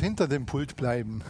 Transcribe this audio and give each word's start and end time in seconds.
hinter 0.00 0.28
dem 0.28 0.46
Pult 0.46 0.76
bleiben, 0.76 1.22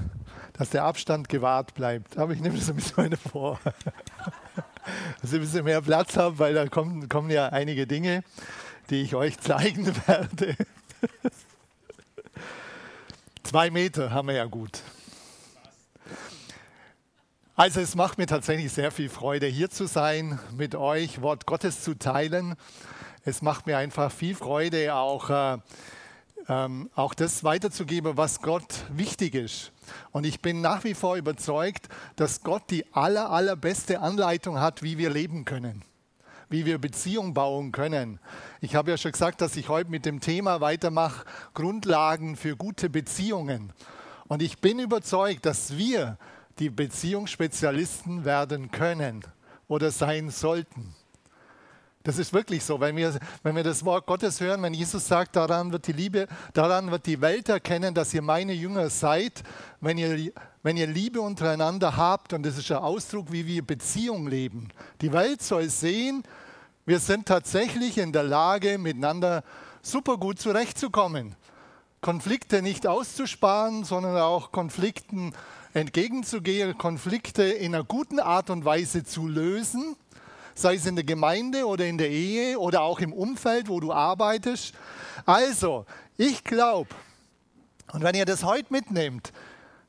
dass 0.54 0.70
der 0.70 0.84
Abstand 0.84 1.28
gewahrt 1.28 1.74
bleibt. 1.74 2.18
Aber 2.18 2.32
ich 2.32 2.40
nehme 2.40 2.56
das 2.56 2.70
ein 2.70 2.76
bisschen 2.76 3.16
vor. 3.16 3.60
dass 5.20 5.32
ich 5.32 5.34
ein 5.34 5.40
bisschen 5.40 5.64
mehr 5.64 5.82
Platz 5.82 6.16
habe, 6.16 6.38
weil 6.38 6.54
da 6.54 6.66
kommen, 6.66 7.08
kommen 7.08 7.30
ja 7.30 7.48
einige 7.48 7.86
Dinge, 7.86 8.22
die 8.88 9.02
ich 9.02 9.14
euch 9.14 9.38
zeigen 9.38 9.86
werde. 10.06 10.56
Zwei 13.42 13.70
Meter 13.70 14.10
haben 14.12 14.28
wir 14.28 14.34
ja 14.34 14.44
gut. 14.44 14.80
Also 17.56 17.80
es 17.80 17.94
macht 17.94 18.16
mir 18.16 18.26
tatsächlich 18.26 18.72
sehr 18.72 18.90
viel 18.90 19.10
Freude, 19.10 19.46
hier 19.46 19.68
zu 19.68 19.86
sein, 19.86 20.38
mit 20.56 20.74
euch 20.74 21.20
Wort 21.20 21.44
Gottes 21.44 21.82
zu 21.82 21.94
teilen. 21.94 22.54
Es 23.24 23.42
macht 23.42 23.66
mir 23.66 23.76
einfach 23.76 24.10
viel 24.10 24.34
Freude, 24.34 24.94
auch, 24.94 25.28
äh, 25.28 25.58
ähm, 26.50 26.90
auch 26.96 27.14
das 27.14 27.44
weiterzugeben, 27.44 28.16
was 28.16 28.42
Gott 28.42 28.84
wichtig 28.90 29.36
ist. 29.36 29.70
Und 30.10 30.26
ich 30.26 30.40
bin 30.40 30.60
nach 30.60 30.82
wie 30.82 30.94
vor 30.94 31.14
überzeugt, 31.16 31.88
dass 32.16 32.42
Gott 32.42 32.64
die 32.70 32.84
aller, 32.92 33.30
allerbeste 33.30 34.00
Anleitung 34.00 34.58
hat, 34.58 34.82
wie 34.82 34.98
wir 34.98 35.10
leben 35.10 35.44
können, 35.44 35.84
wie 36.48 36.66
wir 36.66 36.78
Beziehungen 36.78 37.34
bauen 37.34 37.70
können. 37.70 38.18
Ich 38.60 38.74
habe 38.74 38.90
ja 38.90 38.96
schon 38.96 39.12
gesagt, 39.12 39.40
dass 39.40 39.56
ich 39.56 39.68
heute 39.68 39.90
mit 39.90 40.04
dem 40.04 40.18
Thema 40.18 40.60
weitermache, 40.60 41.24
Grundlagen 41.54 42.34
für 42.34 42.56
gute 42.56 42.90
Beziehungen. 42.90 43.72
Und 44.26 44.42
ich 44.42 44.58
bin 44.58 44.80
überzeugt, 44.80 45.46
dass 45.46 45.76
wir 45.76 46.18
die 46.58 46.68
Beziehungsspezialisten 46.68 48.24
werden 48.24 48.72
können 48.72 49.24
oder 49.68 49.92
sein 49.92 50.30
sollten. 50.30 50.96
Das 52.02 52.18
ist 52.18 52.32
wirklich 52.32 52.64
so, 52.64 52.80
wenn 52.80 52.96
wir, 52.96 53.18
wenn 53.42 53.54
wir 53.54 53.62
das 53.62 53.84
Wort 53.84 54.06
Gottes 54.06 54.40
hören, 54.40 54.62
wenn 54.62 54.72
Jesus 54.72 55.06
sagt, 55.06 55.36
daran 55.36 55.70
wird 55.70 55.86
die 55.86 55.92
Liebe, 55.92 56.28
daran 56.54 56.90
wird 56.90 57.04
die 57.04 57.20
Welt 57.20 57.50
erkennen, 57.50 57.94
dass 57.94 58.14
ihr 58.14 58.22
meine 58.22 58.54
Jünger 58.54 58.88
seid, 58.88 59.42
wenn 59.82 59.98
ihr, 59.98 60.32
wenn 60.62 60.78
ihr 60.78 60.86
Liebe 60.86 61.20
untereinander 61.20 61.98
habt, 61.98 62.32
und 62.32 62.42
das 62.44 62.56
ist 62.56 62.72
ein 62.72 62.78
Ausdruck, 62.78 63.30
wie 63.30 63.46
wir 63.46 63.66
Beziehung 63.66 64.28
leben. 64.28 64.68
Die 65.02 65.12
Welt 65.12 65.42
soll 65.42 65.68
sehen, 65.68 66.22
wir 66.86 67.00
sind 67.00 67.26
tatsächlich 67.26 67.98
in 67.98 68.12
der 68.12 68.22
Lage, 68.22 68.78
miteinander 68.78 69.44
super 69.82 70.16
gut 70.16 70.40
zurechtzukommen. 70.40 71.36
Konflikte 72.00 72.62
nicht 72.62 72.86
auszusparen, 72.86 73.84
sondern 73.84 74.16
auch 74.16 74.52
Konflikten 74.52 75.34
entgegenzugehen, 75.74 76.78
Konflikte 76.78 77.42
in 77.42 77.74
einer 77.74 77.84
guten 77.84 78.20
Art 78.20 78.48
und 78.48 78.64
Weise 78.64 79.04
zu 79.04 79.28
lösen, 79.28 79.96
sei 80.60 80.74
es 80.74 80.86
in 80.86 80.96
der 80.96 81.04
Gemeinde 81.04 81.66
oder 81.66 81.86
in 81.86 81.98
der 81.98 82.10
Ehe 82.10 82.58
oder 82.58 82.82
auch 82.82 83.00
im 83.00 83.12
Umfeld, 83.12 83.68
wo 83.68 83.80
du 83.80 83.92
arbeitest. 83.92 84.74
Also, 85.26 85.84
ich 86.16 86.44
glaube, 86.44 86.88
und 87.92 88.02
wenn 88.02 88.14
ihr 88.14 88.24
das 88.24 88.44
heute 88.44 88.72
mitnehmt, 88.72 89.32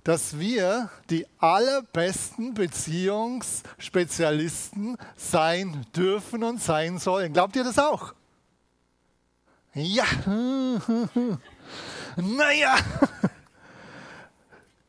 dass 0.03 0.39
wir 0.39 0.89
die 1.09 1.25
allerbesten 1.37 2.53
Beziehungsspezialisten 2.53 4.97
sein 5.15 5.85
dürfen 5.95 6.43
und 6.43 6.61
sein 6.61 6.97
sollen. 6.97 7.31
Glaubt 7.33 7.55
ihr 7.55 7.63
das 7.63 7.77
auch? 7.77 8.13
Ja. 9.73 10.05
naja. 12.17 12.75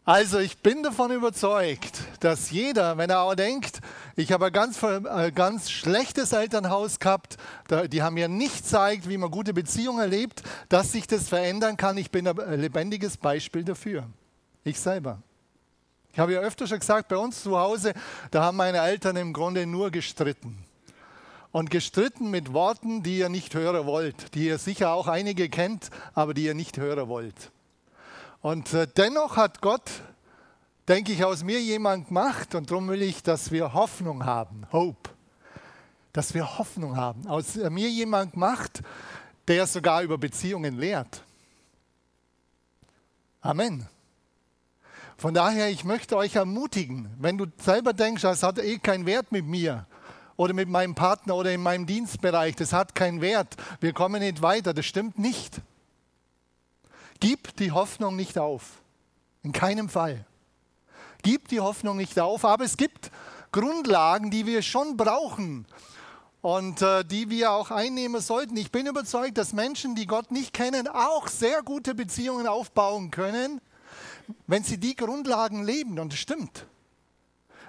Also 0.04 0.40
ich 0.40 0.58
bin 0.58 0.82
davon 0.82 1.12
überzeugt, 1.12 2.00
dass 2.18 2.50
jeder, 2.50 2.98
wenn 2.98 3.08
er 3.08 3.20
auch 3.20 3.36
denkt, 3.36 3.80
ich 4.16 4.32
habe 4.32 4.46
ein 4.46 4.52
ganz, 4.52 4.82
äh, 4.82 5.30
ganz 5.32 5.70
schlechtes 5.70 6.32
Elternhaus 6.32 6.98
gehabt, 6.98 7.36
die 7.86 8.02
haben 8.02 8.14
mir 8.14 8.26
nicht 8.26 8.64
gezeigt, 8.64 9.08
wie 9.08 9.16
man 9.16 9.30
gute 9.30 9.54
Beziehungen 9.54 10.00
erlebt, 10.00 10.42
dass 10.68 10.90
sich 10.90 11.06
das 11.06 11.28
verändern 11.28 11.76
kann. 11.76 11.96
Ich 11.98 12.10
bin 12.10 12.26
ein 12.26 12.60
lebendiges 12.60 13.16
Beispiel 13.16 13.62
dafür. 13.62 14.08
Ich 14.64 14.80
selber. 14.80 15.22
Ich 16.12 16.18
habe 16.18 16.32
ja 16.32 16.40
öfter 16.40 16.66
schon 16.66 16.80
gesagt, 16.80 17.06
bei 17.06 17.16
uns 17.16 17.40
zu 17.40 17.56
Hause, 17.56 17.94
da 18.32 18.42
haben 18.42 18.56
meine 18.56 18.78
Eltern 18.78 19.14
im 19.14 19.32
Grunde 19.32 19.66
nur 19.66 19.92
gestritten. 19.92 20.58
Und 21.52 21.70
gestritten 21.70 22.28
mit 22.28 22.52
Worten, 22.52 23.04
die 23.04 23.18
ihr 23.18 23.28
nicht 23.28 23.54
hören 23.54 23.86
wollt, 23.86 24.34
die 24.34 24.46
ihr 24.46 24.58
sicher 24.58 24.94
auch 24.94 25.06
einige 25.06 25.48
kennt, 25.48 25.90
aber 26.12 26.34
die 26.34 26.44
ihr 26.44 26.54
nicht 26.54 26.76
hören 26.76 27.08
wollt. 27.08 27.52
Und 28.42 28.74
äh, 28.74 28.88
dennoch 28.88 29.36
hat 29.36 29.60
Gott, 29.60 29.88
denke 30.88 31.12
ich, 31.12 31.24
aus 31.24 31.44
mir 31.44 31.60
jemand 31.60 32.08
gemacht 32.08 32.56
und 32.56 32.70
darum 32.70 32.88
will 32.88 33.00
ich, 33.00 33.22
dass 33.22 33.52
wir 33.52 33.72
Hoffnung 33.72 34.26
haben, 34.26 34.66
Hope. 34.72 35.10
Dass 36.12 36.34
wir 36.34 36.58
Hoffnung 36.58 36.96
haben. 36.96 37.28
Aus 37.28 37.56
äh, 37.56 37.70
mir 37.70 37.88
jemand 37.88 38.32
gemacht, 38.32 38.82
der 39.46 39.66
sogar 39.68 40.02
über 40.02 40.18
Beziehungen 40.18 40.76
lehrt. 40.76 41.22
Amen. 43.40 43.86
Von 45.16 45.34
daher, 45.34 45.70
ich 45.70 45.84
möchte 45.84 46.16
euch 46.16 46.34
ermutigen, 46.34 47.08
wenn 47.20 47.38
du 47.38 47.46
selber 47.58 47.92
denkst, 47.92 48.24
es 48.24 48.42
hat 48.42 48.58
eh 48.58 48.78
keinen 48.78 49.06
Wert 49.06 49.30
mit 49.30 49.46
mir 49.46 49.86
oder 50.36 50.52
mit 50.52 50.68
meinem 50.68 50.96
Partner 50.96 51.36
oder 51.36 51.52
in 51.52 51.62
meinem 51.62 51.86
Dienstbereich, 51.86 52.56
das 52.56 52.72
hat 52.72 52.96
keinen 52.96 53.20
Wert, 53.20 53.54
wir 53.78 53.92
kommen 53.92 54.20
nicht 54.20 54.42
weiter, 54.42 54.74
das 54.74 54.86
stimmt 54.86 55.16
nicht. 55.16 55.60
Gib 57.22 57.54
die 57.54 57.70
Hoffnung 57.70 58.16
nicht 58.16 58.36
auf. 58.36 58.82
In 59.44 59.52
keinem 59.52 59.88
Fall. 59.88 60.26
Gib 61.22 61.46
die 61.46 61.60
Hoffnung 61.60 61.96
nicht 61.96 62.18
auf, 62.18 62.44
aber 62.44 62.64
es 62.64 62.76
gibt 62.76 63.12
Grundlagen, 63.52 64.32
die 64.32 64.44
wir 64.44 64.60
schon 64.60 64.96
brauchen 64.96 65.64
und 66.40 66.82
äh, 66.82 67.04
die 67.04 67.30
wir 67.30 67.52
auch 67.52 67.70
einnehmen 67.70 68.20
sollten. 68.20 68.56
Ich 68.56 68.72
bin 68.72 68.88
überzeugt, 68.88 69.38
dass 69.38 69.52
Menschen, 69.52 69.94
die 69.94 70.08
Gott 70.08 70.32
nicht 70.32 70.52
kennen, 70.52 70.88
auch 70.88 71.28
sehr 71.28 71.62
gute 71.62 71.94
Beziehungen 71.94 72.48
aufbauen 72.48 73.12
können, 73.12 73.60
wenn 74.48 74.64
sie 74.64 74.78
die 74.78 74.96
Grundlagen 74.96 75.62
leben. 75.62 76.00
Und 76.00 76.12
es 76.12 76.18
stimmt. 76.18 76.66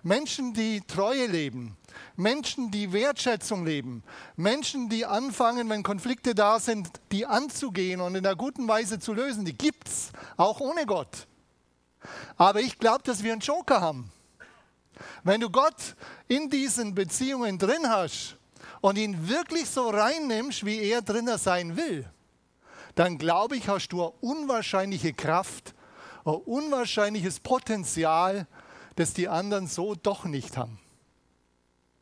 Menschen, 0.04 0.54
die 0.54 0.82
Treue 0.82 1.28
leben, 1.28 1.78
Menschen, 2.18 2.72
die 2.72 2.92
Wertschätzung 2.92 3.66
leben, 3.66 4.04
Menschen, 4.36 4.90
die 4.90 5.06
anfangen, 5.06 5.70
wenn 5.70 5.82
Konflikte 5.82 6.36
da 6.36 6.60
sind, 6.60 6.90
die 7.14 7.26
anzugehen 7.26 8.02
und 8.02 8.16
in 8.16 8.26
einer 8.26 8.36
guten 8.36 8.68
Weise 8.68 9.00
zu 9.00 9.14
lösen, 9.14 9.46
die 9.46 9.58
gibt 9.58 9.88
es, 9.88 10.12
auch 10.36 10.60
ohne 10.60 10.86
Gott. 10.86 11.26
Aber 12.36 12.60
ich 12.60 12.78
glaube, 12.80 13.04
dass 13.04 13.24
wir 13.24 13.32
einen 13.32 13.42
Joker 13.42 13.80
haben. 13.80 14.12
Wenn 15.24 15.40
du 15.40 15.50
Gott 15.50 15.96
in 16.28 16.50
diesen 16.50 16.94
Beziehungen 16.94 17.58
drin 17.58 17.88
hast 17.88 18.36
und 18.82 18.98
ihn 18.98 19.30
wirklich 19.30 19.70
so 19.70 19.90
reinnimmst, 19.90 20.66
wie 20.66 20.82
er 20.82 21.02
drinnen 21.02 21.38
sein 21.38 21.78
will, 21.78 22.06
dann 22.96 23.18
glaube 23.18 23.56
ich, 23.56 23.70
hast 23.70 23.88
du 23.90 24.02
eine 24.02 24.12
unwahrscheinliche 24.20 25.14
Kraft, 25.14 25.74
ein 26.26 26.34
unwahrscheinliches 26.34 27.40
Potenzial, 27.40 28.48
das 28.96 29.14
die 29.14 29.28
anderen 29.28 29.68
so 29.68 29.96
doch 29.96 30.26
nicht 30.26 30.58
haben. 30.58 30.80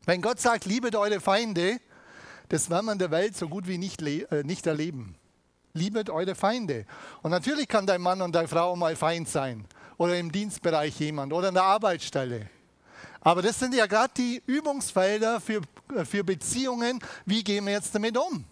Wenn 0.04 0.20
Gott 0.20 0.40
sagt, 0.40 0.64
liebet 0.64 0.96
eure 0.96 1.20
Feinde, 1.20 1.80
das 2.48 2.68
werden 2.70 2.86
wir 2.86 2.92
in 2.92 2.98
der 2.98 3.10
Welt 3.10 3.36
so 3.36 3.48
gut 3.48 3.66
wie 3.68 3.78
nicht, 3.78 4.02
äh, 4.02 4.42
nicht 4.44 4.66
erleben. 4.66 5.14
Liebet 5.74 6.10
eure 6.10 6.34
Feinde. 6.34 6.84
Und 7.22 7.30
natürlich 7.30 7.68
kann 7.68 7.86
dein 7.86 8.02
Mann 8.02 8.20
und 8.20 8.34
deine 8.34 8.48
Frau 8.48 8.76
mal 8.76 8.94
Feind 8.96 9.28
sein. 9.28 9.64
Oder 9.96 10.18
im 10.18 10.30
Dienstbereich 10.30 10.98
jemand. 11.00 11.32
Oder 11.32 11.48
in 11.48 11.54
der 11.54 11.62
Arbeitsstelle. 11.62 12.50
Aber 13.20 13.40
das 13.40 13.58
sind 13.58 13.74
ja 13.74 13.86
gerade 13.86 14.12
die 14.16 14.42
Übungsfelder 14.46 15.40
für, 15.40 15.62
äh, 15.94 16.04
für 16.04 16.24
Beziehungen. 16.24 16.98
Wie 17.24 17.44
gehen 17.44 17.64
wir 17.64 17.72
jetzt 17.72 17.94
damit 17.94 18.18
um? 18.18 18.44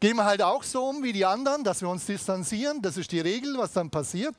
Gehen 0.00 0.16
wir 0.16 0.24
halt 0.24 0.42
auch 0.42 0.64
so 0.64 0.84
um 0.88 1.02
wie 1.04 1.12
die 1.12 1.24
anderen, 1.24 1.62
dass 1.62 1.80
wir 1.80 1.88
uns 1.88 2.04
distanzieren. 2.04 2.82
Das 2.82 2.96
ist 2.96 3.12
die 3.12 3.20
Regel, 3.20 3.56
was 3.56 3.72
dann 3.72 3.88
passiert. 3.88 4.34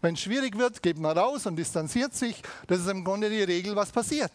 Wenn 0.00 0.14
es 0.14 0.20
schwierig 0.20 0.56
wird, 0.58 0.82
geht 0.82 0.98
man 0.98 1.16
raus 1.16 1.46
und 1.46 1.56
distanziert 1.56 2.14
sich. 2.14 2.42
Das 2.66 2.80
ist 2.80 2.88
im 2.88 3.04
Grunde 3.04 3.30
die 3.30 3.42
Regel, 3.42 3.76
was 3.76 3.90
passiert. 3.90 4.32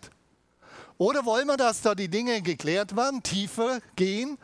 Oder 0.97 1.25
wollen 1.25 1.47
wir, 1.47 1.57
dass 1.57 1.81
da 1.81 1.95
die 1.95 2.09
Dinge 2.09 2.41
geklärt 2.41 2.95
werden, 2.95 3.23
tiefer 3.23 3.79
gehen 3.95 4.37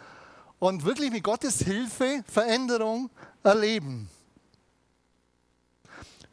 und 0.59 0.85
wirklich 0.85 1.11
mit 1.11 1.23
Gottes 1.23 1.59
Hilfe 1.59 2.23
Veränderung 2.27 3.09
erleben? 3.43 4.09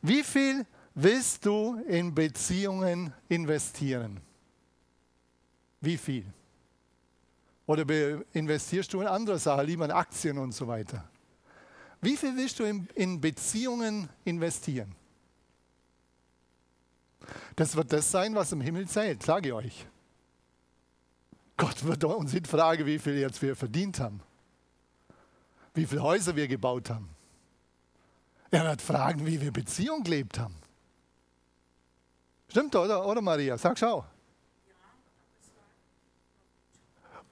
Wie 0.00 0.22
viel 0.22 0.66
willst 0.94 1.44
du 1.44 1.76
in 1.88 2.14
Beziehungen 2.14 3.12
investieren? 3.28 4.20
Wie 5.80 5.98
viel? 5.98 6.24
Oder 7.66 7.84
investierst 8.32 8.92
du 8.92 9.00
in 9.00 9.06
andere 9.06 9.38
Sachen, 9.38 9.66
lieber 9.66 9.84
in 9.86 9.90
Aktien 9.90 10.38
und 10.38 10.52
so 10.52 10.66
weiter? 10.66 11.08
Wie 12.04 12.18
viel 12.18 12.36
willst 12.36 12.58
du 12.58 12.64
in, 12.64 12.86
in 12.94 13.18
Beziehungen 13.18 14.10
investieren? 14.26 14.94
Das 17.56 17.74
wird 17.74 17.92
das 17.94 18.10
sein, 18.10 18.34
was 18.34 18.52
im 18.52 18.60
Himmel 18.60 18.86
zählt, 18.86 19.22
sage 19.22 19.48
ich 19.48 19.54
euch. 19.54 19.86
Gott 21.56 21.82
wird 21.84 22.04
uns 22.04 22.34
nicht 22.34 22.46
fragen, 22.46 22.84
wie 22.84 22.98
viel 22.98 23.16
jetzt 23.16 23.40
wir 23.40 23.56
verdient 23.56 24.00
haben, 24.00 24.20
wie 25.72 25.86
viele 25.86 26.02
Häuser 26.02 26.36
wir 26.36 26.46
gebaut 26.46 26.90
haben. 26.90 27.08
Er 28.50 28.64
wird 28.64 28.82
fragen, 28.82 29.24
wie 29.26 29.40
wir 29.40 29.50
Beziehung 29.50 30.04
gelebt 30.04 30.38
haben. 30.38 30.56
Stimmt, 32.50 32.76
oder, 32.76 33.06
oder 33.06 33.22
Maria? 33.22 33.56
Sag 33.56 33.78
schau. 33.78 34.04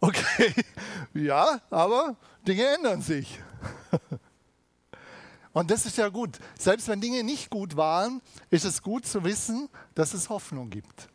Okay, 0.01 0.55
ja, 1.15 1.61
aber 1.69 2.17
Dinge 2.47 2.67
ändern 2.75 3.03
sich. 3.03 3.39
Und 5.53 5.71
das 5.71 5.85
ist 5.85 5.99
ja 5.99 6.09
gut. 6.09 6.39
Selbst 6.59 6.89
wenn 6.89 7.01
Dinge 7.01 7.23
nicht 7.23 7.51
gut 7.51 7.77
waren, 7.77 8.23
ist 8.51 8.65
es 8.65 8.83
gut 8.83 9.07
zu 9.07 9.23
wissen, 9.25 9.69
dass 9.95 10.15
es 10.15 10.31
Hoffnung 10.31 10.71
gibt. 10.71 11.09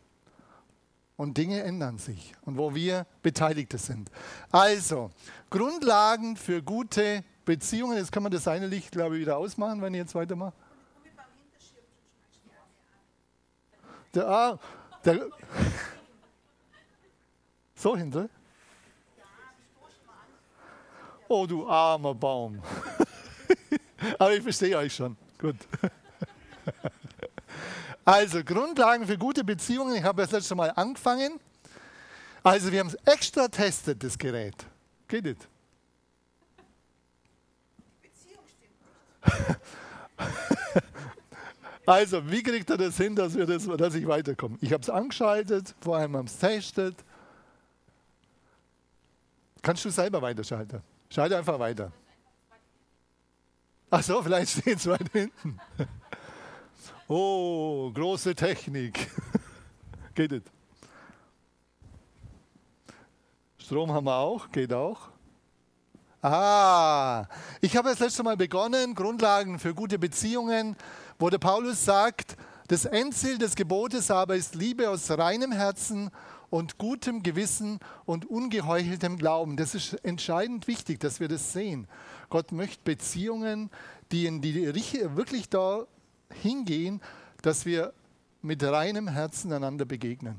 Und 1.16 1.36
Dinge 1.36 1.62
ändern 1.62 1.98
sich 1.98 2.32
und 2.42 2.56
wo 2.56 2.76
wir 2.76 3.04
Beteiligte 3.22 3.78
sind. 3.78 4.08
Also, 4.52 5.10
Grundlagen 5.50 6.36
für 6.36 6.62
gute 6.62 7.24
Beziehungen. 7.44 7.96
Jetzt 7.96 8.12
kann 8.12 8.22
man 8.22 8.30
das 8.30 8.46
eine 8.46 8.68
Licht, 8.68 8.92
glaube 8.92 9.16
ich, 9.16 9.22
wieder 9.22 9.36
ausmachen, 9.36 9.82
wenn 9.82 9.94
ich 9.94 9.98
jetzt 9.98 10.14
weitermache. 10.14 10.54
Der, 14.14 14.28
ah, 14.28 14.58
der, 15.04 15.26
so 17.74 17.96
hinter? 17.96 18.28
Oh, 21.26 21.46
du 21.46 21.68
armer 21.68 22.14
Baum. 22.14 22.62
Aber 24.18 24.34
ich 24.34 24.42
verstehe 24.42 24.76
euch 24.76 24.94
schon. 24.94 25.16
Gut. 25.38 25.56
Also, 28.04 28.42
Grundlagen 28.42 29.06
für 29.06 29.18
gute 29.18 29.44
Beziehungen. 29.44 29.94
Ich 29.94 30.02
habe 30.02 30.22
das 30.22 30.30
letzte 30.30 30.54
Mal 30.54 30.72
angefangen. 30.74 31.38
Also, 32.42 32.72
wir 32.72 32.80
haben 32.80 32.86
es 32.86 32.96
extra 33.04 33.48
testet, 33.48 34.02
das 34.02 34.16
Gerät. 34.16 34.54
Geht 35.08 35.26
es? 35.26 35.36
Beziehung 38.00 38.44
stimmt 38.48 39.60
Also, 41.84 42.30
wie 42.30 42.42
kriegt 42.42 42.70
er 42.70 42.78
das 42.78 42.96
hin, 42.96 43.14
dass, 43.14 43.34
wir 43.34 43.44
das, 43.44 43.66
dass 43.66 43.94
ich 43.94 44.08
weiterkomme? 44.08 44.56
Ich 44.62 44.72
habe 44.72 44.82
es 44.82 44.88
angeschaltet, 44.88 45.74
vor 45.82 45.98
allem 45.98 46.16
haben 46.16 46.28
es 46.28 46.38
testet. 46.38 46.96
Kannst 49.60 49.84
du 49.84 49.90
selber 49.90 50.22
weiterschalten? 50.22 50.80
Schalte 51.10 51.36
einfach 51.36 51.58
weiter. 51.58 51.92
Ach 53.90 54.02
so, 54.02 54.22
vielleicht 54.22 54.50
stehen 54.50 54.76
es 54.76 54.86
weit 54.86 55.10
hinten. 55.12 55.58
Oh, 57.06 57.90
große 57.90 58.34
Technik. 58.34 59.10
geht 60.14 60.32
es? 60.32 60.42
Strom 63.56 63.90
haben 63.92 64.04
wir 64.04 64.16
auch, 64.16 64.50
geht 64.50 64.74
auch. 64.74 65.08
Ah, 66.20 67.26
ich 67.62 67.76
habe 67.76 67.88
das 67.88 68.00
letzte 68.00 68.22
Mal 68.22 68.36
begonnen, 68.36 68.94
Grundlagen 68.94 69.58
für 69.58 69.72
gute 69.72 69.98
Beziehungen, 69.98 70.76
wo 71.18 71.30
der 71.30 71.38
Paulus 71.38 71.84
sagt, 71.84 72.36
das 72.66 72.84
Endziel 72.84 73.38
des 73.38 73.54
Gebotes 73.54 74.10
aber 74.10 74.36
ist 74.36 74.54
Liebe 74.54 74.90
aus 74.90 75.10
reinem 75.10 75.52
Herzen 75.52 76.10
und 76.50 76.76
gutem 76.76 77.22
Gewissen 77.22 77.78
und 78.04 78.28
ungeheucheltem 78.28 79.16
Glauben. 79.16 79.56
Das 79.56 79.74
ist 79.74 79.94
entscheidend 80.04 80.66
wichtig, 80.66 81.00
dass 81.00 81.20
wir 81.20 81.28
das 81.28 81.52
sehen. 81.52 81.88
Gott 82.30 82.52
möchte 82.52 82.82
Beziehungen, 82.84 83.70
die 84.12 84.26
in 84.26 84.40
die 84.40 84.74
wirklich 85.16 85.48
da 85.48 85.86
hingehen, 86.30 87.00
dass 87.42 87.66
wir 87.66 87.92
mit 88.42 88.62
reinem 88.62 89.08
Herzen 89.08 89.52
einander 89.52 89.84
begegnen. 89.84 90.36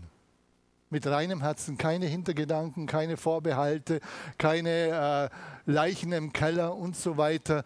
Mit 0.91 1.05
reinem 1.05 1.41
Herzen, 1.41 1.77
keine 1.77 2.07
Hintergedanken, 2.07 2.87
keine 2.87 3.17
Vorbehalte, 3.17 3.99
keine 4.37 5.29
äh, 5.67 5.71
Leichen 5.71 6.11
im 6.13 6.33
Keller 6.33 6.75
und 6.75 6.95
so 6.95 7.17
weiter. 7.17 7.63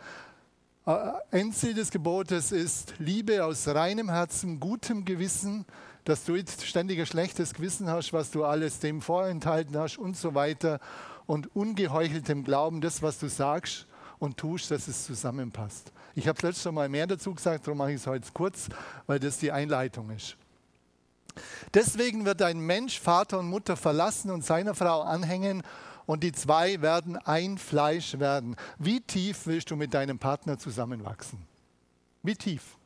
Äh, 0.85 0.97
Endziel 1.31 1.73
des 1.73 1.91
Gebotes 1.91 2.51
ist 2.51 2.95
Liebe 2.99 3.45
aus 3.45 3.67
reinem 3.67 4.09
Herzen, 4.09 4.59
gutem 4.59 5.05
Gewissen, 5.05 5.65
dass 6.03 6.25
du 6.25 6.35
jetzt 6.35 6.65
ständig 6.65 6.99
ein 6.99 7.05
schlechtes 7.05 7.53
Gewissen 7.53 7.89
hast, 7.89 8.11
was 8.11 8.31
du 8.31 8.43
alles 8.43 8.79
dem 8.79 9.01
vorenthalten 9.01 9.77
hast 9.77 9.97
und 9.97 10.17
so 10.17 10.35
weiter. 10.35 10.81
Und 11.25 11.55
ungeheucheltem 11.55 12.43
Glauben, 12.43 12.81
das, 12.81 13.01
was 13.01 13.19
du 13.19 13.29
sagst 13.29 13.87
und 14.23 14.37
tust, 14.37 14.71
dass 14.71 14.87
es 14.87 15.05
zusammenpasst. 15.05 15.91
Ich 16.15 16.29
habe 16.29 16.39
letztes 16.47 16.71
Mal 16.71 16.87
mehr 16.87 17.05
dazu 17.05 17.33
gesagt, 17.33 17.67
darum 17.67 17.77
mache 17.77 17.91
ich 17.91 17.97
es 17.97 18.07
heute 18.07 18.25
kurz, 18.33 18.69
weil 19.05 19.19
das 19.19 19.37
die 19.37 19.51
Einleitung 19.51 20.09
ist. 20.11 20.37
Deswegen 21.73 22.23
wird 22.23 22.41
ein 22.41 22.59
Mensch 22.59 23.01
Vater 23.01 23.39
und 23.39 23.47
Mutter 23.47 23.75
verlassen 23.75 24.31
und 24.31 24.45
seiner 24.45 24.75
Frau 24.75 25.01
anhängen 25.01 25.61
und 26.05 26.23
die 26.23 26.31
zwei 26.31 26.81
werden 26.81 27.17
ein 27.17 27.57
Fleisch 27.57 28.17
werden. 28.17 28.55
Wie 28.77 29.01
tief 29.01 29.45
willst 29.45 29.71
du 29.71 29.75
mit 29.75 29.93
deinem 29.93 30.19
Partner 30.19 30.57
zusammenwachsen? 30.57 31.39
Wie 32.21 32.35
tief? 32.35 32.77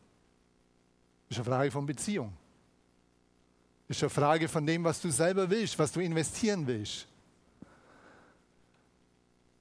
Ist 1.30 1.38
eine 1.38 1.45
Frage 1.45 1.69
von 1.69 1.86
Beziehung. 1.86 2.33
Ist 3.88 4.01
eine 4.01 4.10
Frage 4.10 4.48
von 4.48 4.66
dem, 4.66 4.83
was 4.83 5.01
du 5.01 5.12
selber 5.12 5.48
willst, 5.48 5.78
was 5.78 5.92
du 5.92 6.00
investieren 6.00 6.66
willst. 6.66 7.07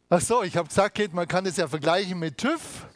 Ach 0.09 0.21
so, 0.21 0.45
ich 0.45 0.57
habe 0.57 0.69
gesagt, 0.69 1.13
man 1.15 1.27
kann 1.27 1.47
es 1.47 1.57
ja 1.57 1.67
vergleichen 1.67 2.21
mit 2.21 2.39
TÜV. 2.39 2.87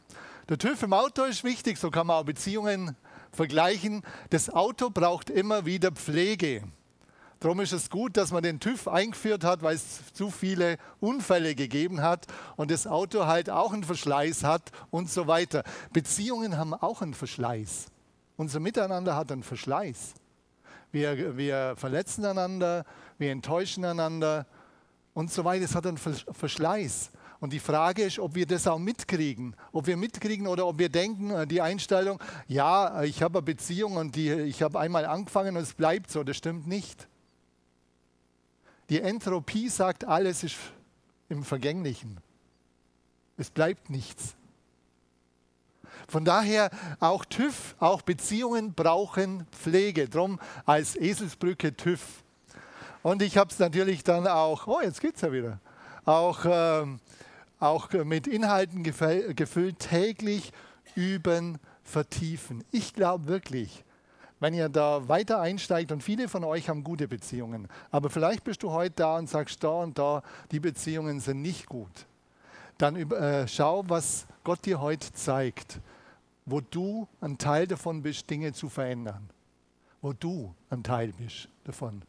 Der 0.49 0.59
TÜV 0.59 0.85
im 0.85 0.93
Auto 0.93 1.25
ist 1.25 1.43
wichtig, 1.43 1.77
so 1.77 1.91
kann 1.91 2.07
man 2.07 2.19
auch 2.19 2.25
Beziehungen 2.25 2.95
vergleichen. 3.33 4.03
Das 4.31 4.49
Auto 4.49 4.91
braucht 4.91 5.29
immer 5.29 5.67
wieder 5.67 5.91
Pflege. 5.91 6.63
Darum 7.41 7.59
ist 7.59 7.73
es 7.73 7.91
gut, 7.91 8.17
dass 8.17 8.31
man 8.31 8.45
den 8.45 8.61
TÜV 8.61 8.87
eingeführt 8.87 9.43
hat, 9.43 9.63
weil 9.63 9.75
es 9.75 10.13
zu 10.13 10.31
viele 10.31 10.77
Unfälle 11.01 11.57
gegeben 11.57 12.01
hat 12.01 12.29
und 12.55 12.71
das 12.71 12.87
Auto 12.87 13.27
halt 13.27 13.51
auch 13.51 13.73
einen 13.73 13.83
Verschleiß 13.83 14.45
hat 14.45 14.71
und 14.93 15.11
so 15.11 15.27
weiter. 15.27 15.65
Beziehungen 15.93 16.59
haben 16.59 16.75
auch 16.75 17.03
einen 17.03 17.15
Verschleiß. 17.15 17.87
Unser 18.37 18.61
Miteinander 18.61 19.17
hat 19.17 19.33
einen 19.33 19.43
Verschleiß. 19.43 20.15
Wir, 20.93 21.37
wir 21.37 21.75
verletzen 21.77 22.25
einander, 22.25 22.85
wir 23.19 23.33
enttäuschen 23.33 23.85
einander 23.85 24.47
und 25.15 25.31
so 25.31 25.45
weiter. 25.45 25.65
Es 25.65 25.75
hat 25.75 25.87
einen 25.87 25.99
Verschleiß. 25.99 27.11
Und 27.41 27.55
die 27.55 27.59
Frage 27.59 28.03
ist, 28.03 28.19
ob 28.19 28.35
wir 28.35 28.47
das 28.47 28.67
auch 28.67 28.79
mitkriegen. 28.79 29.57
Ob 29.73 29.87
wir 29.87 29.97
mitkriegen 29.97 30.47
oder 30.47 30.67
ob 30.67 30.79
wir 30.79 30.91
denken, 30.91 31.31
äh, 31.31 31.47
die 31.47 31.63
Einstellung, 31.63 32.23
ja, 32.47 33.03
ich 33.03 33.23
habe 33.23 33.39
eine 33.39 33.45
Beziehung 33.45 33.97
und 33.97 34.15
die, 34.15 34.31
ich 34.31 34.63
habe 34.63 34.79
einmal 34.79 35.07
angefangen 35.07 35.57
und 35.57 35.63
es 35.63 35.73
bleibt 35.73 36.11
so. 36.11 36.23
Das 36.23 36.37
stimmt 36.37 36.67
nicht. 36.67 37.09
Die 38.91 39.01
Entropie 39.01 39.69
sagt, 39.69 40.05
alles 40.05 40.43
ist 40.43 40.57
im 41.29 41.45
Vergänglichen. 41.45 42.19
Es 43.39 43.51
bleibt 43.51 43.89
nichts. 43.89 44.35
Von 46.09 46.25
daher 46.25 46.71
auch 46.99 47.25
TÜV, 47.25 47.77
auch 47.79 48.03
Beziehungen 48.03 48.75
brauchen 48.75 49.47
Pflege. 49.53 50.09
Drum 50.09 50.41
als 50.67 50.97
Eselsbrücke 50.97 51.75
TÜV. 51.77 52.01
Und 53.03 53.23
ich 53.23 53.37
habe 53.37 53.51
es 53.51 53.59
natürlich 53.59 54.05
dann 54.05 54.27
auch, 54.27 54.67
oh, 54.67 54.81
jetzt 54.83 55.03
es 55.03 55.21
ja 55.21 55.33
wieder, 55.33 55.59
auch, 56.05 56.41
ähm, 56.45 57.01
auch 57.59 57.91
mit 58.05 58.27
Inhalten 58.27 58.83
gefüllt, 58.83 59.79
täglich 59.79 60.53
üben, 60.95 61.59
vertiefen. 61.83 62.65
Ich 62.71 62.95
glaube 62.95 63.27
wirklich, 63.27 63.85
wenn 64.39 64.55
ihr 64.55 64.69
da 64.69 65.09
weiter 65.09 65.41
einsteigt 65.41 65.93
und 65.93 66.03
viele 66.03 66.29
von 66.29 66.45
euch 66.45 66.69
haben 66.69 66.85
gute 66.85 67.09
Beziehungen, 67.09 67.69
aber 67.91 68.11
vielleicht 68.11 68.45
bist 68.45 68.63
du 68.63 68.71
heute 68.71 68.97
da 68.97 69.17
und 69.17 69.29
sagst, 69.29 69.63
da 69.65 69.71
und 69.71 69.99
da, 69.99 70.23
die 70.51 70.61
Beziehungen 70.61 71.21
sind 71.21 71.43
nicht 71.43 71.67
gut, 71.67 72.07
dann 72.79 72.97
äh, 72.97 73.47
schau, 73.49 73.85
was 73.89 74.27
Gott 74.45 74.65
dir 74.65 74.81
heute 74.81 75.13
zeigt 75.13 75.81
wo 76.51 76.61
du 76.61 77.09
ein 77.21 77.39
Teil 77.39 77.67
davon 77.67 78.03
bist, 78.03 78.29
Dinge 78.29 78.53
zu 78.53 78.69
verändern. 78.69 79.29
Wo 80.03 80.13
du 80.13 80.55
ein 80.71 80.83
Teil 80.83 81.13
bist 81.13 81.49
davon. 81.65 82.03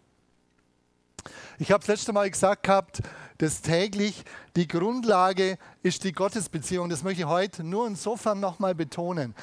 Ich 1.59 1.71
habe 1.71 1.79
das 1.79 1.87
letzte 1.87 2.13
Mal 2.13 2.29
gesagt 2.29 2.63
gehabt, 2.63 3.01
dass 3.37 3.61
täglich 3.61 4.23
die 4.55 4.67
Grundlage 4.67 5.57
ist 5.83 6.03
die 6.03 6.11
Gottesbeziehung. 6.11 6.89
Das 6.89 7.03
möchte 7.03 7.21
ich 7.21 7.27
heute 7.27 7.63
nur 7.63 7.87
insofern 7.87 8.39
nochmal 8.39 8.75
betonen. 8.75 9.35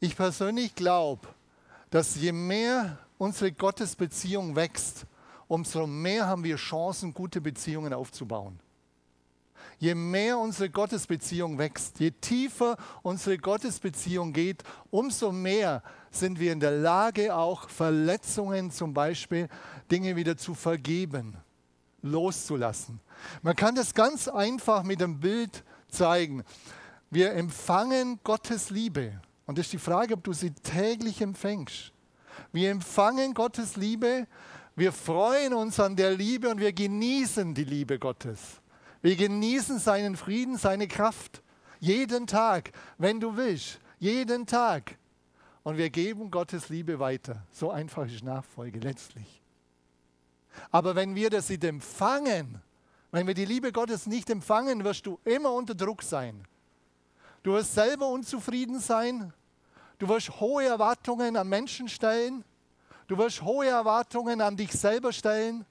Ich 0.00 0.16
persönlich 0.16 0.74
glaube, 0.74 1.28
dass 1.90 2.16
je 2.16 2.32
mehr 2.32 2.98
unsere 3.18 3.52
Gottesbeziehung 3.52 4.56
wächst, 4.56 5.06
umso 5.46 5.86
mehr 5.86 6.26
haben 6.26 6.44
wir 6.44 6.56
Chancen, 6.56 7.14
gute 7.14 7.40
Beziehungen 7.40 7.92
aufzubauen 7.92 8.58
je 9.78 9.94
mehr 9.94 10.38
unsere 10.38 10.70
Gottesbeziehung 10.70 11.58
wächst, 11.58 12.00
je 12.00 12.10
tiefer 12.10 12.76
unsere 13.02 13.38
Gottesbeziehung 13.38 14.32
geht, 14.32 14.62
umso 14.90 15.32
mehr 15.32 15.82
sind 16.10 16.38
wir 16.38 16.52
in 16.52 16.60
der 16.60 16.70
Lage, 16.70 17.34
auch 17.34 17.68
Verletzungen 17.68 18.70
zum 18.70 18.94
Beispiel, 18.94 19.48
Dinge 19.90 20.16
wieder 20.16 20.36
zu 20.36 20.54
vergeben, 20.54 21.36
loszulassen. 22.02 23.00
Man 23.42 23.56
kann 23.56 23.74
das 23.74 23.94
ganz 23.94 24.28
einfach 24.28 24.82
mit 24.82 25.00
dem 25.00 25.20
Bild 25.20 25.64
zeigen. 25.88 26.44
Wir 27.10 27.32
empfangen 27.32 28.20
Gottes 28.24 28.70
Liebe. 28.70 29.20
Und 29.46 29.58
das 29.58 29.66
ist 29.66 29.72
die 29.72 29.78
Frage, 29.78 30.14
ob 30.14 30.24
du 30.24 30.32
sie 30.32 30.52
täglich 30.52 31.20
empfängst. 31.20 31.92
Wir 32.52 32.70
empfangen 32.70 33.34
Gottes 33.34 33.76
Liebe, 33.76 34.26
wir 34.76 34.92
freuen 34.92 35.54
uns 35.54 35.78
an 35.78 35.94
der 35.94 36.10
Liebe 36.10 36.48
und 36.48 36.58
wir 36.58 36.72
genießen 36.72 37.54
die 37.54 37.64
Liebe 37.64 37.98
Gottes. 37.98 38.60
Wir 39.04 39.16
genießen 39.16 39.78
seinen 39.78 40.16
Frieden, 40.16 40.56
seine 40.56 40.88
Kraft. 40.88 41.42
Jeden 41.78 42.26
Tag, 42.26 42.72
wenn 42.96 43.20
du 43.20 43.36
willst. 43.36 43.78
Jeden 43.98 44.46
Tag. 44.46 44.96
Und 45.62 45.76
wir 45.76 45.90
geben 45.90 46.30
Gottes 46.30 46.70
Liebe 46.70 46.98
weiter. 46.98 47.44
So 47.52 47.70
einfach 47.70 48.06
ist 48.06 48.24
Nachfolge 48.24 48.78
letztlich. 48.78 49.42
Aber 50.70 50.94
wenn 50.94 51.14
wir 51.14 51.28
das 51.28 51.50
nicht 51.50 51.64
empfangen, 51.64 52.62
wenn 53.10 53.26
wir 53.26 53.34
die 53.34 53.44
Liebe 53.44 53.72
Gottes 53.72 54.06
nicht 54.06 54.30
empfangen, 54.30 54.84
wirst 54.84 55.04
du 55.04 55.20
immer 55.26 55.52
unter 55.52 55.74
Druck 55.74 56.02
sein. 56.02 56.42
Du 57.42 57.52
wirst 57.52 57.74
selber 57.74 58.08
unzufrieden 58.08 58.80
sein. 58.80 59.34
Du 59.98 60.08
wirst 60.08 60.40
hohe 60.40 60.64
Erwartungen 60.64 61.36
an 61.36 61.46
Menschen 61.50 61.90
stellen. 61.90 62.42
Du 63.06 63.18
wirst 63.18 63.42
hohe 63.42 63.66
Erwartungen 63.66 64.40
an 64.40 64.56
dich 64.56 64.72
selber 64.72 65.12
stellen. 65.12 65.66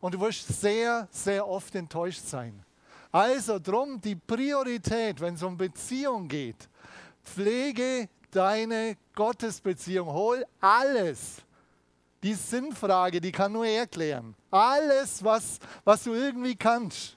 Und 0.00 0.14
du 0.14 0.20
wirst 0.20 0.46
sehr, 0.60 1.08
sehr 1.10 1.48
oft 1.48 1.74
enttäuscht 1.74 2.24
sein. 2.24 2.62
Also 3.12 3.58
drum 3.58 4.00
die 4.00 4.16
Priorität, 4.16 5.20
wenn 5.20 5.34
es 5.34 5.42
um 5.42 5.56
Beziehung 5.56 6.28
geht, 6.28 6.68
pflege 7.24 8.08
deine 8.30 8.96
Gottesbeziehung. 9.14 10.08
Hol 10.08 10.44
alles. 10.60 11.36
Die 12.22 12.34
Sinnfrage, 12.34 13.20
die 13.20 13.32
kann 13.32 13.52
nur 13.52 13.66
erklären. 13.66 14.34
Alles, 14.50 15.22
was, 15.22 15.58
was 15.84 16.04
du 16.04 16.14
irgendwie 16.14 16.56
kannst. 16.56 17.16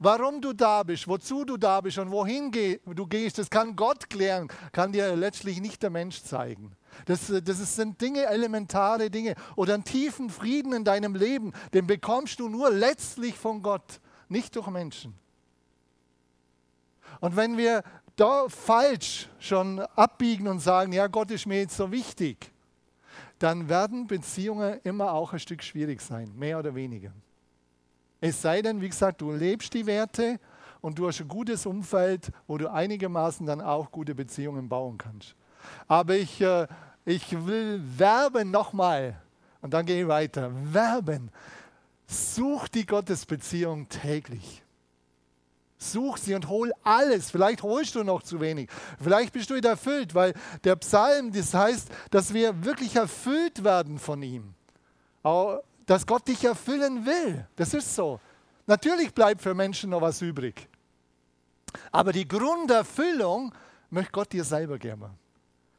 Warum 0.00 0.40
du 0.40 0.52
da 0.52 0.84
bist, 0.84 1.08
wozu 1.08 1.44
du 1.44 1.56
da 1.56 1.80
bist 1.80 1.98
und 1.98 2.10
wohin 2.12 2.52
du 2.52 3.06
gehst, 3.06 3.38
das 3.38 3.50
kann 3.50 3.74
Gott 3.74 4.08
klären, 4.08 4.48
kann 4.70 4.92
dir 4.92 5.16
letztlich 5.16 5.60
nicht 5.60 5.82
der 5.82 5.90
Mensch 5.90 6.22
zeigen. 6.22 6.70
Das, 7.06 7.32
das 7.42 7.76
sind 7.76 8.00
Dinge, 8.00 8.26
elementare 8.26 9.10
Dinge. 9.10 9.34
Oder 9.56 9.74
einen 9.74 9.84
tiefen 9.84 10.30
Frieden 10.30 10.72
in 10.72 10.84
deinem 10.84 11.16
Leben, 11.16 11.52
den 11.74 11.88
bekommst 11.88 12.38
du 12.38 12.48
nur 12.48 12.70
letztlich 12.70 13.34
von 13.34 13.60
Gott, 13.60 14.00
nicht 14.28 14.54
durch 14.56 14.68
Menschen. 14.68 15.14
Und 17.20 17.36
wenn 17.36 17.56
wir 17.56 17.82
da 18.16 18.48
falsch 18.48 19.28
schon 19.38 19.80
abbiegen 19.80 20.48
und 20.48 20.60
sagen, 20.60 20.92
ja, 20.92 21.06
Gott 21.06 21.30
ist 21.30 21.46
mir 21.46 21.60
jetzt 21.60 21.76
so 21.76 21.90
wichtig, 21.90 22.52
dann 23.38 23.68
werden 23.68 24.06
Beziehungen 24.06 24.80
immer 24.82 25.12
auch 25.12 25.32
ein 25.32 25.38
Stück 25.38 25.62
schwierig 25.62 26.00
sein, 26.00 26.32
mehr 26.36 26.58
oder 26.58 26.74
weniger. 26.74 27.12
Es 28.20 28.42
sei 28.42 28.62
denn, 28.62 28.80
wie 28.80 28.88
gesagt, 28.88 29.20
du 29.20 29.30
lebst 29.30 29.72
die 29.74 29.86
Werte 29.86 30.40
und 30.80 30.98
du 30.98 31.06
hast 31.06 31.20
ein 31.20 31.28
gutes 31.28 31.66
Umfeld, 31.66 32.30
wo 32.46 32.58
du 32.58 32.70
einigermaßen 32.70 33.46
dann 33.46 33.60
auch 33.60 33.90
gute 33.92 34.14
Beziehungen 34.14 34.68
bauen 34.68 34.98
kannst. 34.98 35.36
Aber 35.86 36.16
ich, 36.16 36.40
äh, 36.40 36.66
ich 37.04 37.46
will 37.46 37.80
werben 37.96 38.50
nochmal 38.50 39.20
und 39.60 39.72
dann 39.72 39.86
gehe 39.86 40.02
ich 40.02 40.08
weiter. 40.08 40.50
Werben. 40.72 41.30
Such 42.08 42.68
die 42.68 42.86
Gottesbeziehung 42.86 43.88
täglich. 43.88 44.62
Such 45.76 46.16
sie 46.16 46.34
und 46.34 46.48
hol 46.48 46.72
alles. 46.82 47.30
Vielleicht 47.30 47.62
holst 47.62 47.94
du 47.94 48.02
noch 48.02 48.22
zu 48.22 48.40
wenig. 48.40 48.68
Vielleicht 49.00 49.32
bist 49.32 49.50
du 49.50 49.54
wieder 49.54 49.70
erfüllt, 49.70 50.14
weil 50.14 50.34
der 50.64 50.74
Psalm, 50.76 51.32
das 51.32 51.54
heißt, 51.54 51.88
dass 52.10 52.32
wir 52.32 52.64
wirklich 52.64 52.96
erfüllt 52.96 53.62
werden 53.62 53.98
von 53.98 54.22
ihm. 54.22 54.54
Dass 55.86 56.06
Gott 56.06 56.26
dich 56.26 56.44
erfüllen 56.44 57.06
will. 57.06 57.46
Das 57.56 57.74
ist 57.74 57.94
so. 57.94 58.18
Natürlich 58.66 59.14
bleibt 59.14 59.42
für 59.42 59.54
Menschen 59.54 59.90
noch 59.90 60.00
was 60.00 60.20
übrig. 60.22 60.68
Aber 61.92 62.12
die 62.12 62.26
Grunderfüllung 62.26 63.54
möchte 63.90 64.12
Gott 64.12 64.32
dir 64.32 64.44
selber 64.44 64.78
geben. 64.78 65.10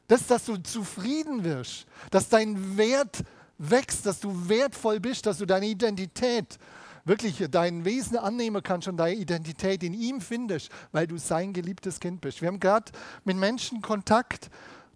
Das, 0.06 0.26
dass 0.26 0.44
du 0.44 0.56
zufrieden 0.56 1.44
wirst, 1.44 1.86
dass 2.10 2.28
dein 2.28 2.76
Wert 2.76 3.22
wächst, 3.60 4.06
dass 4.06 4.20
du 4.20 4.48
wertvoll 4.48 5.00
bist, 5.00 5.26
dass 5.26 5.38
du 5.38 5.46
deine 5.46 5.66
Identität, 5.66 6.58
wirklich 7.04 7.46
dein 7.50 7.84
Wesen 7.84 8.16
annehmen 8.16 8.62
kannst 8.62 8.88
und 8.88 8.96
deine 8.96 9.14
Identität 9.14 9.82
in 9.82 9.94
ihm 9.94 10.20
findest, 10.20 10.70
weil 10.92 11.06
du 11.06 11.18
sein 11.18 11.52
geliebtes 11.52 12.00
Kind 12.00 12.20
bist. 12.20 12.40
Wir 12.40 12.48
haben 12.48 12.58
gerade 12.58 12.90
mit 13.24 13.36
Menschen 13.36 13.82
Kontakt, 13.82 14.50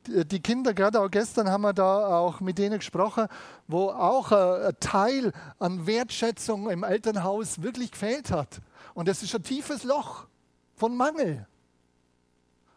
die 0.06 0.40
Kinder, 0.40 0.74
gerade 0.74 1.00
auch 1.00 1.10
gestern 1.10 1.48
haben 1.50 1.62
wir 1.62 1.72
da 1.72 2.18
auch 2.18 2.40
mit 2.40 2.58
denen 2.58 2.78
gesprochen, 2.78 3.26
wo 3.68 3.88
auch 3.88 4.32
ein 4.32 4.74
Teil 4.80 5.32
an 5.58 5.86
Wertschätzung 5.86 6.68
im 6.70 6.84
Elternhaus 6.84 7.62
wirklich 7.62 7.90
gefehlt 7.92 8.30
hat. 8.30 8.60
Und 8.94 9.08
das 9.08 9.22
ist 9.22 9.34
ein 9.34 9.42
tiefes 9.42 9.82
Loch 9.84 10.26
von 10.74 10.96
Mangel. 10.96 11.46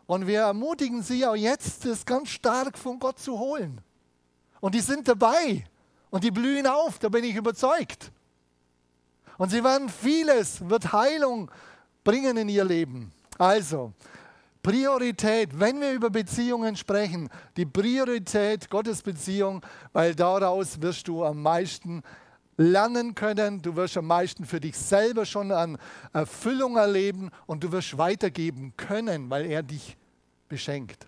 Und 0.05 0.25
wir 0.25 0.41
ermutigen 0.41 1.01
sie 1.01 1.25
auch 1.25 1.35
jetzt, 1.35 1.85
das 1.85 2.05
ganz 2.05 2.29
stark 2.29 2.77
von 2.77 2.97
Gott 2.97 3.19
zu 3.19 3.37
holen. 3.37 3.81
Und 4.61 4.73
die 4.73 4.79
sind 4.79 5.07
dabei 5.07 5.65
und 6.17 6.23
die 6.23 6.31
blühen 6.31 6.65
auf, 6.65 6.97
da 6.97 7.09
bin 7.09 7.23
ich 7.23 7.35
überzeugt. 7.35 8.11
Und 9.37 9.51
sie 9.51 9.63
werden 9.63 9.87
vieles, 9.87 10.67
wird 10.67 10.91
Heilung 10.91 11.51
bringen 12.03 12.37
in 12.37 12.49
ihr 12.49 12.65
Leben. 12.65 13.11
Also, 13.37 13.93
Priorität, 14.63 15.59
wenn 15.59 15.79
wir 15.79 15.91
über 15.91 16.09
Beziehungen 16.09 16.75
sprechen, 16.75 17.29
die 17.55 17.67
Priorität 17.67 18.67
Gottes 18.71 19.03
Beziehung, 19.03 19.63
weil 19.93 20.15
daraus 20.15 20.81
wirst 20.81 21.07
du 21.07 21.23
am 21.23 21.39
meisten 21.43 22.01
lernen 22.57 23.13
können, 23.13 23.61
du 23.61 23.75
wirst 23.75 23.95
am 23.95 24.07
meisten 24.07 24.43
für 24.43 24.59
dich 24.59 24.75
selber 24.75 25.23
schon 25.23 25.51
an 25.51 25.77
Erfüllung 26.13 26.77
erleben 26.77 27.29
und 27.45 27.63
du 27.63 27.71
wirst 27.71 27.95
weitergeben 27.99 28.73
können, 28.75 29.29
weil 29.29 29.45
er 29.45 29.61
dich 29.61 29.95
beschenkt. 30.49 31.05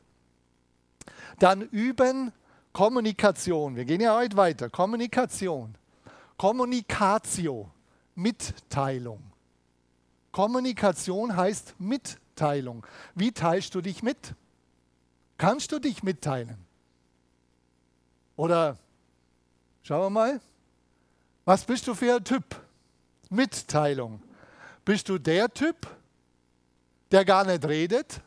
Dann 1.39 1.63
üben 1.63 2.31
Kommunikation. 2.73 3.75
Wir 3.75 3.85
gehen 3.85 4.01
ja 4.01 4.15
heute 4.15 4.37
weiter. 4.37 4.69
Kommunikation. 4.69 5.75
Kommunikatio. 6.37 7.71
Mitteilung. 8.15 9.21
Kommunikation 10.31 11.35
heißt 11.35 11.75
Mitteilung. 11.79 12.85
Wie 13.15 13.31
teilst 13.31 13.73
du 13.75 13.81
dich 13.81 14.03
mit? 14.03 14.35
Kannst 15.37 15.71
du 15.71 15.79
dich 15.79 16.03
mitteilen? 16.03 16.57
Oder 18.35 18.77
schauen 19.83 20.01
wir 20.01 20.09
mal, 20.09 20.41
was 21.45 21.65
bist 21.65 21.87
du 21.87 21.93
für 21.93 22.15
ein 22.15 22.23
Typ? 22.23 22.43
Mitteilung. 23.29 24.21
Bist 24.85 25.09
du 25.09 25.17
der 25.17 25.53
Typ, 25.53 25.87
der 27.11 27.25
gar 27.25 27.45
nicht 27.45 27.65
redet? 27.65 28.21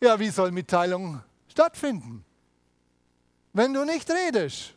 Ja, 0.00 0.18
wie 0.18 0.30
soll 0.30 0.50
Mitteilung 0.50 1.22
stattfinden? 1.48 2.24
Wenn 3.52 3.74
du 3.74 3.84
nicht 3.84 4.10
redest, 4.10 4.74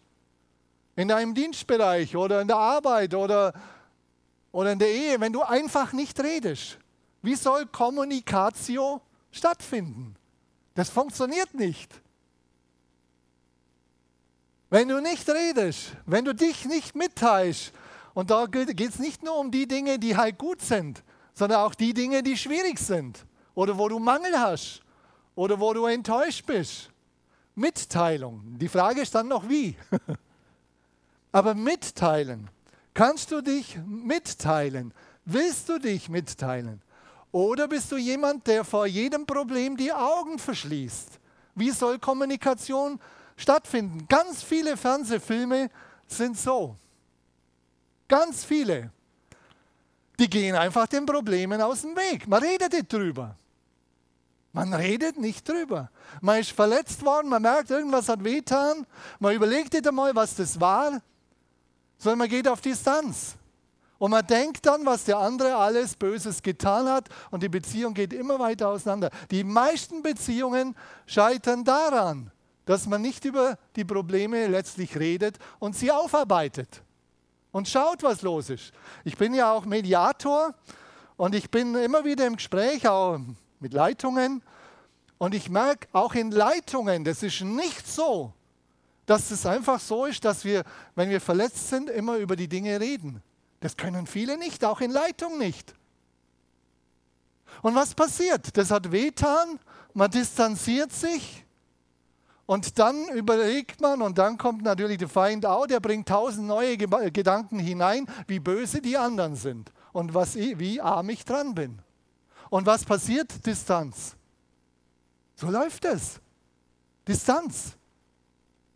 in 0.95 1.07
deinem 1.07 1.33
Dienstbereich 1.33 2.15
oder 2.15 2.41
in 2.41 2.47
der 2.47 2.57
Arbeit 2.57 3.13
oder, 3.13 3.53
oder 4.51 4.71
in 4.71 4.79
der 4.79 4.89
Ehe, 4.89 5.19
wenn 5.19 5.33
du 5.33 5.41
einfach 5.41 5.93
nicht 5.93 6.19
redest, 6.19 6.77
wie 7.21 7.35
soll 7.35 7.65
Kommunikation 7.65 9.01
stattfinden? 9.31 10.15
Das 10.75 10.89
funktioniert 10.89 11.53
nicht. 11.53 12.01
Wenn 14.69 14.87
du 14.87 15.01
nicht 15.01 15.29
redest, 15.29 15.95
wenn 16.05 16.25
du 16.25 16.33
dich 16.33 16.65
nicht 16.65 16.95
mitteilst, 16.95 17.73
und 18.15 18.29
da 18.29 18.45
geht 18.45 18.79
es 18.79 18.99
nicht 18.99 19.23
nur 19.23 19.37
um 19.37 19.49
die 19.49 19.67
Dinge, 19.67 19.97
die 19.97 20.15
halt 20.15 20.37
gut 20.37 20.61
sind, 20.61 21.03
sondern 21.33 21.59
auch 21.59 21.73
die 21.73 21.93
Dinge, 21.93 22.21
die 22.21 22.37
schwierig 22.37 22.77
sind 22.79 23.25
oder 23.55 23.77
wo 23.77 23.87
du 23.87 23.97
Mangel 23.97 24.39
hast 24.39 24.81
oder 25.35 25.59
wo 25.59 25.73
du 25.73 25.85
enttäuscht 25.85 26.45
bist. 26.45 26.92
Mitteilung. 27.55 28.57
Die 28.57 28.69
Frage 28.69 29.01
ist 29.01 29.13
dann 29.15 29.27
noch 29.27 29.47
wie. 29.47 29.75
Aber 31.31 31.55
mitteilen. 31.55 32.49
Kannst 32.93 33.31
du 33.31 33.41
dich 33.41 33.77
mitteilen? 33.85 34.93
Willst 35.25 35.69
du 35.69 35.79
dich 35.79 36.09
mitteilen? 36.09 36.81
Oder 37.31 37.67
bist 37.67 37.91
du 37.91 37.97
jemand, 37.97 38.45
der 38.45 38.63
vor 38.63 38.85
jedem 38.85 39.25
Problem 39.25 39.75
die 39.75 39.91
Augen 39.91 40.37
verschließt? 40.37 41.19
Wie 41.55 41.71
soll 41.71 41.97
Kommunikation 41.99 42.99
stattfinden? 43.35 44.07
Ganz 44.07 44.43
viele 44.43 44.77
Fernsehfilme 44.77 45.69
sind 46.07 46.37
so. 46.37 46.75
Ganz 48.07 48.45
viele. 48.45 48.91
Die 50.19 50.29
gehen 50.29 50.55
einfach 50.55 50.85
den 50.85 51.05
Problemen 51.05 51.59
aus 51.61 51.81
dem 51.81 51.95
Weg. 51.95 52.27
Man 52.27 52.43
redet 52.43 52.73
nicht 52.73 52.93
drüber. 52.93 53.35
Man 54.53 54.71
redet 54.71 55.19
nicht 55.19 55.49
drüber. 55.49 55.89
Man 56.21 56.39
ist 56.39 56.51
verletzt 56.51 57.03
worden, 57.03 57.27
man 57.27 57.41
merkt, 57.41 57.71
irgendwas 57.71 58.07
hat 58.07 58.23
wehtan. 58.23 58.85
Man 59.19 59.35
überlegt 59.35 59.73
nicht 59.73 59.87
einmal, 59.87 60.15
was 60.15 60.35
das 60.35 60.61
war, 60.61 61.01
sondern 61.97 62.19
man 62.19 62.29
geht 62.29 62.47
auf 62.47 62.61
Distanz. 62.61 63.35
Und 63.97 64.11
man 64.11 64.25
denkt 64.27 64.65
dann, 64.65 64.85
was 64.85 65.05
der 65.05 65.17
andere 65.17 65.55
alles 65.55 65.95
Böses 65.95 66.43
getan 66.43 66.87
hat 66.87 67.09
und 67.31 67.41
die 67.41 67.49
Beziehung 67.49 67.95
geht 67.95 68.13
immer 68.13 68.37
weiter 68.37 68.69
auseinander. 68.69 69.09
Die 69.31 69.43
meisten 69.43 70.03
Beziehungen 70.03 70.75
scheitern 71.07 71.63
daran, 71.63 72.29
dass 72.65 72.85
man 72.85 73.01
nicht 73.01 73.25
über 73.25 73.57
die 73.75 73.85
Probleme 73.85 74.47
letztlich 74.47 74.99
redet 74.99 75.39
und 75.59 75.75
sie 75.75 75.91
aufarbeitet 75.91 76.83
und 77.51 77.67
schaut, 77.67 78.03
was 78.03 78.21
los 78.21 78.49
ist. 78.49 78.71
Ich 79.03 79.17
bin 79.17 79.33
ja 79.33 79.51
auch 79.51 79.65
Mediator 79.65 80.53
und 81.17 81.33
ich 81.33 81.49
bin 81.49 81.73
immer 81.75 82.03
wieder 82.05 82.27
im 82.27 82.35
Gespräch, 82.35 82.87
auch 82.87 83.19
mit 83.63 83.73
Leitungen. 83.73 84.43
Und 85.17 85.33
ich 85.33 85.49
merke 85.49 85.87
auch 85.93 86.13
in 86.13 86.29
Leitungen, 86.29 87.03
das 87.03 87.23
ist 87.23 87.41
nicht 87.41 87.87
so, 87.87 88.33
dass 89.07 89.31
es 89.31 89.45
einfach 89.45 89.79
so 89.79 90.05
ist, 90.05 90.23
dass 90.23 90.45
wir, 90.45 90.63
wenn 90.95 91.09
wir 91.09 91.19
verletzt 91.19 91.69
sind, 91.69 91.89
immer 91.89 92.17
über 92.17 92.35
die 92.35 92.47
Dinge 92.47 92.79
reden. 92.79 93.23
Das 93.59 93.75
können 93.75 94.05
viele 94.05 94.37
nicht, 94.37 94.63
auch 94.63 94.81
in 94.81 94.91
Leitung 94.91 95.39
nicht. 95.39 95.73
Und 97.61 97.75
was 97.75 97.95
passiert? 97.95 98.55
Das 98.57 98.69
hat 98.69 98.91
wehtan, 98.91 99.59
man 99.93 100.11
distanziert 100.11 100.91
sich 100.91 101.45
und 102.45 102.77
dann 102.77 103.07
überlegt 103.09 103.79
man 103.79 104.01
und 104.01 104.17
dann 104.17 104.37
kommt 104.37 104.63
natürlich 104.63 104.97
der 104.97 105.07
Feind 105.07 105.45
auch, 105.45 105.65
der 105.65 105.79
bringt 105.79 106.09
tausend 106.09 106.47
neue 106.47 106.77
Gedanken 106.77 107.59
hinein, 107.59 108.07
wie 108.27 108.39
böse 108.39 108.81
die 108.81 108.97
anderen 108.97 109.35
sind 109.35 109.71
und 109.93 110.13
was, 110.13 110.35
wie 110.35 110.81
arm 110.81 111.09
ich 111.09 111.23
dran 111.23 111.55
bin. 111.55 111.79
Und 112.49 112.65
was 112.65 112.85
passiert? 112.85 113.45
Distanz. 113.45 114.15
So 115.35 115.49
läuft 115.49 115.85
es. 115.85 116.19
Distanz. 117.07 117.75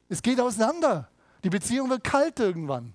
Es 0.10 0.22
geht 0.22 0.40
auseinander. 0.40 1.10
Die 1.44 1.50
Beziehung 1.50 1.90
wird 1.90 2.04
kalt 2.04 2.40
irgendwann. 2.40 2.94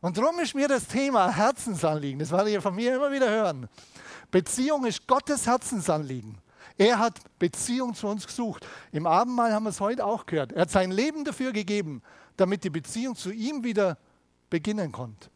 Und 0.00 0.16
darum 0.16 0.38
ist 0.38 0.54
mir 0.54 0.68
das 0.68 0.86
Thema 0.86 1.34
Herzensanliegen, 1.34 2.20
das 2.20 2.30
werde 2.30 2.50
ich 2.50 2.62
von 2.62 2.74
mir 2.74 2.94
immer 2.94 3.10
wieder 3.10 3.28
hören. 3.28 3.68
Beziehung 4.30 4.84
ist 4.86 5.06
Gottes 5.06 5.46
Herzensanliegen. 5.46 6.38
Er 6.76 6.98
hat 6.98 7.18
Beziehung 7.38 7.94
zu 7.94 8.06
uns 8.06 8.26
gesucht. 8.26 8.64
Im 8.92 9.06
Abendmahl 9.06 9.52
haben 9.52 9.64
wir 9.64 9.70
es 9.70 9.80
heute 9.80 10.04
auch 10.04 10.26
gehört. 10.26 10.52
Er 10.52 10.62
hat 10.62 10.70
sein 10.70 10.92
Leben 10.92 11.24
dafür 11.24 11.52
gegeben, 11.52 12.02
damit 12.36 12.62
die 12.62 12.70
Beziehung 12.70 13.16
zu 13.16 13.32
ihm 13.32 13.64
wieder 13.64 13.98
beginnen 14.48 14.92
konnte. 14.92 15.28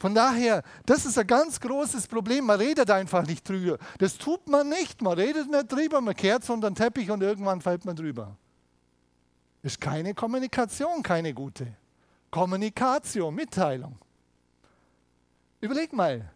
Von 0.00 0.14
daher, 0.14 0.62
das 0.86 1.04
ist 1.04 1.18
ein 1.18 1.26
ganz 1.26 1.60
großes 1.60 2.08
Problem. 2.08 2.46
Man 2.46 2.58
redet 2.58 2.90
einfach 2.90 3.26
nicht 3.26 3.46
drüber. 3.46 3.76
Das 3.98 4.16
tut 4.16 4.48
man 4.48 4.70
nicht. 4.70 5.02
Man 5.02 5.12
redet 5.12 5.50
nicht 5.50 5.70
drüber, 5.70 6.00
man 6.00 6.16
kehrt 6.16 6.42
es 6.42 6.48
unter 6.48 6.70
den 6.70 6.74
Teppich 6.74 7.10
und 7.10 7.22
irgendwann 7.22 7.60
fällt 7.60 7.84
man 7.84 7.94
drüber. 7.94 8.34
Ist 9.62 9.78
keine 9.78 10.14
Kommunikation, 10.14 11.02
keine 11.02 11.34
gute. 11.34 11.76
Kommunikation, 12.30 13.34
Mitteilung. 13.34 13.98
Überleg 15.60 15.92
mal, 15.92 16.32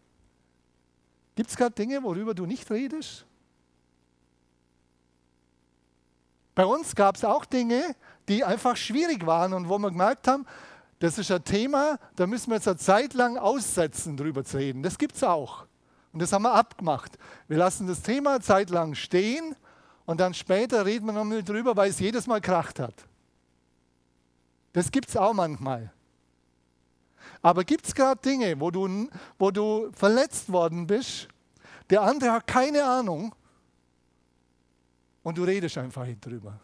gibt 1.35 1.49
es 1.49 1.57
gerade 1.57 1.75
Dinge, 1.75 2.03
worüber 2.03 2.35
du 2.35 2.45
nicht 2.45 2.71
redest? 2.71 3.25
Bei 6.55 6.67
uns 6.67 6.95
gab 6.95 7.17
es 7.17 7.25
auch 7.25 7.47
Dinge, 7.47 7.97
die 8.29 8.45
einfach 8.45 8.77
schwierig 8.77 9.25
waren 9.25 9.55
und 9.55 9.71
wo 9.71 9.79
wir 9.79 9.91
gemerkt 9.91 10.29
haben, 10.29 10.45
das 10.99 11.19
ist 11.19 11.31
ein 11.31 11.45
Thema, 11.45 11.99
da 12.17 12.27
müssen 12.27 12.51
wir 12.51 12.57
jetzt 12.57 12.69
eine 12.69 12.77
Zeit 12.77 13.15
lang 13.15 13.37
aussetzen, 13.37 14.17
darüber 14.17 14.45
zu 14.45 14.59
reden. 14.59 14.83
Das 14.83 14.99
gibt 14.99 15.17
es 15.17 15.25
auch. 15.25 15.67
Und 16.13 16.23
das 16.23 16.33
haben 16.33 16.43
wir 16.43 16.55
abgemacht. 16.55 17.19
Wir 17.49 17.59
lassen 17.59 17.87
das 17.87 18.03
Thema 18.03 18.35
eine 18.35 18.41
Zeit 18.41 18.71
lang 18.71 18.95
stehen 18.95 19.57
und 20.07 20.21
dann 20.21 20.33
später 20.33 20.87
reden 20.87 21.07
wir 21.07 21.13
nochmal 21.13 21.43
drüber, 21.43 21.77
weil 21.77 21.91
es 21.91 21.99
jedes 21.99 22.27
Mal 22.27 22.41
kracht 22.41 22.79
hat. 22.79 22.95
Das 24.73 24.91
gibt 24.91 25.09
es 25.09 25.17
auch 25.17 25.33
manchmal. 25.33 25.93
Aber 27.43 27.65
gibt 27.65 27.87
es 27.87 27.95
gerade 27.95 28.21
Dinge, 28.21 28.59
wo 28.61 28.71
du, 28.71 29.09
wo 29.39 29.51
du 29.51 29.91
verletzt 29.93 30.51
worden 30.51 30.87
bist, 30.87 31.29
der 31.91 32.03
andere 32.03 32.33
hat 32.33 32.47
keine 32.47 32.85
Ahnung 32.85 33.35
und 35.23 35.37
du 35.39 35.45
redest 35.45 35.77
einfach 35.79 36.07
drüber. 36.21 36.61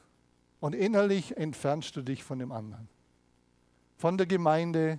Und 0.61 0.75
innerlich 0.75 1.37
entfernst 1.37 1.97
du 1.97 2.03
dich 2.03 2.23
von 2.23 2.39
dem 2.39 2.53
anderen. 2.53 2.89
Von 4.01 4.17
der 4.17 4.27
Gemeinde, 4.27 4.99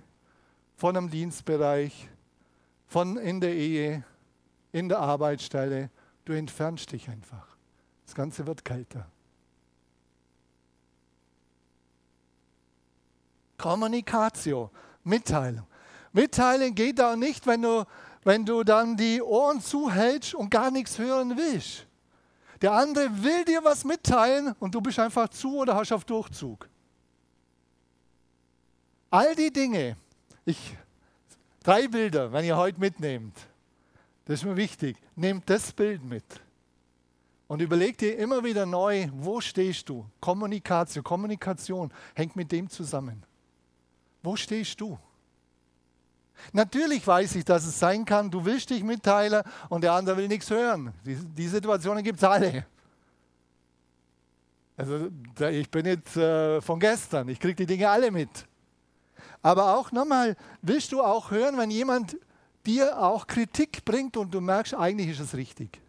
von 0.76 0.96
einem 0.96 1.10
Dienstbereich, 1.10 2.08
von 2.86 3.16
in 3.16 3.40
der 3.40 3.52
Ehe, 3.52 4.04
in 4.70 4.88
der 4.88 5.00
Arbeitsstelle. 5.00 5.90
Du 6.24 6.32
entfernst 6.34 6.92
dich 6.92 7.08
einfach. 7.08 7.56
Das 8.06 8.14
Ganze 8.14 8.46
wird 8.46 8.64
kälter. 8.64 9.10
Kommunikation, 13.58 14.70
Mitteilung. 15.02 15.66
Mitteilen 16.12 16.72
geht 16.72 17.00
auch 17.00 17.16
nicht, 17.16 17.44
wenn 17.48 17.62
du, 17.62 17.84
wenn 18.22 18.46
du 18.46 18.62
dann 18.62 18.96
die 18.96 19.20
Ohren 19.20 19.60
zuhältst 19.60 20.32
und 20.36 20.48
gar 20.48 20.70
nichts 20.70 21.00
hören 21.00 21.36
willst. 21.36 21.88
Der 22.60 22.70
andere 22.70 23.24
will 23.24 23.44
dir 23.46 23.64
was 23.64 23.82
mitteilen 23.82 24.54
und 24.60 24.76
du 24.76 24.80
bist 24.80 25.00
einfach 25.00 25.28
zu 25.28 25.56
oder 25.56 25.74
hast 25.74 25.90
auf 25.90 26.04
Durchzug. 26.04 26.68
All 29.12 29.34
die 29.34 29.52
Dinge, 29.52 29.94
ich, 30.46 30.74
drei 31.62 31.86
Bilder, 31.86 32.32
wenn 32.32 32.46
ihr 32.46 32.56
heute 32.56 32.80
mitnehmt, 32.80 33.36
das 34.24 34.40
ist 34.40 34.46
mir 34.46 34.56
wichtig, 34.56 34.96
nehmt 35.14 35.50
das 35.50 35.70
Bild 35.70 36.02
mit. 36.02 36.24
Und 37.46 37.60
überleg 37.60 37.98
dir 37.98 38.16
immer 38.16 38.42
wieder 38.42 38.64
neu, 38.64 39.10
wo 39.12 39.38
stehst 39.42 39.90
du? 39.90 40.06
Kommunikation, 40.18 41.04
Kommunikation 41.04 41.92
hängt 42.14 42.36
mit 42.36 42.50
dem 42.50 42.70
zusammen. 42.70 43.22
Wo 44.22 44.34
stehst 44.34 44.80
du? 44.80 44.98
Natürlich 46.54 47.06
weiß 47.06 47.34
ich, 47.34 47.44
dass 47.44 47.66
es 47.66 47.78
sein 47.78 48.06
kann, 48.06 48.30
du 48.30 48.42
willst 48.42 48.70
dich 48.70 48.82
mitteilen 48.82 49.42
und 49.68 49.84
der 49.84 49.92
andere 49.92 50.16
will 50.16 50.28
nichts 50.28 50.48
hören. 50.48 50.94
Die, 51.04 51.16
die 51.16 51.48
Situationen 51.48 52.02
gibt 52.02 52.16
es 52.16 52.24
alle. 52.24 52.64
Also 54.74 55.10
ich 55.50 55.70
bin 55.70 55.84
jetzt 55.84 56.16
äh, 56.16 56.62
von 56.62 56.80
gestern, 56.80 57.28
ich 57.28 57.38
kriege 57.38 57.56
die 57.56 57.66
Dinge 57.66 57.90
alle 57.90 58.10
mit. 58.10 58.46
Aber 59.42 59.76
auch 59.76 59.90
nochmal, 59.90 60.36
willst 60.62 60.92
du 60.92 61.02
auch 61.02 61.30
hören, 61.30 61.58
wenn 61.58 61.70
jemand 61.70 62.16
dir 62.64 62.98
auch 63.02 63.26
Kritik 63.26 63.84
bringt 63.84 64.16
und 64.16 64.32
du 64.32 64.40
merkst, 64.40 64.74
eigentlich 64.74 65.08
ist 65.08 65.20
es 65.20 65.34
richtig. 65.34 65.80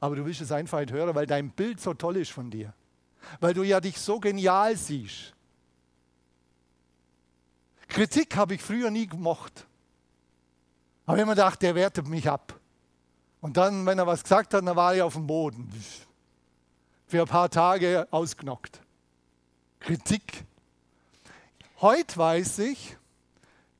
Aber 0.00 0.16
du 0.16 0.24
willst 0.24 0.40
es 0.40 0.52
einfach 0.52 0.80
nicht 0.80 0.92
hören, 0.92 1.14
weil 1.14 1.26
dein 1.26 1.50
Bild 1.50 1.80
so 1.80 1.94
toll 1.94 2.16
ist 2.16 2.32
von 2.32 2.50
dir. 2.50 2.74
Weil 3.40 3.54
du 3.54 3.62
ja 3.62 3.80
dich 3.80 3.98
so 4.00 4.20
genial 4.20 4.76
siehst. 4.76 5.34
Kritik 7.88 8.36
habe 8.36 8.54
ich 8.54 8.62
früher 8.62 8.90
nie 8.90 9.06
gemocht. 9.06 9.66
Habe 11.06 11.20
immer 11.20 11.34
gedacht, 11.34 11.62
der 11.62 11.74
wertet 11.74 12.06
mich 12.06 12.28
ab. 12.28 12.58
Und 13.40 13.56
dann, 13.56 13.86
wenn 13.86 13.98
er 13.98 14.06
was 14.06 14.22
gesagt 14.22 14.52
hat, 14.54 14.66
dann 14.66 14.76
war 14.76 14.94
ich 14.94 15.02
auf 15.02 15.14
dem 15.14 15.26
Boden. 15.26 15.72
Für 17.06 17.22
ein 17.22 17.28
paar 17.28 17.48
Tage 17.48 18.06
ausgenockt. 18.10 18.80
Kritik. 19.80 20.44
Heute 21.80 22.16
weiß 22.16 22.58
ich, 22.60 22.96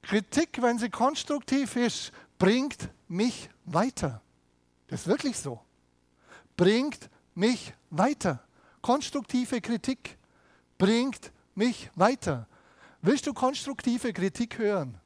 Kritik, 0.03 0.63
wenn 0.63 0.79
sie 0.79 0.89
konstruktiv 0.89 1.75
ist, 1.75 2.13
bringt 2.39 2.91
mich 3.09 3.51
weiter. 3.65 4.23
Das 4.87 5.01
ist 5.01 5.07
wirklich 5.09 5.37
so. 5.37 5.61
Bringt 6.57 7.11
mich 7.35 7.75
weiter. 7.91 8.43
Konstruktive 8.83 9.61
Kritik 9.61 10.17
bringt 10.79 11.33
mich 11.57 11.91
weiter. 11.97 12.47
Willst 13.03 13.27
du 13.27 13.35
konstruktive 13.35 14.13
Kritik 14.13 14.59
hören? 14.59 15.01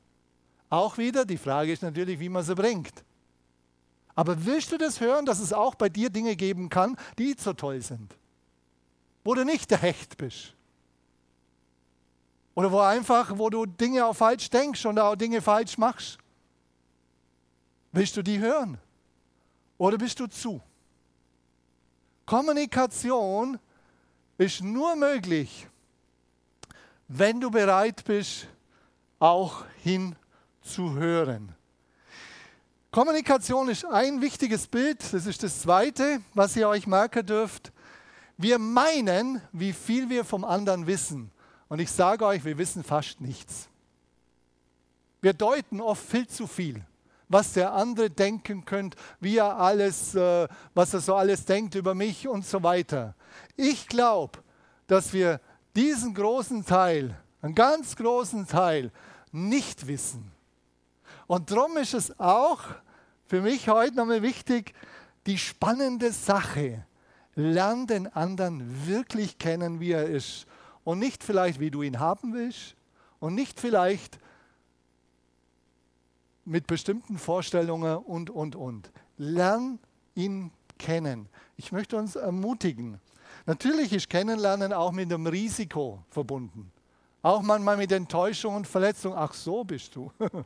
Auch 0.69 0.99
wieder, 0.99 1.25
die 1.25 1.39
Frage 1.39 1.73
ist 1.73 1.83
natürlich, 1.83 2.21
wie 2.21 2.29
man 2.29 2.45
sie 2.45 2.55
bringt. 2.55 3.05
Aber 4.15 4.45
willst 4.45 4.71
du 4.71 4.77
das 4.77 5.01
hören, 5.01 5.25
dass 5.25 5.41
es 5.41 5.55
auch 5.55 5.75
bei 5.75 5.89
dir 5.89 6.11
Dinge 6.11 6.37
geben 6.37 6.69
kann, 6.69 6.97
die 7.19 7.35
so 7.39 7.55
toll 7.55 7.81
sind? 7.81 8.15
Wo 9.25 9.35
du 9.35 9.45
nicht 9.45 9.71
der 9.71 9.79
Hecht 9.79 10.19
bist. 10.19 10.55
Oder 12.55 12.71
wo 12.71 12.81
einfach, 12.81 13.39
wo 13.39 13.49
du 13.49 13.67
Dinge 13.67 14.05
auch 14.05 14.15
falsch 14.15 14.51
denkst 14.51 14.85
und 14.87 14.99
auch 14.99 15.17
Dinge 15.17 15.41
falsch 15.41 15.79
machst. 15.79 16.19
Willst 17.93 18.17
du 18.17 18.23
die 18.23 18.39
hören? 18.39 18.79
Oder 19.79 19.99
bist 19.99 20.21
du 20.21 20.27
zu? 20.27 20.61
Kommunikation 22.25 23.59
ist 24.39 24.63
nur 24.63 24.97
möglich, 24.97 25.67
wenn 27.09 27.41
du 27.41 27.51
bereit 27.51 28.05
bist, 28.05 28.47
auch 29.19 29.65
hin 29.83 30.15
zu 30.63 30.95
hören. 30.95 31.55
Kommunikation 32.93 33.69
ist 33.69 33.85
ein 33.85 34.21
wichtiges 34.21 34.67
Bild, 34.67 35.01
das 35.13 35.27
ist 35.27 35.43
das 35.43 35.63
zweite, 35.63 36.21
was 36.35 36.55
ihr 36.57 36.69
euch 36.69 36.87
merken 36.87 37.27
dürft. 37.27 37.73
Wir 38.37 38.59
meinen, 38.59 39.41
wie 39.53 39.73
viel 39.73 40.09
wir 40.09 40.25
vom 40.25 40.45
anderen 40.45 40.87
wissen. 40.87 41.32
Und 41.73 41.79
ich 41.79 41.91
sage 41.91 42.27
euch, 42.27 42.45
wir 42.45 42.59
wissen 42.59 42.85
fast 42.85 43.23
nichts. 43.23 43.71
Wir 45.23 45.33
deuten 45.33 45.81
oft 45.81 46.05
viel 46.05 46.29
zu 46.29 46.47
viel, 46.47 46.85
was 47.31 47.55
der 47.55 47.73
andere 47.73 48.11
denken 48.11 48.67
könnte, 48.67 48.99
wie 49.21 49.39
er 49.39 49.57
alles, 49.57 50.15
äh, 50.15 50.49
was 50.75 50.93
er 50.93 51.01
so 51.01 51.15
alles 51.15 51.47
denkt 51.47 51.75
über 51.75 51.95
mich 51.95 52.29
und 52.29 52.45
so 52.45 52.63
weiter. 52.63 53.15
Ich 53.57 53.89
glaube, 53.89 54.41
dass 54.87 55.15
wir 55.15 55.41
diesen 55.75 56.13
großen 56.13 56.67
Teil, 56.67 57.19
einen 57.41 57.55
ganz 57.55 57.97
großen 57.97 58.47
Teil, 58.47 58.93
nicht 59.31 59.87
wissen. 59.87 60.31
Und 61.27 61.51
darum 61.51 61.79
ist 61.79 61.95
es 61.95 62.21
auch 62.21 62.61
für 63.25 63.41
mich 63.41 63.71
heute 63.71 63.97
nochmal 63.97 64.21
wichtig, 64.21 64.75
die 65.25 65.39
spannende 65.39 66.13
Sache. 66.13 66.85
Lern 67.35 67.87
den 67.87 68.15
anderen 68.15 68.87
wirklich 68.87 69.39
kennen, 69.39 69.81
wie 69.81 69.93
er 69.93 70.05
ist. 70.05 70.47
Und 70.85 70.99
nicht 70.99 71.23
vielleicht, 71.23 71.61
wie 71.61 71.71
du 71.71 71.83
ihn 71.83 72.01
haben 72.01 72.35
willst. 72.35 72.75
Und 73.21 73.35
nicht 73.35 73.61
vielleicht 73.61 74.19
mit 76.45 76.67
bestimmten 76.67 77.19
Vorstellungen 77.19 77.99
und, 77.99 78.31
und, 78.31 78.57
und. 78.57 78.91
Lern 79.17 79.79
ihn 80.15 80.51
kennen. 80.79 81.29
Ich 81.57 81.73
möchte 81.73 81.97
uns 81.97 82.17
ermutigen. 82.17 83.01
Natürlich 83.47 83.93
ist 83.93 84.11
Kennenlernen 84.11 84.73
auch 84.73 84.93
mit 84.93 85.13
einem 85.13 85.27
Risiko 85.27 86.03
verbunden. 86.11 86.73
Auch 87.23 87.43
manchmal 87.43 87.77
mit 87.77 87.93
Enttäuschung 87.93 88.57
und 88.57 88.67
Verletzung. 88.67 89.15
Ach, 89.17 89.33
so 89.33 89.63
bist 89.63 89.95
du. 89.95 90.11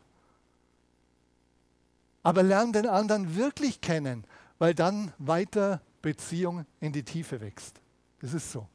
aber 2.23 2.43
lern 2.43 2.73
den 2.73 2.87
anderen 2.87 3.37
wirklich 3.37 3.81
kennen, 3.81 4.25
weil 4.59 4.75
dann 4.75 5.13
weiter 5.19 5.81
Beziehung 6.03 6.67
in 6.81 6.93
die 6.93 7.03
Tiefe 7.03 7.41
wächst. 7.41 7.81
Das 8.21 8.35
ist 8.35 8.51
so. 8.51 8.67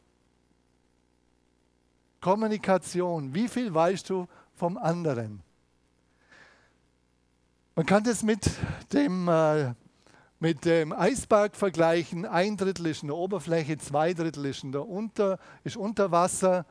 Kommunikation, 2.22 3.34
wie 3.34 3.48
viel 3.48 3.74
weißt 3.74 4.10
du 4.10 4.28
vom 4.54 4.78
anderen? 4.78 5.42
Man 7.76 7.86
kann 7.88 8.04
das 8.04 8.22
mit 8.22 8.48
dem, 8.94 9.28
äh, 9.28 9.74
mit 10.40 10.64
dem 10.66 10.94
Eisberg 10.94 11.56
vergleichen. 11.56 12.28
Ein 12.28 12.58
Drittel 12.58 12.86
ist 12.86 13.02
in 13.02 13.08
der 13.08 13.18
Oberfläche, 13.18 13.78
zwei 13.80 14.14
Drittel 14.14 14.46
ist, 14.46 14.64
in 14.64 14.72
der 14.72 14.88
unter, 14.88 15.40
ist 15.64 15.78
unter 15.78 16.12
Wasser. 16.12 16.66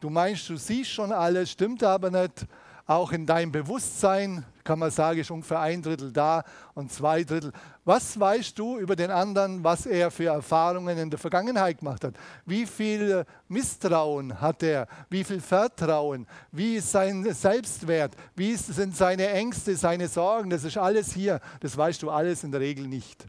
Du 0.00 0.08
meinst, 0.08 0.48
du 0.48 0.56
siehst 0.56 0.90
schon 0.90 1.12
alles, 1.12 1.50
stimmt 1.50 1.82
aber 1.82 2.10
nicht. 2.10 2.46
Auch 2.86 3.12
in 3.12 3.24
deinem 3.24 3.50
Bewusstsein 3.50 4.44
kann 4.62 4.78
man 4.78 4.90
sagen, 4.90 5.18
ist 5.18 5.30
ungefähr 5.30 5.60
ein 5.60 5.80
Drittel 5.80 6.12
da 6.12 6.42
und 6.74 6.92
zwei 6.92 7.24
Drittel. 7.24 7.50
Was 7.84 8.18
weißt 8.18 8.58
du 8.58 8.78
über 8.78 8.94
den 8.94 9.10
anderen, 9.10 9.64
was 9.64 9.86
er 9.86 10.10
für 10.10 10.26
Erfahrungen 10.26 10.98
in 10.98 11.08
der 11.08 11.18
Vergangenheit 11.18 11.78
gemacht 11.78 12.04
hat? 12.04 12.14
Wie 12.44 12.66
viel 12.66 13.24
Misstrauen 13.48 14.38
hat 14.38 14.62
er? 14.62 14.86
Wie 15.08 15.24
viel 15.24 15.40
Vertrauen? 15.40 16.26
Wie 16.52 16.76
ist 16.76 16.90
sein 16.90 17.24
Selbstwert? 17.32 18.14
Wie 18.36 18.54
sind 18.54 18.94
seine 18.94 19.28
Ängste, 19.30 19.76
seine 19.76 20.08
Sorgen? 20.08 20.50
Das 20.50 20.64
ist 20.64 20.76
alles 20.76 21.12
hier. 21.12 21.40
Das 21.60 21.76
weißt 21.76 22.02
du 22.02 22.10
alles 22.10 22.44
in 22.44 22.52
der 22.52 22.60
Regel 22.60 22.86
nicht. 22.86 23.26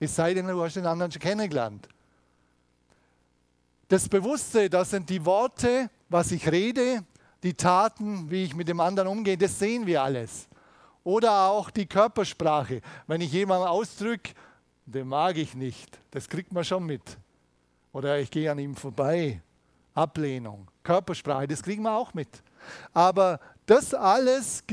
Es 0.00 0.16
sei 0.16 0.34
denn, 0.34 0.48
du 0.48 0.62
hast 0.62 0.74
den 0.74 0.86
anderen 0.86 1.12
schon 1.12 1.22
kennengelernt. 1.22 1.88
Das 3.86 4.08
Bewusste, 4.08 4.68
das 4.68 4.90
sind 4.90 5.08
die 5.10 5.24
Worte, 5.24 5.90
was 6.08 6.32
ich 6.32 6.50
rede, 6.50 7.04
die 7.44 7.54
Taten, 7.54 8.30
wie 8.30 8.44
ich 8.44 8.56
mit 8.56 8.66
dem 8.68 8.80
anderen 8.80 9.08
umgehe, 9.08 9.38
das 9.38 9.58
sehen 9.58 9.86
wir 9.86 10.02
alles. 10.02 10.48
Oder 11.04 11.48
auch 11.48 11.70
die 11.70 11.86
Körpersprache. 11.86 12.80
Wenn 13.06 13.20
ich 13.20 13.30
jemanden 13.30 13.68
ausdrücke, 13.68 14.32
den 14.86 15.06
mag 15.06 15.36
ich 15.36 15.54
nicht, 15.54 15.98
das 16.10 16.28
kriegt 16.28 16.52
man 16.52 16.64
schon 16.64 16.84
mit. 16.84 17.18
Oder 17.92 18.18
ich 18.18 18.30
gehe 18.30 18.50
an 18.50 18.58
ihm 18.58 18.74
vorbei. 18.74 19.40
Ablehnung, 19.94 20.66
Körpersprache, 20.82 21.46
das 21.46 21.62
kriegen 21.62 21.82
wir 21.82 21.94
auch 21.94 22.14
mit. 22.14 22.42
Aber 22.92 23.38
das 23.66 23.94
alles 23.94 24.64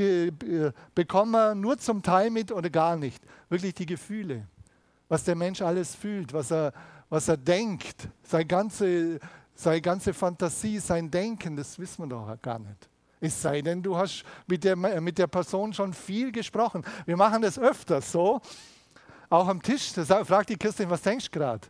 bekommen 0.95 1.31
wir 1.31 1.53
nur 1.53 1.77
zum 1.77 2.01
Teil 2.01 2.31
mit 2.31 2.51
oder 2.51 2.69
gar 2.69 2.95
nicht. 2.95 3.21
Wirklich 3.49 3.73
die 3.75 3.85
Gefühle, 3.85 4.47
was 5.09 5.23
der 5.25 5.35
Mensch 5.35 5.61
alles 5.61 5.93
fühlt, 5.93 6.33
was 6.33 6.51
er, 6.51 6.73
was 7.09 7.27
er 7.27 7.37
denkt, 7.37 8.07
seine 8.23 8.45
ganze, 8.45 9.19
seine 9.61 9.81
ganze 9.81 10.13
Fantasie, 10.13 10.79
sein 10.79 11.09
Denken, 11.09 11.55
das 11.55 11.77
wissen 11.77 12.03
wir 12.03 12.07
doch 12.07 12.41
gar 12.41 12.59
nicht. 12.59 12.89
Es 13.19 13.39
sei 13.39 13.61
denn, 13.61 13.83
du 13.83 13.95
hast 13.95 14.23
mit 14.47 14.63
der, 14.63 14.75
mit 14.75 15.17
der 15.17 15.27
Person 15.27 15.71
schon 15.73 15.93
viel 15.93 16.31
gesprochen. 16.31 16.83
Wir 17.05 17.15
machen 17.15 17.43
das 17.43 17.59
öfters 17.59 18.11
so, 18.11 18.41
auch 19.29 19.47
am 19.47 19.61
Tisch. 19.61 19.93
Da 19.93 20.25
fragt 20.25 20.49
die 20.49 20.57
Kirstin, 20.57 20.89
was 20.89 21.03
denkst 21.03 21.29
du 21.29 21.39
gerade? 21.39 21.67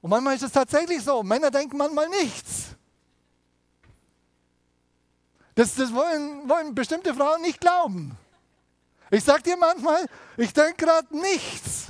Und 0.00 0.10
manchmal 0.10 0.36
ist 0.36 0.42
es 0.42 0.52
tatsächlich 0.52 1.02
so. 1.02 1.22
Männer 1.22 1.50
denken 1.50 1.76
manchmal 1.76 2.08
nichts. 2.08 2.76
Das, 5.54 5.74
das 5.74 5.92
wollen, 5.92 6.48
wollen 6.48 6.74
bestimmte 6.74 7.12
Frauen 7.12 7.42
nicht 7.42 7.60
glauben. 7.60 8.16
Ich 9.10 9.24
sage 9.24 9.42
dir 9.42 9.56
manchmal, 9.56 10.06
ich 10.36 10.52
denke 10.52 10.86
gerade 10.86 11.14
nichts. 11.18 11.88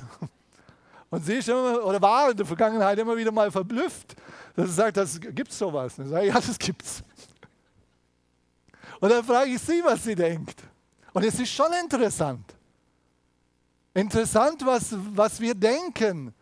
Und 1.10 1.24
sie 1.24 1.34
ist 1.34 1.48
immer, 1.48 1.84
oder 1.84 2.00
war 2.02 2.30
in 2.30 2.36
der 2.36 2.46
Vergangenheit 2.46 2.98
immer 2.98 3.16
wieder 3.16 3.32
mal 3.32 3.50
verblüfft, 3.50 4.16
sie 4.66 4.72
sagt, 4.72 4.96
das 4.96 5.20
gibt 5.20 5.50
es 5.50 5.58
sowas. 5.58 5.98
Ich 5.98 6.08
sage, 6.08 6.26
ja, 6.26 6.34
das 6.34 6.58
gibt's. 6.58 7.02
Und 9.00 9.10
dann 9.10 9.24
frage 9.24 9.50
ich 9.50 9.60
sie, 9.60 9.82
was 9.84 10.02
sie 10.02 10.14
denkt. 10.14 10.62
Und 11.12 11.24
es 11.24 11.38
ist 11.38 11.52
schon 11.52 11.72
interessant. 11.80 12.54
Interessant, 13.94 14.64
was, 14.64 14.94
was 15.14 15.40
wir 15.40 15.54
denken. 15.54 16.34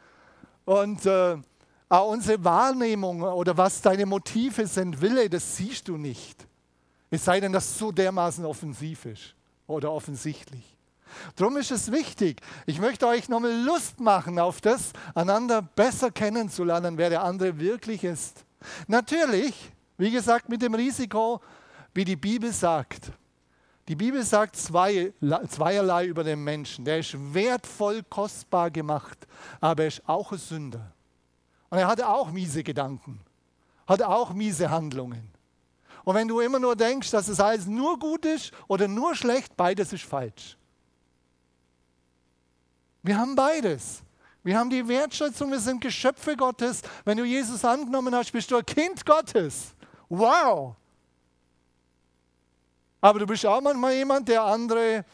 Und 0.64 1.04
äh, 1.06 1.36
auch 1.88 2.10
unsere 2.10 2.42
Wahrnehmung 2.42 3.22
oder 3.22 3.56
was 3.56 3.80
deine 3.80 4.06
Motive 4.06 4.66
sind, 4.66 5.00
Wille, 5.00 5.28
das 5.30 5.56
siehst 5.56 5.86
du 5.88 5.96
nicht. 5.96 6.46
Es 7.10 7.24
sei 7.24 7.40
denn, 7.40 7.52
dass 7.52 7.64
es 7.66 7.78
so 7.78 7.92
dermaßen 7.92 8.44
offensiv 8.44 9.06
ist 9.06 9.34
oder 9.66 9.92
offensichtlich. 9.92 10.75
Darum 11.36 11.56
ist 11.56 11.70
es 11.70 11.90
wichtig, 11.92 12.40
ich 12.66 12.80
möchte 12.80 13.06
euch 13.06 13.28
nochmal 13.28 13.52
Lust 13.62 14.00
machen 14.00 14.38
auf 14.38 14.60
das, 14.60 14.92
einander 15.14 15.62
besser 15.62 16.10
kennenzulernen, 16.10 16.98
wer 16.98 17.10
der 17.10 17.22
andere 17.22 17.58
wirklich 17.58 18.04
ist. 18.04 18.44
Natürlich, 18.86 19.72
wie 19.98 20.10
gesagt, 20.10 20.48
mit 20.48 20.62
dem 20.62 20.74
Risiko, 20.74 21.40
wie 21.94 22.04
die 22.04 22.16
Bibel 22.16 22.52
sagt. 22.52 23.12
Die 23.88 23.94
Bibel 23.94 24.22
sagt 24.24 24.56
zwei, 24.56 25.12
zweierlei 25.48 26.06
über 26.06 26.24
den 26.24 26.42
Menschen. 26.42 26.84
Der 26.84 26.98
ist 26.98 27.14
wertvoll, 27.32 28.02
kostbar 28.02 28.70
gemacht, 28.70 29.26
aber 29.60 29.84
er 29.84 29.88
ist 29.88 30.02
auch 30.08 30.32
ein 30.32 30.38
Sünder. 30.38 30.92
Und 31.70 31.78
er 31.78 31.86
hatte 31.86 32.08
auch 32.08 32.30
miese 32.30 32.64
Gedanken, 32.64 33.20
hat 33.86 34.02
auch 34.02 34.32
miese 34.32 34.70
Handlungen. 34.70 35.30
Und 36.04 36.14
wenn 36.14 36.28
du 36.28 36.40
immer 36.40 36.58
nur 36.58 36.76
denkst, 36.76 37.10
dass 37.10 37.28
es 37.28 37.40
alles 37.40 37.66
nur 37.66 37.98
gut 37.98 38.24
ist 38.24 38.52
oder 38.68 38.86
nur 38.86 39.14
schlecht, 39.14 39.56
beides 39.56 39.92
ist 39.92 40.04
falsch. 40.04 40.56
Wir 43.06 43.18
haben 43.18 43.36
beides. 43.36 44.02
Wir 44.42 44.58
haben 44.58 44.68
die 44.68 44.86
Wertschätzung, 44.86 45.52
wir 45.52 45.60
sind 45.60 45.80
Geschöpfe 45.80 46.36
Gottes. 46.36 46.82
Wenn 47.04 47.16
du 47.16 47.24
Jesus 47.24 47.64
angenommen 47.64 48.12
hast, 48.14 48.32
bist 48.32 48.50
du 48.50 48.56
ein 48.56 48.66
Kind 48.66 49.06
Gottes. 49.06 49.74
Wow! 50.08 50.74
Aber 53.00 53.20
du 53.20 53.26
bist 53.26 53.46
auch 53.46 53.60
manchmal 53.60 53.94
jemand, 53.94 54.28
der 54.28 54.42
andere, 54.42 55.04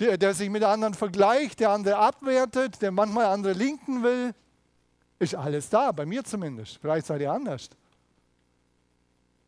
der, 0.00 0.16
der 0.16 0.32
sich 0.32 0.48
mit 0.48 0.62
anderen 0.62 0.94
vergleicht, 0.94 1.60
der 1.60 1.70
andere 1.70 1.96
abwertet, 1.96 2.80
der 2.80 2.90
manchmal 2.90 3.26
andere 3.26 3.52
linken 3.52 4.02
will. 4.02 4.34
Ist 5.18 5.34
alles 5.34 5.68
da, 5.68 5.92
bei 5.92 6.06
mir 6.06 6.24
zumindest. 6.24 6.78
Vielleicht 6.80 7.06
seid 7.06 7.20
ihr 7.20 7.32
anders. 7.32 7.68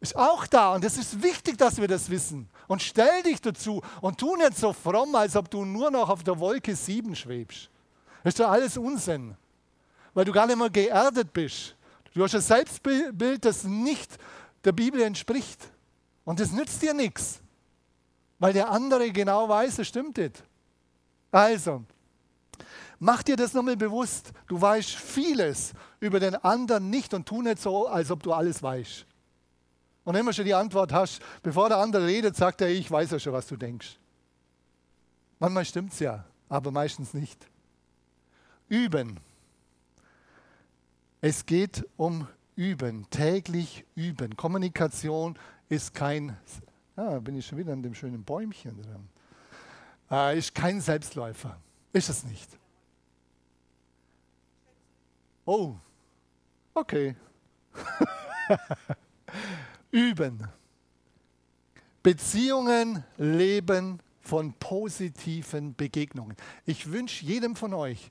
Ist 0.01 0.17
auch 0.17 0.47
da 0.47 0.75
und 0.75 0.85
es 0.85 0.99
ist 0.99 1.23
wichtig, 1.23 1.57
dass 1.57 1.79
wir 1.79 1.89
das 1.89 2.11
wissen. 2.11 2.51
Und 2.69 2.83
stell 2.83 3.23
dich 3.23 3.41
dazu 3.41 3.81
und 4.03 4.19
tu 4.19 4.37
nicht 4.37 4.59
so 4.59 4.75
fromm, 4.75 5.15
als 5.15 5.35
ob 5.35 5.51
du 5.51 5.65
nur 5.65 5.91
noch 5.91 6.11
auf 6.11 6.23
der 6.23 6.39
Wolke 6.39 6.77
7 6.77 7.17
schwebst. 7.17 7.71
Das 8.27 8.33
ist 8.33 8.41
doch 8.41 8.51
alles 8.51 8.77
Unsinn, 8.77 9.37
weil 10.13 10.25
du 10.25 10.33
gar 10.33 10.49
nicht 10.49 10.59
mehr 10.59 10.69
geerdet 10.69 11.33
bist. 11.33 11.77
Du 12.13 12.25
hast 12.25 12.35
ein 12.35 12.41
Selbstbild, 12.41 13.45
das 13.45 13.63
nicht 13.63 14.19
der 14.65 14.73
Bibel 14.73 15.01
entspricht. 15.01 15.71
Und 16.25 16.41
das 16.41 16.51
nützt 16.51 16.83
dir 16.83 16.93
nichts, 16.93 17.39
weil 18.41 18.53
der 18.53 18.69
andere 18.69 19.13
genau 19.13 19.49
weiß, 19.49 19.79
es 19.79 19.87
stimmt 19.87 20.17
nicht. 20.17 20.43
Also, 21.31 21.85
Mach 22.99 23.23
dir 23.23 23.37
das 23.37 23.55
nochmal 23.55 23.77
bewusst. 23.77 24.33
Du 24.49 24.61
weißt 24.61 24.91
vieles 24.91 25.73
über 26.01 26.19
den 26.19 26.35
anderen 26.35 26.91
nicht 26.91 27.15
und 27.15 27.29
tu 27.29 27.43
nicht 27.43 27.63
so, 27.63 27.87
als 27.87 28.11
ob 28.11 28.25
du 28.25 28.33
alles 28.33 28.61
weißt. 28.61 29.07
Und 30.03 30.15
wenn 30.15 30.27
du 30.27 30.33
schon 30.33 30.47
die 30.47 30.55
Antwort 30.55 30.93
hast, 30.93 31.21
bevor 31.45 31.69
der 31.69 31.79
andere 31.79 32.05
redet, 32.05 32.35
sagt 32.35 32.61
er, 32.61 32.71
ich 32.71 32.91
weiß 32.91 33.13
ja 33.13 33.21
schon, 33.21 33.35
was 33.35 33.47
du 33.47 33.57
denkst. 33.57 34.01
Manchmal 35.39 35.65
stimmt 35.65 35.93
es 35.93 36.01
ja, 36.01 36.25
aber 36.49 36.73
meistens 36.73 37.15
nicht. 37.15 37.47
Üben. 38.69 39.21
Es 41.21 41.47
geht 41.47 41.87
um 41.97 42.27
Üben, 42.57 43.09
täglich 43.11 43.85
üben. 43.95 44.37
Kommunikation 44.37 45.39
ist 45.69 45.95
kein, 45.95 46.37
ah, 46.97 47.19
bin 47.19 47.37
ich 47.37 47.47
schon 47.47 47.59
wieder 47.59 47.73
an 47.73 47.83
dem 47.83 47.95
schönen 47.95 48.25
Bäumchen 48.25 48.83
dran, 48.83 49.09
äh, 50.11 50.39
ist 50.39 50.55
kein 50.55 50.81
Selbstläufer. 50.81 51.59
Ist 51.93 52.09
es 52.09 52.25
nicht. 52.25 52.59
Oh, 55.45 55.75
okay. 56.75 57.15
Üben. 59.91 60.49
Beziehungen 62.03 63.05
leben 63.17 64.01
von 64.21 64.53
positiven 64.55 65.75
Begegnungen. 65.75 66.37
Ich 66.65 66.91
wünsche 66.91 67.25
jedem 67.25 67.57
von 67.57 67.75
euch, 67.75 68.11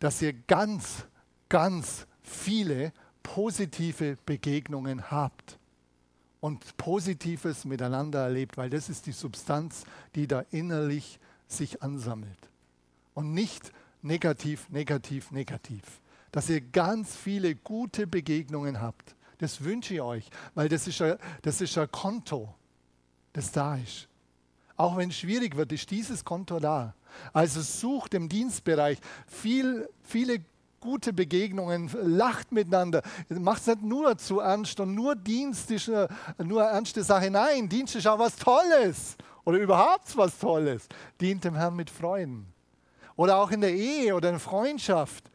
dass 0.00 0.20
ihr 0.22 0.32
ganz, 0.32 1.06
ganz 1.48 2.06
viele 2.22 2.92
positive 3.22 4.16
Begegnungen 4.26 5.10
habt 5.10 5.58
und 6.40 6.76
Positives 6.76 7.64
miteinander 7.64 8.20
erlebt, 8.20 8.56
weil 8.56 8.70
das 8.70 8.88
ist 8.88 9.06
die 9.06 9.12
Substanz, 9.12 9.84
die 10.14 10.26
da 10.26 10.44
innerlich 10.50 11.18
sich 11.48 11.82
ansammelt. 11.82 12.38
Und 13.14 13.32
nicht 13.32 13.72
negativ, 14.02 14.68
negativ, 14.70 15.30
negativ 15.30 15.82
dass 16.34 16.50
ihr 16.50 16.60
ganz 16.60 17.14
viele 17.14 17.54
gute 17.54 18.08
Begegnungen 18.08 18.80
habt. 18.80 19.14
Das 19.38 19.62
wünsche 19.62 19.94
ich 19.94 20.00
euch, 20.00 20.28
weil 20.56 20.68
das 20.68 20.88
ist 20.88 21.00
ein, 21.00 21.16
das 21.42 21.60
ist 21.60 21.78
ein 21.78 21.88
Konto, 21.92 22.52
das 23.32 23.52
da 23.52 23.76
ist. 23.76 24.08
Auch 24.76 24.96
wenn 24.96 25.10
es 25.10 25.16
schwierig 25.16 25.54
wird, 25.54 25.70
ist 25.70 25.92
dieses 25.92 26.24
Konto 26.24 26.58
da. 26.58 26.96
Also 27.32 27.60
sucht 27.60 28.14
im 28.14 28.28
Dienstbereich 28.28 28.98
viel, 29.26 29.88
viele 30.02 30.40
gute 30.80 31.12
Begegnungen, 31.12 31.90
lacht 32.02 32.52
miteinander. 32.52 33.02
Macht 33.30 33.62
es 33.62 33.66
nicht 33.68 33.82
nur 33.82 34.18
zu 34.18 34.40
ernst 34.40 34.78
und 34.80 34.94
nur 34.94 35.16
Dienst 35.16 35.70
ist 35.70 35.88
nur 35.88 36.08
eine 36.38 36.72
ernste 36.72 37.02
Sache. 37.02 37.30
Nein, 37.30 37.68
Dienst 37.68 37.96
ist 37.96 38.06
auch 38.06 38.18
was 38.18 38.36
Tolles 38.36 39.16
oder 39.44 39.58
überhaupt 39.58 40.16
was 40.16 40.38
Tolles. 40.38 40.86
Dient 41.20 41.44
dem 41.44 41.54
Herrn 41.54 41.74
mit 41.74 41.88
Freuden. 41.88 42.46
Oder 43.16 43.36
auch 43.36 43.50
in 43.50 43.62
der 43.62 43.72
Ehe 43.72 44.14
oder 44.14 44.28
in 44.30 44.38
Freundschaft. 44.38 45.30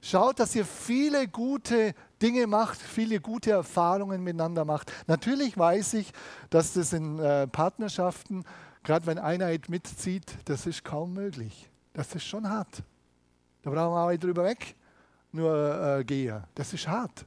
Schaut, 0.00 0.38
dass 0.38 0.54
ihr 0.54 0.66
viele 0.66 1.26
gute 1.26 1.94
Dinge 2.20 2.46
macht, 2.46 2.78
viele 2.78 3.20
gute 3.20 3.52
Erfahrungen 3.52 4.22
miteinander 4.22 4.64
macht. 4.64 4.92
Natürlich 5.06 5.56
weiß 5.56 5.94
ich, 5.94 6.12
dass 6.50 6.74
das 6.74 6.92
in 6.92 7.18
äh, 7.18 7.46
Partnerschaften, 7.46 8.44
gerade 8.84 9.06
wenn 9.06 9.18
Einheit 9.18 9.68
mitzieht, 9.68 10.36
das 10.44 10.66
ist 10.66 10.84
kaum 10.84 11.14
möglich. 11.14 11.68
Das 11.94 12.14
ist 12.14 12.24
schon 12.24 12.48
hart. 12.48 12.82
Da 13.62 13.70
brauchen 13.70 13.94
wir 13.94 14.04
auch 14.04 14.10
nicht 14.10 14.22
drüber 14.22 14.44
weg, 14.44 14.76
nur 15.32 15.98
äh, 15.98 16.04
gehen. 16.04 16.44
Das 16.54 16.72
ist 16.72 16.86
hart. 16.86 17.26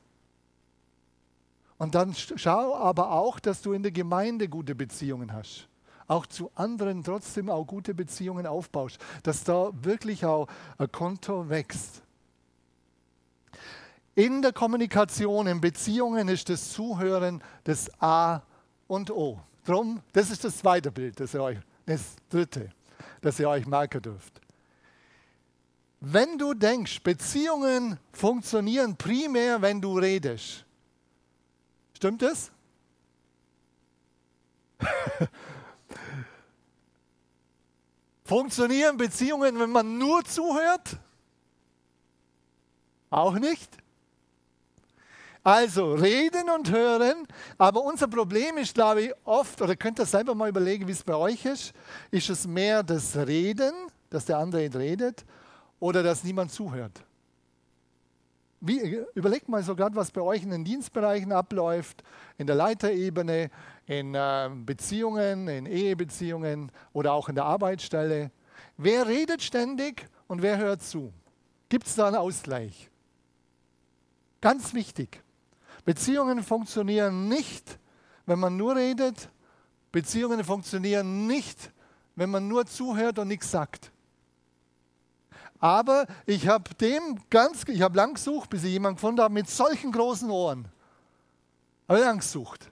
Und 1.78 1.96
dann 1.96 2.14
schau 2.14 2.76
aber 2.76 3.12
auch, 3.12 3.40
dass 3.40 3.62
du 3.62 3.74
in 3.74 3.84
der 3.84 3.92
Gemeinde 3.92 4.48
gute 4.48 4.76
Beziehungen 4.76 5.34
hast. 5.34 5.68
Auch 6.08 6.26
zu 6.26 6.52
anderen 6.56 7.04
trotzdem 7.04 7.50
auch 7.50 7.66
gute 7.66 7.94
Beziehungen 7.94 8.48
aufbaust. 8.48 9.00
Dass 9.24 9.44
da 9.44 9.72
wirklich 9.74 10.26
auch 10.26 10.48
ein 10.78 10.92
Konto 10.92 11.50
wächst. 11.50 12.02
In 14.16 14.42
der 14.42 14.54
Kommunikation, 14.54 15.46
in 15.48 15.62
Beziehungen 15.62 16.28
ist 16.30 16.50
das 16.50 16.72
Zuhören 16.72 17.44
das 17.66 17.92
A 18.02 18.42
und 18.88 19.12
O. 19.12 19.40
Drum, 19.68 20.02
das 20.14 20.32
ist 20.32 20.46
das 20.46 20.58
zweite 20.60 20.90
Bild, 20.90 21.20
das, 21.20 21.34
ihr 21.34 21.44
euch, 21.44 21.58
das 21.86 22.16
dritte, 22.30 22.70
das 23.20 23.38
ihr 23.38 23.50
euch 23.50 23.68
merken 23.68 24.02
dürft. 24.02 24.40
Wenn 26.00 26.38
du 26.38 26.54
denkst, 26.54 27.04
Beziehungen 27.04 28.00
funktionieren 28.14 28.96
primär, 28.96 29.62
wenn 29.62 29.82
du 29.82 30.00
redest, 30.00 30.64
stimmt 31.94 32.22
das? 32.22 32.50
funktionieren 38.24 38.96
Beziehungen, 38.96 39.60
wenn 39.60 39.72
man 39.72 39.98
nur 39.98 40.24
zuhört? 40.24 40.96
Auch 43.10 43.34
nicht? 43.34 43.78
Also 45.48 45.94
reden 45.94 46.50
und 46.50 46.74
hören, 46.74 47.26
aber 47.58 47.82
unser 47.82 48.10
Problem 48.10 48.58
ist, 48.58 48.74
glaube 48.74 49.04
ich, 49.04 49.14
oft, 49.24 49.62
oder 49.62 49.78
könnt 49.78 49.98
ihr 49.98 50.06
selber 50.06 50.36
mal 50.36 50.50
überlegen, 50.50 50.86
wie 50.90 50.92
es 50.92 51.06
bei 51.06 51.16
euch 51.16 51.46
ist, 51.46 51.72
ist 52.12 52.30
es 52.30 52.46
mehr 52.46 52.84
das 52.84 53.16
Reden, 53.16 53.72
dass 54.10 54.26
der 54.26 54.40
andere 54.40 54.70
redet, 54.78 55.24
oder 55.80 56.04
dass 56.04 56.26
niemand 56.26 56.52
zuhört? 56.52 57.02
Wie, 58.60 59.00
überlegt 59.14 59.48
mal 59.48 59.64
so 59.64 59.74
gerade, 59.74 59.96
was 59.96 60.12
bei 60.12 60.20
euch 60.20 60.44
in 60.44 60.50
den 60.50 60.66
Dienstbereichen 60.66 61.32
abläuft, 61.32 62.04
in 62.38 62.46
der 62.46 62.58
Leiterebene, 62.58 63.50
in 63.86 64.16
äh, 64.16 64.50
Beziehungen, 64.54 65.48
in 65.48 65.66
Ehebeziehungen 65.66 66.74
oder 66.92 67.14
auch 67.14 67.30
in 67.30 67.36
der 67.36 67.46
Arbeitsstelle. 67.46 68.32
Wer 68.76 69.08
redet 69.08 69.42
ständig 69.42 70.08
und 70.28 70.42
wer 70.42 70.58
hört 70.58 70.82
zu? 70.82 71.14
Gibt 71.70 71.88
es 71.88 71.96
da 71.96 72.08
einen 72.08 72.18
Ausgleich? 72.18 72.90
Ganz 74.42 74.74
wichtig. 74.74 75.24
Beziehungen 75.88 76.44
funktionieren 76.44 77.30
nicht, 77.30 77.80
wenn 78.26 78.40
man 78.40 78.58
nur 78.58 78.76
redet. 78.76 79.30
Beziehungen 79.94 80.44
funktionieren 80.44 81.28
nicht, 81.28 81.72
wenn 82.18 82.30
man 82.30 82.46
nur 82.50 82.66
zuhört 82.66 83.20
und 83.20 83.30
nichts 83.30 83.50
sagt. 83.52 83.94
Aber 85.62 86.06
ich 86.26 86.50
habe 86.50 86.76
dem 86.76 87.22
ganz, 87.30 87.64
ich 87.70 87.82
habe 87.82 87.96
lang 87.96 88.16
gesucht, 88.16 88.50
bis 88.50 88.66
ich 88.66 88.72
jemanden 88.72 88.98
gefunden 88.98 89.22
habe 89.22 89.34
mit 89.34 89.50
solchen 89.50 89.94
großen 89.94 90.30
Ohren. 90.30 90.68
Habe 91.88 92.02
lang 92.02 92.18
gesucht. 92.18 92.70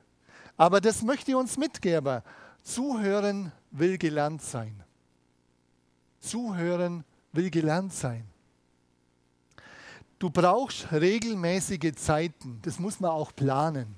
Aber 0.58 0.82
das 0.82 1.02
möchte 1.02 1.32
ich 1.32 1.38
uns 1.38 1.58
mitgeben. 1.58 2.22
Zuhören 2.64 3.54
will 3.72 3.98
gelernt 3.98 4.42
sein. 4.42 4.84
Zuhören 6.20 7.06
will 7.32 7.50
gelernt 7.50 7.94
sein. 7.94 8.28
Du 10.20 10.30
brauchst 10.30 10.92
regelmäßige 10.92 11.94
Zeiten. 11.96 12.60
Das 12.62 12.80
muss 12.80 13.00
man 13.00 13.12
auch 13.12 13.36
planen. 13.36 13.96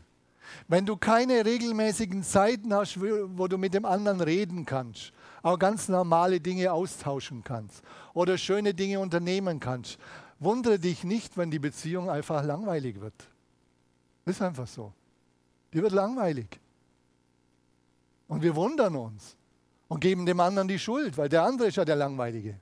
Wenn 0.68 0.86
du 0.86 0.98
keine 0.98 1.46
regelmäßigen 1.46 2.24
Zeiten 2.24 2.74
hast, 2.74 3.00
wo 3.00 3.48
du 3.48 3.58
mit 3.58 3.74
dem 3.74 3.86
anderen 3.86 4.22
reden 4.22 4.66
kannst, 4.66 5.12
auch 5.44 5.60
ganz 5.60 5.88
normale 5.88 6.40
Dinge 6.40 6.72
austauschen 6.72 7.44
kannst 7.44 7.84
oder 8.14 8.38
schöne 8.38 8.74
Dinge 8.74 9.00
unternehmen 9.00 9.60
kannst, 9.60 9.98
wundere 10.40 10.80
dich 10.80 11.04
nicht, 11.04 11.38
wenn 11.38 11.52
die 11.52 11.60
Beziehung 11.60 12.10
einfach 12.10 12.44
langweilig 12.44 13.00
wird. 13.00 13.30
Ist 14.26 14.42
einfach 14.42 14.68
so. 14.68 14.94
Die 15.74 15.82
wird 15.82 15.94
langweilig. 15.94 16.60
Und 18.28 18.42
wir 18.42 18.56
wundern 18.56 18.96
uns 18.96 19.36
und 19.88 20.00
geben 20.00 20.26
dem 20.26 20.40
anderen 20.40 20.68
die 20.68 20.80
Schuld, 20.80 21.18
weil 21.18 21.30
der 21.30 21.44
andere 21.44 21.70
ist 21.70 21.78
ja 21.78 21.86
der 21.86 21.96
Langweilige. 21.96 22.60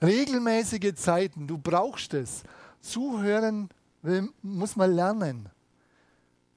Regelmäßige 0.00 0.94
Zeiten, 0.94 1.46
du 1.46 1.58
brauchst 1.58 2.14
es. 2.14 2.44
Zuhören 2.80 3.68
muss 4.42 4.76
man 4.76 4.92
lernen. 4.92 5.48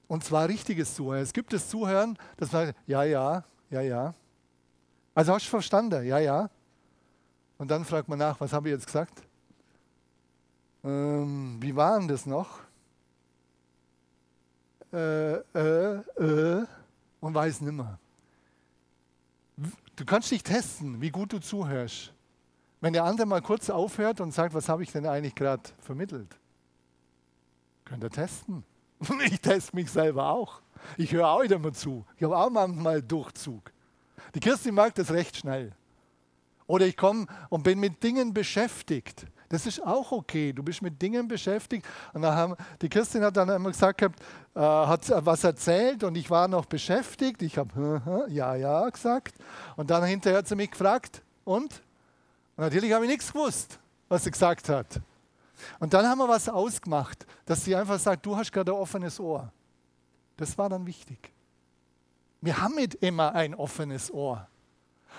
Und 0.08 0.24
zwar 0.24 0.48
richtiges 0.48 0.94
Zuhören. 0.94 1.24
Es 1.24 1.34
gibt 1.34 1.54
das 1.54 1.70
Zuhören, 1.70 2.18
das 2.38 2.52
man, 2.52 2.74
ja, 2.86 3.04
ja, 3.04 3.44
ja, 3.70 3.82
ja. 3.82 4.14
Also 5.16 5.34
hast 5.34 5.46
du 5.46 5.50
verstanden, 5.50 6.06
ja, 6.06 6.20
ja. 6.20 6.50
Und 7.58 7.72
dann 7.72 7.86
fragt 7.86 8.08
man 8.08 8.20
nach, 8.20 8.40
was 8.40 8.54
habe 8.54 8.70
ich 8.70 8.74
jetzt 8.74 8.86
gesagt? 8.86 9.24
Ähm, 10.84 11.58
wie 11.62 11.76
war 11.76 11.98
denn 12.00 12.08
das 12.08 12.26
noch? 12.26 12.60
Äh, 14.94 15.36
äh, 15.36 16.02
äh, 16.18 16.66
und 17.20 17.34
weiß 17.34 17.62
nimmer. 17.62 17.98
Du 19.96 20.06
kannst 20.06 20.32
dich 20.32 20.44
testen, 20.44 21.00
wie 21.02 21.12
gut 21.12 21.32
du 21.34 21.40
zuhörst. 21.40 22.14
Wenn 22.82 22.94
der 22.94 23.04
andere 23.04 23.28
mal 23.28 23.42
kurz 23.42 23.70
aufhört 23.70 24.20
und 24.22 24.34
sagt, 24.34 24.54
was 24.54 24.68
habe 24.68 24.84
ich 24.84 24.92
denn 24.92 25.06
eigentlich 25.06 25.36
gerade 25.36 25.62
vermittelt? 25.80 26.36
Könnt 27.86 28.04
ihr 28.04 28.10
testen. 28.10 28.64
Ich 29.26 29.42
teste 29.42 29.76
mich 29.76 29.90
selber 29.90 30.30
auch. 30.30 30.62
Ich 30.98 31.12
höre 31.12 31.28
auch 31.28 31.42
immer 31.42 31.74
zu. 31.74 32.06
Ich 32.18 32.24
habe 32.24 32.38
auch 32.38 32.50
manchmal 32.50 33.02
Durchzug. 33.02 33.72
Die 34.36 34.40
Kirstin 34.40 34.76
mag 34.76 34.94
das 34.96 35.12
recht 35.12 35.38
schnell. 35.38 35.72
Oder 36.68 36.86
ich 36.86 36.96
komme 36.96 37.26
und 37.50 37.64
bin 37.64 37.80
mit 37.80 38.02
Dingen 38.04 38.34
beschäftigt. 38.34 39.26
Das 39.50 39.66
ist 39.66 39.86
auch 39.86 40.12
okay. 40.12 40.54
Du 40.54 40.64
bist 40.64 40.82
mit 40.82 41.02
Dingen 41.02 41.28
beschäftigt. 41.28 41.86
Und 42.14 42.22
dann 42.22 42.34
haben, 42.34 42.56
die 42.82 42.88
Kirstin 42.88 43.24
hat 43.24 43.36
dann 43.36 43.50
immer 43.50 43.72
gesagt, 43.72 44.02
äh, 44.02 44.10
hat 44.56 45.12
was 45.26 45.44
erzählt 45.44 46.04
und 46.04 46.16
ich 46.16 46.30
war 46.30 46.48
noch 46.48 46.66
beschäftigt. 46.66 47.42
Ich 47.42 47.58
habe 47.58 48.26
ja, 48.30 48.56
ja 48.56 48.90
gesagt. 48.90 49.36
Und 49.76 49.90
dann 49.90 50.04
hinterher 50.06 50.40
hat 50.40 50.48
sie 50.48 50.56
mich 50.56 50.72
gefragt, 50.72 51.22
und? 51.44 51.82
Und 52.62 52.66
natürlich 52.66 52.94
habe 52.94 53.06
ich 53.06 53.10
nichts 53.10 53.34
gewusst, 53.34 53.80
was 54.08 54.24
sie 54.24 54.30
gesagt 54.30 54.70
hat. 54.70 55.02
Und 55.80 55.96
dann 55.96 56.06
haben 56.06 56.20
wir 56.20 56.30
was 56.30 56.48
ausgemacht, 56.48 57.26
dass 57.48 57.66
sie 57.66 57.76
einfach 57.76 57.98
sagt, 57.98 58.24
du 58.24 58.38
hast 58.38 58.52
gerade 58.52 58.72
ein 58.72 58.78
offenes 58.78 59.20
Ohr. 59.20 59.52
Das 60.38 60.56
war 60.60 60.70
dann 60.70 60.86
wichtig. 60.86 61.32
Wir 62.40 62.62
haben 62.62 62.76
nicht 62.76 62.94
immer 62.94 63.34
ein 63.34 63.56
offenes 63.56 64.14
Ohr. 64.14 64.48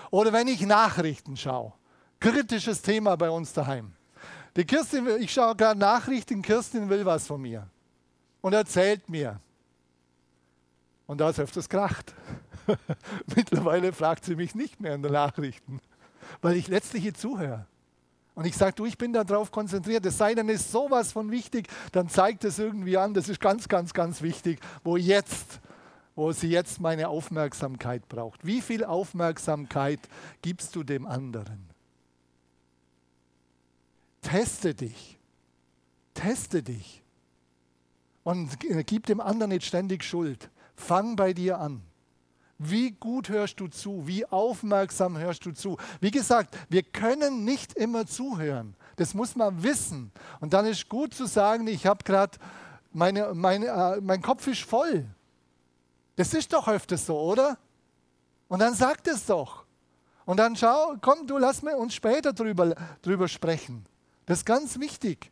Oder 0.09 0.31
wenn 0.31 0.47
ich 0.47 0.61
Nachrichten 0.61 1.35
schaue, 1.35 1.73
kritisches 2.21 2.81
Thema 2.81 3.17
bei 3.17 3.29
uns 3.29 3.51
daheim. 3.51 3.91
Die 4.55 4.63
Kirstin, 4.63 5.05
ich 5.19 5.33
schaue 5.33 5.57
gerade 5.57 5.77
Nachrichten, 5.77 6.41
Kirstin 6.41 6.87
will 6.87 7.05
was 7.05 7.27
von 7.27 7.41
mir 7.41 7.67
und 8.39 8.53
erzählt 8.53 9.09
mir. 9.09 9.41
Und 11.07 11.17
da 11.17 11.29
ist 11.29 11.41
öfters 11.41 11.67
kracht. 11.67 12.13
Mittlerweile 13.35 13.91
fragt 13.91 14.23
sie 14.23 14.37
mich 14.37 14.55
nicht 14.55 14.79
mehr 14.79 14.95
in 14.95 15.03
den 15.03 15.11
Nachrichten 15.11 15.81
weil 16.41 16.55
ich 16.55 16.67
letztlich 16.67 17.03
hier 17.03 17.13
zuhöre. 17.13 17.65
Und 18.35 18.45
ich 18.45 18.57
sage, 18.57 18.73
du, 18.75 18.85
ich 18.85 18.97
bin 18.97 19.13
darauf 19.13 19.51
konzentriert. 19.51 20.05
Es 20.05 20.17
sei 20.17 20.33
denn, 20.33 20.49
ist 20.49 20.71
sowas 20.71 21.11
von 21.11 21.29
wichtig, 21.29 21.67
dann 21.91 22.09
zeigt 22.09 22.43
es 22.43 22.57
irgendwie 22.57 22.97
an, 22.97 23.13
das 23.13 23.29
ist 23.29 23.39
ganz, 23.39 23.67
ganz, 23.67 23.93
ganz 23.93 24.21
wichtig, 24.21 24.59
wo 24.83 24.97
jetzt, 24.97 25.59
wo 26.15 26.31
sie 26.31 26.49
jetzt 26.49 26.81
meine 26.81 27.09
Aufmerksamkeit 27.09 28.07
braucht. 28.09 28.45
Wie 28.45 28.61
viel 28.61 28.83
Aufmerksamkeit 28.83 29.99
gibst 30.41 30.75
du 30.75 30.83
dem 30.83 31.05
anderen? 31.05 31.69
Teste 34.21 34.73
dich. 34.73 35.19
Teste 36.15 36.63
dich. 36.63 37.03
Und 38.23 38.57
gib 38.87 39.05
dem 39.05 39.19
anderen 39.19 39.51
nicht 39.51 39.65
ständig 39.65 40.03
Schuld. 40.03 40.49
Fang 40.75 41.15
bei 41.15 41.33
dir 41.33 41.59
an. 41.59 41.81
Wie 42.69 42.91
gut 42.91 43.29
hörst 43.29 43.59
du 43.59 43.67
zu? 43.67 44.07
Wie 44.07 44.25
aufmerksam 44.25 45.17
hörst 45.17 45.45
du 45.45 45.51
zu? 45.51 45.77
Wie 45.99 46.11
gesagt, 46.11 46.57
wir 46.69 46.83
können 46.83 47.43
nicht 47.43 47.73
immer 47.73 48.05
zuhören. 48.05 48.75
Das 48.95 49.13
muss 49.13 49.35
man 49.35 49.63
wissen. 49.63 50.11
Und 50.39 50.53
dann 50.53 50.65
ist 50.65 50.87
gut 50.87 51.13
zu 51.13 51.25
sagen, 51.25 51.67
ich 51.67 51.85
habe 51.85 52.03
gerade, 52.03 52.37
meine, 52.91 53.33
meine, 53.33 53.65
äh, 53.67 54.01
mein 54.01 54.21
Kopf 54.21 54.47
ist 54.47 54.61
voll. 54.61 55.05
Das 56.15 56.33
ist 56.33 56.53
doch 56.53 56.67
öfters 56.67 57.05
so, 57.05 57.19
oder? 57.19 57.57
Und 58.47 58.59
dann 58.59 58.75
sagt 58.75 59.07
es 59.07 59.25
doch. 59.25 59.65
Und 60.25 60.37
dann 60.37 60.55
schau, 60.55 60.95
komm, 61.01 61.27
du 61.27 61.37
lass 61.37 61.63
mir 61.63 61.75
uns 61.75 61.93
später 61.93 62.33
drüber, 62.33 62.75
drüber 63.01 63.27
sprechen. 63.27 63.85
Das 64.25 64.39
ist 64.39 64.45
ganz 64.45 64.79
wichtig, 64.79 65.31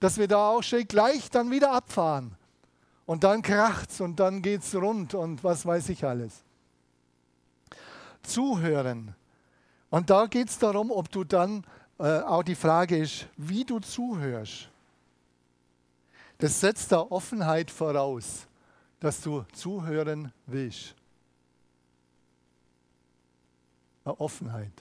dass 0.00 0.18
wir 0.18 0.26
da 0.26 0.48
auch 0.48 0.62
schön 0.62 0.88
gleich 0.88 1.30
dann 1.30 1.50
wieder 1.50 1.72
abfahren. 1.72 2.34
Und 3.06 3.22
dann 3.22 3.42
kracht's 3.42 4.00
und 4.00 4.18
dann 4.18 4.42
geht's 4.42 4.74
rund 4.74 5.14
und 5.14 5.44
was 5.44 5.66
weiß 5.66 5.90
ich 5.90 6.04
alles 6.04 6.43
zuhören. 8.24 9.14
Und 9.90 10.10
da 10.10 10.26
geht 10.26 10.48
es 10.48 10.58
darum, 10.58 10.90
ob 10.90 11.10
du 11.10 11.24
dann, 11.24 11.64
äh, 11.98 12.20
auch 12.20 12.42
die 12.42 12.54
Frage 12.54 12.96
ist, 12.96 13.26
wie 13.36 13.64
du 13.64 13.78
zuhörst. 13.78 14.68
Das 16.38 16.60
setzt 16.60 16.90
da 16.90 17.00
Offenheit 17.00 17.70
voraus, 17.70 18.46
dass 18.98 19.20
du 19.20 19.44
zuhören 19.52 20.32
willst. 20.46 20.94
Eine 24.04 24.20
Offenheit. 24.20 24.72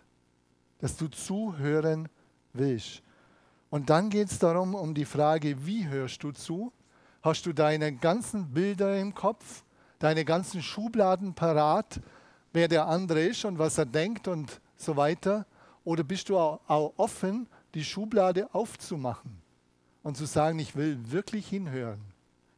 dass 0.79 0.97
du 0.97 1.07
zuhören 1.07 2.09
willst. 2.51 3.01
Und 3.69 3.89
dann 3.89 4.09
geht 4.09 4.29
es 4.29 4.37
darum, 4.37 4.75
um 4.75 4.93
die 4.93 5.05
Frage, 5.05 5.65
wie 5.65 5.87
hörst 5.87 6.21
du 6.23 6.33
zu? 6.33 6.73
Hast 7.21 7.45
du 7.45 7.53
deine 7.53 7.95
ganzen 7.95 8.51
Bilder 8.53 8.99
im 8.99 9.15
Kopf, 9.15 9.63
deine 9.99 10.25
ganzen 10.25 10.61
Schubladen 10.61 11.35
parat, 11.35 12.01
wer 12.53 12.67
der 12.67 12.87
andere 12.87 13.21
ist 13.21 13.43
und 13.45 13.59
was 13.59 13.77
er 13.77 13.85
denkt 13.85 14.27
und 14.27 14.61
so 14.77 14.95
weiter? 14.95 15.45
Oder 15.83 16.03
bist 16.03 16.29
du 16.29 16.37
auch 16.37 16.93
offen, 16.97 17.47
die 17.73 17.83
Schublade 17.83 18.53
aufzumachen 18.53 19.41
und 20.03 20.15
zu 20.15 20.25
sagen, 20.25 20.59
ich 20.59 20.75
will 20.75 21.11
wirklich 21.11 21.47
hinhören? 21.47 22.01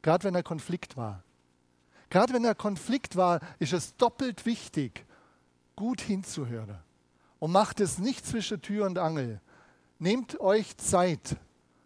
Gerade 0.01 0.25
wenn 0.25 0.36
er 0.36 0.43
Konflikt 0.43 0.95
war. 0.97 1.23
Gerade 2.10 2.34
wenn 2.34 2.45
er 2.45 2.53
Konflikt 2.53 3.15
war, 3.15 3.39
ist 3.58 3.73
es 3.73 3.95
doppelt 3.95 4.45
wichtig, 4.45 5.05
gut 5.75 6.01
hinzuhören. 6.01 6.77
Und 7.39 7.51
macht 7.51 7.79
es 7.79 7.97
nicht 7.97 8.25
zwischen 8.25 8.62
Tür 8.62 8.86
und 8.86 8.99
Angel. 8.99 9.41
Nehmt 9.97 10.39
euch 10.39 10.77
Zeit, 10.77 11.38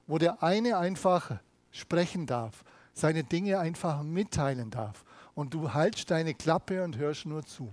wo 0.07 0.17
der 0.17 0.43
eine 0.43 0.77
einfach 0.77 1.39
sprechen 1.71 2.25
darf, 2.25 2.63
seine 2.93 3.23
Dinge 3.23 3.59
einfach 3.59 4.03
mitteilen 4.03 4.69
darf. 4.69 5.05
Und 5.35 5.53
du 5.53 5.73
haltst 5.73 6.11
deine 6.11 6.33
Klappe 6.33 6.83
und 6.83 6.97
hörst 6.97 7.25
nur 7.25 7.45
zu. 7.45 7.71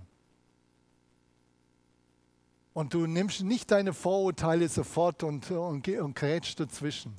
Und 2.77 2.93
du 2.93 3.07
nimmst 3.07 3.41
nicht 3.41 3.71
deine 3.71 3.91
Vorurteile 3.91 4.69
sofort 4.69 5.23
und, 5.23 5.49
und, 5.49 5.87
und 5.87 6.15
grätschst 6.15 6.59
dazwischen, 6.59 7.17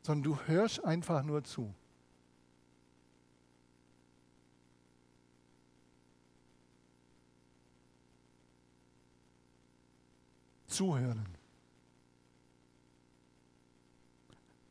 sondern 0.00 0.22
du 0.22 0.40
hörst 0.46 0.82
einfach 0.82 1.22
nur 1.22 1.44
zu. 1.44 1.74
Zuhören. 10.66 11.26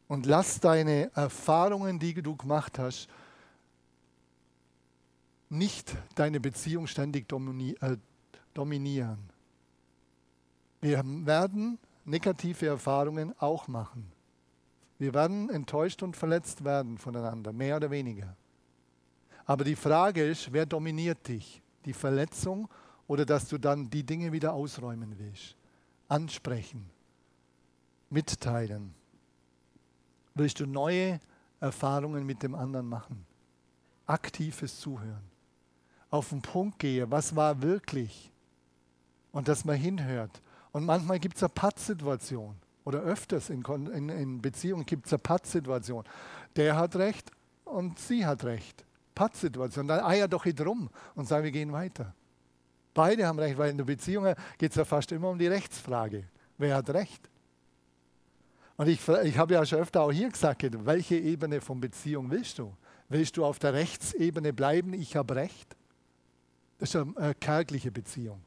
Und 0.07 0.25
lass 0.25 0.59
deine 0.59 1.11
Erfahrungen, 1.13 1.99
die 1.99 2.15
du 2.15 2.35
gemacht 2.35 2.79
hast, 2.79 3.09
nicht 5.49 5.95
deine 6.15 6.39
Beziehung 6.39 6.87
ständig 6.87 7.31
äh, 7.31 7.97
dominieren. 8.55 9.28
Wir 10.81 11.03
werden 11.25 11.77
negative 12.05 12.67
Erfahrungen 12.67 13.33
auch 13.39 13.67
machen. 13.67 14.11
Wir 14.97 15.13
werden 15.13 15.49
enttäuscht 15.49 16.03
und 16.03 16.15
verletzt 16.15 16.63
werden 16.63 16.97
voneinander, 16.97 17.53
mehr 17.53 17.77
oder 17.77 17.89
weniger. 17.89 18.35
Aber 19.45 19.63
die 19.63 19.75
Frage 19.75 20.23
ist, 20.23 20.51
wer 20.51 20.65
dominiert 20.65 21.27
dich? 21.27 21.61
Die 21.85 21.93
Verletzung 21.93 22.69
oder 23.07 23.25
dass 23.25 23.47
du 23.47 23.57
dann 23.57 23.89
die 23.89 24.03
Dinge 24.03 24.31
wieder 24.31 24.53
ausräumen 24.53 25.17
willst? 25.17 25.55
Ansprechen, 26.07 26.89
mitteilen. 28.09 28.93
Willst 30.35 30.59
du 30.59 30.65
neue 30.65 31.19
Erfahrungen 31.59 32.25
mit 32.25 32.43
dem 32.43 32.55
anderen 32.55 32.87
machen? 32.87 33.25
Aktives 34.05 34.79
Zuhören. 34.79 35.23
Auf 36.09 36.29
den 36.29 36.41
Punkt 36.41 36.79
gehe, 36.79 37.09
was 37.09 37.35
war 37.35 37.61
wirklich? 37.61 38.31
Und 39.31 39.47
dass 39.47 39.65
man 39.65 39.75
hinhört 39.75 40.41
und 40.71 40.85
manchmal 40.85 41.19
gibt 41.19 41.37
es 41.37 41.43
eine 41.43 41.49
Pattsituation 41.49 42.55
oder 42.85 42.99
öfters 43.01 43.49
in, 43.49 43.63
in, 43.93 44.09
in 44.09 44.41
Beziehungen 44.41 44.85
gibt 44.85 45.05
es 45.05 45.13
eine 45.13 45.19
Pattsituation. 45.19 46.03
Der 46.55 46.75
hat 46.75 46.95
recht 46.95 47.31
und 47.65 47.99
sie 47.99 48.25
hat 48.25 48.43
recht. 48.43 48.85
Pattsituation. 49.15 49.87
Dann 49.87 50.03
eier 50.03 50.27
doch 50.27 50.45
nicht 50.45 50.59
rum 50.61 50.89
und 51.15 51.27
sagen, 51.27 51.43
wir 51.43 51.51
gehen 51.51 51.71
weiter. 51.71 52.13
Beide 52.93 53.27
haben 53.27 53.39
recht, 53.39 53.57
weil 53.57 53.71
in 53.71 53.77
der 53.77 53.85
Beziehung 53.85 54.33
geht 54.57 54.71
es 54.71 54.77
ja 54.77 54.85
fast 54.85 55.11
immer 55.11 55.29
um 55.29 55.37
die 55.37 55.47
Rechtsfrage. 55.47 56.25
Wer 56.57 56.75
hat 56.75 56.89
recht? 56.89 57.29
Und 58.77 58.87
ich, 58.87 59.05
ich 59.07 59.37
habe 59.37 59.53
ja 59.53 59.65
schon 59.65 59.79
öfter 59.79 60.01
auch 60.01 60.11
hier 60.11 60.29
gesagt, 60.29 60.65
welche 60.85 61.15
Ebene 61.15 61.61
von 61.61 61.79
Beziehung 61.81 62.31
willst 62.31 62.59
du? 62.59 62.73
Willst 63.09 63.37
du 63.37 63.45
auf 63.45 63.59
der 63.59 63.73
Rechtsebene 63.73 64.53
bleiben, 64.53 64.93
ich 64.93 65.15
habe 65.15 65.35
recht? 65.35 65.75
Das 66.77 66.95
ist 66.95 66.95
eine 66.95 67.35
kärgliche 67.35 67.91
Beziehung. 67.91 68.41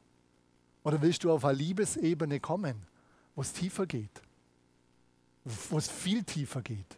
Oder 0.83 1.01
willst 1.01 1.23
du 1.23 1.31
auf 1.31 1.45
eine 1.45 1.57
Liebesebene 1.57 2.39
kommen, 2.39 2.75
wo 3.35 3.41
es 3.41 3.53
tiefer 3.53 3.85
geht? 3.85 4.21
Wo 5.69 5.77
es 5.77 5.89
viel 5.89 6.23
tiefer 6.23 6.61
geht? 6.61 6.97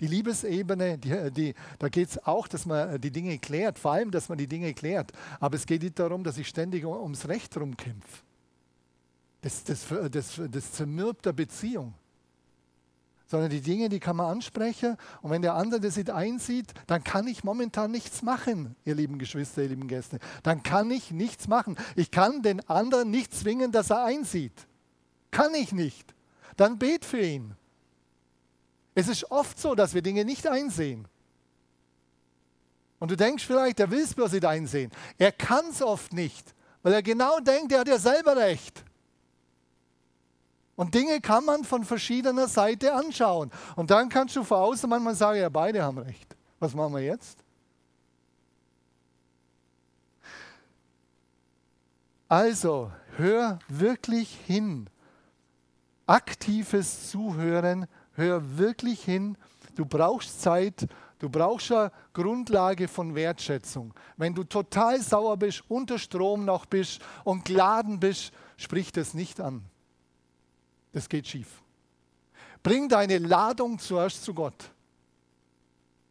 Die 0.00 0.06
Liebesebene, 0.06 0.98
die, 0.98 1.30
die, 1.30 1.54
da 1.78 1.88
geht 1.88 2.08
es 2.08 2.26
auch, 2.26 2.48
dass 2.48 2.66
man 2.66 3.00
die 3.00 3.10
Dinge 3.10 3.38
klärt, 3.38 3.78
vor 3.78 3.92
allem, 3.92 4.10
dass 4.10 4.28
man 4.28 4.38
die 4.38 4.46
Dinge 4.46 4.74
klärt. 4.74 5.12
Aber 5.38 5.56
es 5.56 5.66
geht 5.66 5.82
nicht 5.82 5.98
darum, 5.98 6.24
dass 6.24 6.36
ich 6.36 6.48
ständig 6.48 6.84
ums 6.84 7.28
Recht 7.28 7.56
rumkämpfe. 7.56 8.22
Das, 9.40 9.62
das, 9.62 9.86
das, 10.10 10.40
das 10.50 10.72
zermürbt 10.72 11.26
der 11.26 11.32
Beziehung. 11.32 11.94
Sondern 13.34 13.50
die 13.50 13.62
Dinge, 13.62 13.88
die 13.88 13.98
kann 13.98 14.14
man 14.14 14.30
ansprechen. 14.30 14.96
Und 15.20 15.32
wenn 15.32 15.42
der 15.42 15.54
andere 15.54 15.80
das 15.80 15.96
nicht 15.96 16.08
einsieht, 16.08 16.72
dann 16.86 17.02
kann 17.02 17.26
ich 17.26 17.42
momentan 17.42 17.90
nichts 17.90 18.22
machen, 18.22 18.76
ihr 18.84 18.94
lieben 18.94 19.18
Geschwister, 19.18 19.62
ihr 19.62 19.70
lieben 19.70 19.88
Gäste. 19.88 20.20
Dann 20.44 20.62
kann 20.62 20.88
ich 20.92 21.10
nichts 21.10 21.48
machen. 21.48 21.76
Ich 21.96 22.12
kann 22.12 22.42
den 22.42 22.60
anderen 22.70 23.10
nicht 23.10 23.34
zwingen, 23.34 23.72
dass 23.72 23.90
er 23.90 24.04
einsieht. 24.04 24.68
Kann 25.32 25.52
ich 25.52 25.72
nicht. 25.72 26.14
Dann 26.56 26.78
bet 26.78 27.04
für 27.04 27.22
ihn. 27.22 27.56
Es 28.94 29.08
ist 29.08 29.28
oft 29.32 29.58
so, 29.58 29.74
dass 29.74 29.94
wir 29.94 30.02
Dinge 30.02 30.24
nicht 30.24 30.46
einsehen. 30.46 31.08
Und 33.00 33.10
du 33.10 33.16
denkst 33.16 33.44
vielleicht, 33.44 33.80
er 33.80 33.90
will 33.90 34.04
es 34.04 34.14
bloß 34.14 34.30
nicht 34.30 34.44
einsehen. 34.44 34.92
Er 35.18 35.32
kann 35.32 35.64
es 35.70 35.82
oft 35.82 36.12
nicht, 36.12 36.54
weil 36.84 36.92
er 36.92 37.02
genau 37.02 37.40
denkt, 37.40 37.72
er 37.72 37.80
hat 37.80 37.88
ja 37.88 37.98
selber 37.98 38.36
recht. 38.36 38.84
Und 40.76 40.94
Dinge 40.94 41.20
kann 41.20 41.44
man 41.44 41.64
von 41.64 41.84
verschiedener 41.84 42.48
Seite 42.48 42.94
anschauen. 42.94 43.50
Und 43.76 43.90
dann 43.90 44.08
kannst 44.08 44.34
du 44.34 44.42
von 44.42 44.58
außen 44.58 44.88
manchmal 44.90 45.14
sagen, 45.14 45.40
ja, 45.40 45.48
beide 45.48 45.82
haben 45.82 45.98
recht. 45.98 46.36
Was 46.58 46.74
machen 46.74 46.94
wir 46.94 47.02
jetzt? 47.02 47.38
Also, 52.28 52.90
hör 53.16 53.58
wirklich 53.68 54.36
hin. 54.46 54.88
Aktives 56.06 57.10
Zuhören, 57.10 57.86
hör 58.14 58.58
wirklich 58.58 59.04
hin. 59.04 59.38
Du 59.76 59.84
brauchst 59.84 60.42
Zeit, 60.42 60.88
du 61.18 61.28
brauchst 61.28 61.70
eine 61.70 61.92
Grundlage 62.12 62.88
von 62.88 63.14
Wertschätzung. 63.14 63.94
Wenn 64.16 64.34
du 64.34 64.42
total 64.44 65.00
sauer 65.00 65.36
bist, 65.36 65.62
unter 65.68 65.98
Strom 65.98 66.44
noch 66.44 66.66
bist 66.66 67.00
und 67.22 67.44
geladen 67.44 68.00
bist, 68.00 68.32
sprich 68.56 68.90
das 68.90 69.14
nicht 69.14 69.40
an. 69.40 69.64
Das 70.94 71.08
geht 71.08 71.26
schief. 71.26 71.60
Bring 72.62 72.88
deine 72.88 73.18
Ladung 73.18 73.78
zuerst 73.78 74.24
zu 74.24 74.32
Gott. 74.32 74.70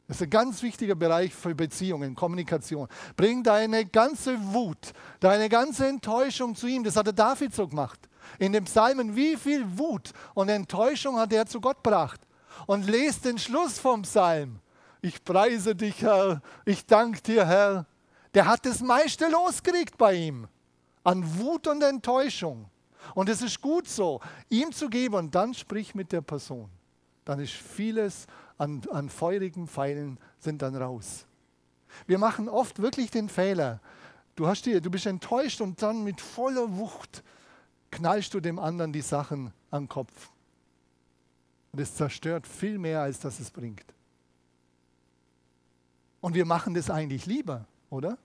Das 0.07 0.17
ist 0.17 0.23
ein 0.23 0.29
ganz 0.29 0.61
wichtiger 0.61 0.93
Bereich 0.93 1.33
für 1.33 1.55
Beziehungen, 1.55 2.13
Kommunikation. 2.13 2.89
Bring 3.15 3.41
deine 3.41 3.85
ganze 3.85 4.37
Wut, 4.53 4.91
deine 5.21 5.47
ganze 5.47 5.87
Enttäuschung 5.87 6.53
zu 6.53 6.67
ihm. 6.67 6.83
Das 6.83 6.97
hat 6.97 7.05
der 7.05 7.13
David 7.13 7.55
so 7.55 7.65
gemacht. 7.65 7.99
In 8.37 8.51
dem 8.51 8.65
Psalmen, 8.65 9.15
wie 9.15 9.37
viel 9.37 9.65
Wut 9.77 10.11
und 10.33 10.49
Enttäuschung 10.49 11.17
hat 11.17 11.31
er 11.31 11.45
zu 11.45 11.61
Gott 11.61 11.81
gebracht. 11.81 12.19
Und 12.67 12.85
lest 12.85 13.23
den 13.23 13.37
Schluss 13.39 13.79
vom 13.79 14.01
Psalm. 14.01 14.59
Ich 15.01 15.23
preise 15.23 15.75
dich, 15.75 16.01
Herr. 16.01 16.41
Ich 16.65 16.85
danke 16.85 17.21
dir, 17.21 17.47
Herr. 17.47 17.85
Der 18.33 18.45
hat 18.45 18.65
das 18.65 18.81
meiste 18.81 19.29
losgekriegt 19.29 19.97
bei 19.97 20.13
ihm. 20.13 20.47
An 21.05 21.39
Wut 21.39 21.67
und 21.67 21.81
Enttäuschung. 21.81 22.69
Und 23.15 23.29
es 23.29 23.41
ist 23.41 23.61
gut 23.61 23.87
so, 23.87 24.21
ihm 24.49 24.71
zu 24.71 24.89
geben 24.89 25.15
und 25.15 25.35
dann 25.35 25.53
sprich 25.53 25.95
mit 25.95 26.11
der 26.11 26.21
Person. 26.21 26.69
Dann 27.25 27.39
ist 27.39 27.53
vieles 27.53 28.27
an, 28.57 28.81
an 28.91 29.09
feurigen 29.09 29.67
Pfeilen 29.67 30.19
sind 30.39 30.61
dann 30.61 30.75
raus. 30.75 31.25
Wir 32.07 32.17
machen 32.17 32.49
oft 32.49 32.81
wirklich 32.81 33.11
den 33.11 33.29
Fehler. 33.29 33.79
Du, 34.35 34.47
hast 34.47 34.65
die, 34.65 34.81
du 34.81 34.89
bist 34.89 35.05
enttäuscht 35.05 35.61
und 35.61 35.81
dann 35.81 36.03
mit 36.03 36.19
voller 36.19 36.77
Wucht 36.77 37.23
knallst 37.91 38.33
du 38.33 38.39
dem 38.39 38.57
anderen 38.57 38.91
die 38.91 39.01
Sachen 39.01 39.53
den 39.71 39.87
Kopf. 39.87 40.31
Und 41.71 41.79
es 41.79 41.95
zerstört 41.95 42.47
viel 42.47 42.77
mehr, 42.77 43.01
als 43.01 43.19
dass 43.19 43.39
es 43.39 43.51
bringt. 43.51 43.85
Und 46.21 46.35
wir 46.35 46.45
machen 46.45 46.73
das 46.73 46.89
eigentlich 46.89 47.25
lieber, 47.25 47.65
oder? 47.89 48.17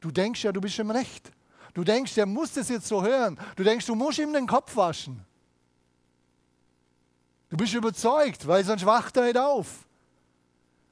Du 0.00 0.10
denkst 0.10 0.44
ja, 0.44 0.52
du 0.52 0.60
bist 0.60 0.78
im 0.78 0.90
Recht. 0.90 1.30
Du 1.78 1.84
denkst, 1.84 2.14
der 2.14 2.26
muss 2.26 2.54
das 2.54 2.70
jetzt 2.70 2.88
so 2.88 3.04
hören. 3.04 3.38
Du 3.54 3.62
denkst, 3.62 3.86
du 3.86 3.94
musst 3.94 4.18
ihm 4.18 4.32
den 4.32 4.48
Kopf 4.48 4.74
waschen. 4.74 5.24
Du 7.50 7.56
bist 7.56 7.72
überzeugt, 7.72 8.48
weil 8.48 8.64
sonst 8.64 8.84
wacht 8.84 9.16
er 9.16 9.26
nicht 9.26 9.38
auf. 9.38 9.86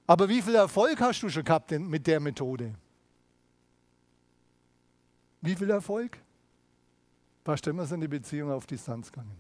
Aber 0.07 0.29
wie 0.29 0.41
viel 0.41 0.55
Erfolg 0.55 1.01
hast 1.01 1.21
du 1.23 1.29
schon 1.29 1.43
gehabt 1.43 1.73
mit 1.73 2.07
der 2.07 2.21
Methode? 2.21 2.73
Wie 5.41 5.57
viel 5.57 5.71
Erfolg? 5.71 6.19
Fast 7.45 7.67
immer 7.67 7.85
sind 7.85 8.03
die 8.03 8.07
Beziehungen 8.07 8.53
auf 8.53 8.65
Distanz 8.65 9.11
gegangen. 9.11 9.37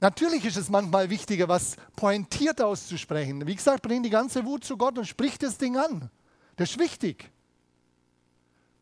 Natürlich 0.00 0.44
ist 0.44 0.58
es 0.58 0.68
manchmal 0.68 1.08
wichtiger, 1.08 1.48
was 1.48 1.76
pointiert 1.96 2.60
auszusprechen. 2.60 3.46
Wie 3.46 3.56
gesagt, 3.56 3.80
bring 3.80 4.02
die 4.02 4.10
ganze 4.10 4.44
Wut 4.44 4.64
zu 4.64 4.76
Gott 4.76 4.98
und 4.98 5.06
sprich 5.06 5.38
das 5.38 5.56
Ding 5.56 5.78
an. 5.78 6.10
Das 6.56 6.72
ist 6.72 6.78
wichtig. 6.78 7.32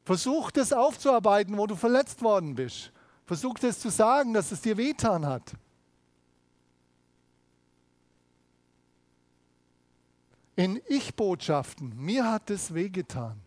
Versuch 0.04 0.50
das 0.50 0.72
aufzuarbeiten, 0.72 1.56
wo 1.56 1.66
du 1.66 1.76
verletzt 1.76 2.22
worden 2.22 2.54
bist. 2.54 2.92
Versuch 3.26 3.58
das 3.58 3.78
zu 3.78 3.90
sagen, 3.90 4.34
dass 4.34 4.50
es 4.50 4.60
dir 4.60 4.76
wehtan 4.76 5.26
hat. 5.26 5.52
In 10.56 10.80
Ich-Botschaften, 10.88 11.94
mir 11.96 12.30
hat 12.30 12.50
es 12.50 12.74
wehgetan. 12.74 13.40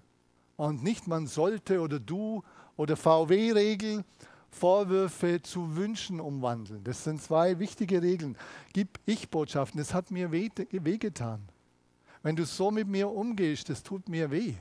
Und 0.55 0.83
nicht 0.83 1.07
man 1.07 1.27
sollte 1.27 1.81
oder 1.81 1.99
du 1.99 2.43
oder 2.75 2.95
VW-Regel, 2.95 4.03
Vorwürfe 4.49 5.41
zu 5.41 5.75
Wünschen 5.75 6.19
umwandeln. 6.19 6.83
Das 6.83 7.03
sind 7.03 7.21
zwei 7.21 7.59
wichtige 7.59 8.01
Regeln. 8.01 8.37
Gib 8.71 8.99
Ich-Botschaften, 9.05 9.79
das 9.79 9.93
hat 9.93 10.11
mir 10.11 10.31
wehgetan. 10.31 11.41
Wenn 12.21 12.35
du 12.35 12.45
so 12.45 12.71
mit 12.71 12.87
mir 12.87 13.09
umgehst, 13.09 13.67
das 13.69 13.83
tut 13.83 14.07
mir 14.07 14.31
weh. 14.31 14.55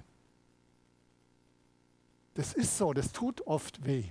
Das 2.34 2.52
ist 2.52 2.78
so, 2.78 2.92
das 2.92 3.12
tut 3.12 3.46
oft 3.46 3.84
weh. 3.84 4.04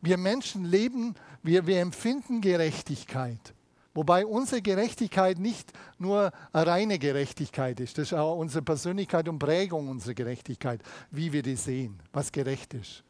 Wir 0.00 0.16
Menschen 0.16 0.64
leben, 0.64 1.14
wir, 1.42 1.66
wir 1.66 1.80
empfinden 1.80 2.40
Gerechtigkeit. 2.40 3.54
Wobei 3.94 4.24
unsere 4.24 4.62
Gerechtigkeit 4.62 5.38
nicht 5.38 5.72
nur 5.98 6.32
eine 6.52 6.66
reine 6.66 6.98
Gerechtigkeit 6.98 7.78
ist, 7.78 7.98
das 7.98 8.08
ist 8.08 8.14
auch 8.14 8.38
unsere 8.38 8.62
Persönlichkeit 8.62 9.28
und 9.28 9.38
Prägung 9.38 9.88
unserer 9.88 10.14
Gerechtigkeit, 10.14 10.80
wie 11.10 11.32
wir 11.32 11.42
die 11.42 11.56
sehen, 11.56 12.00
was 12.12 12.32
gerecht 12.32 12.72
ist. 12.72 13.04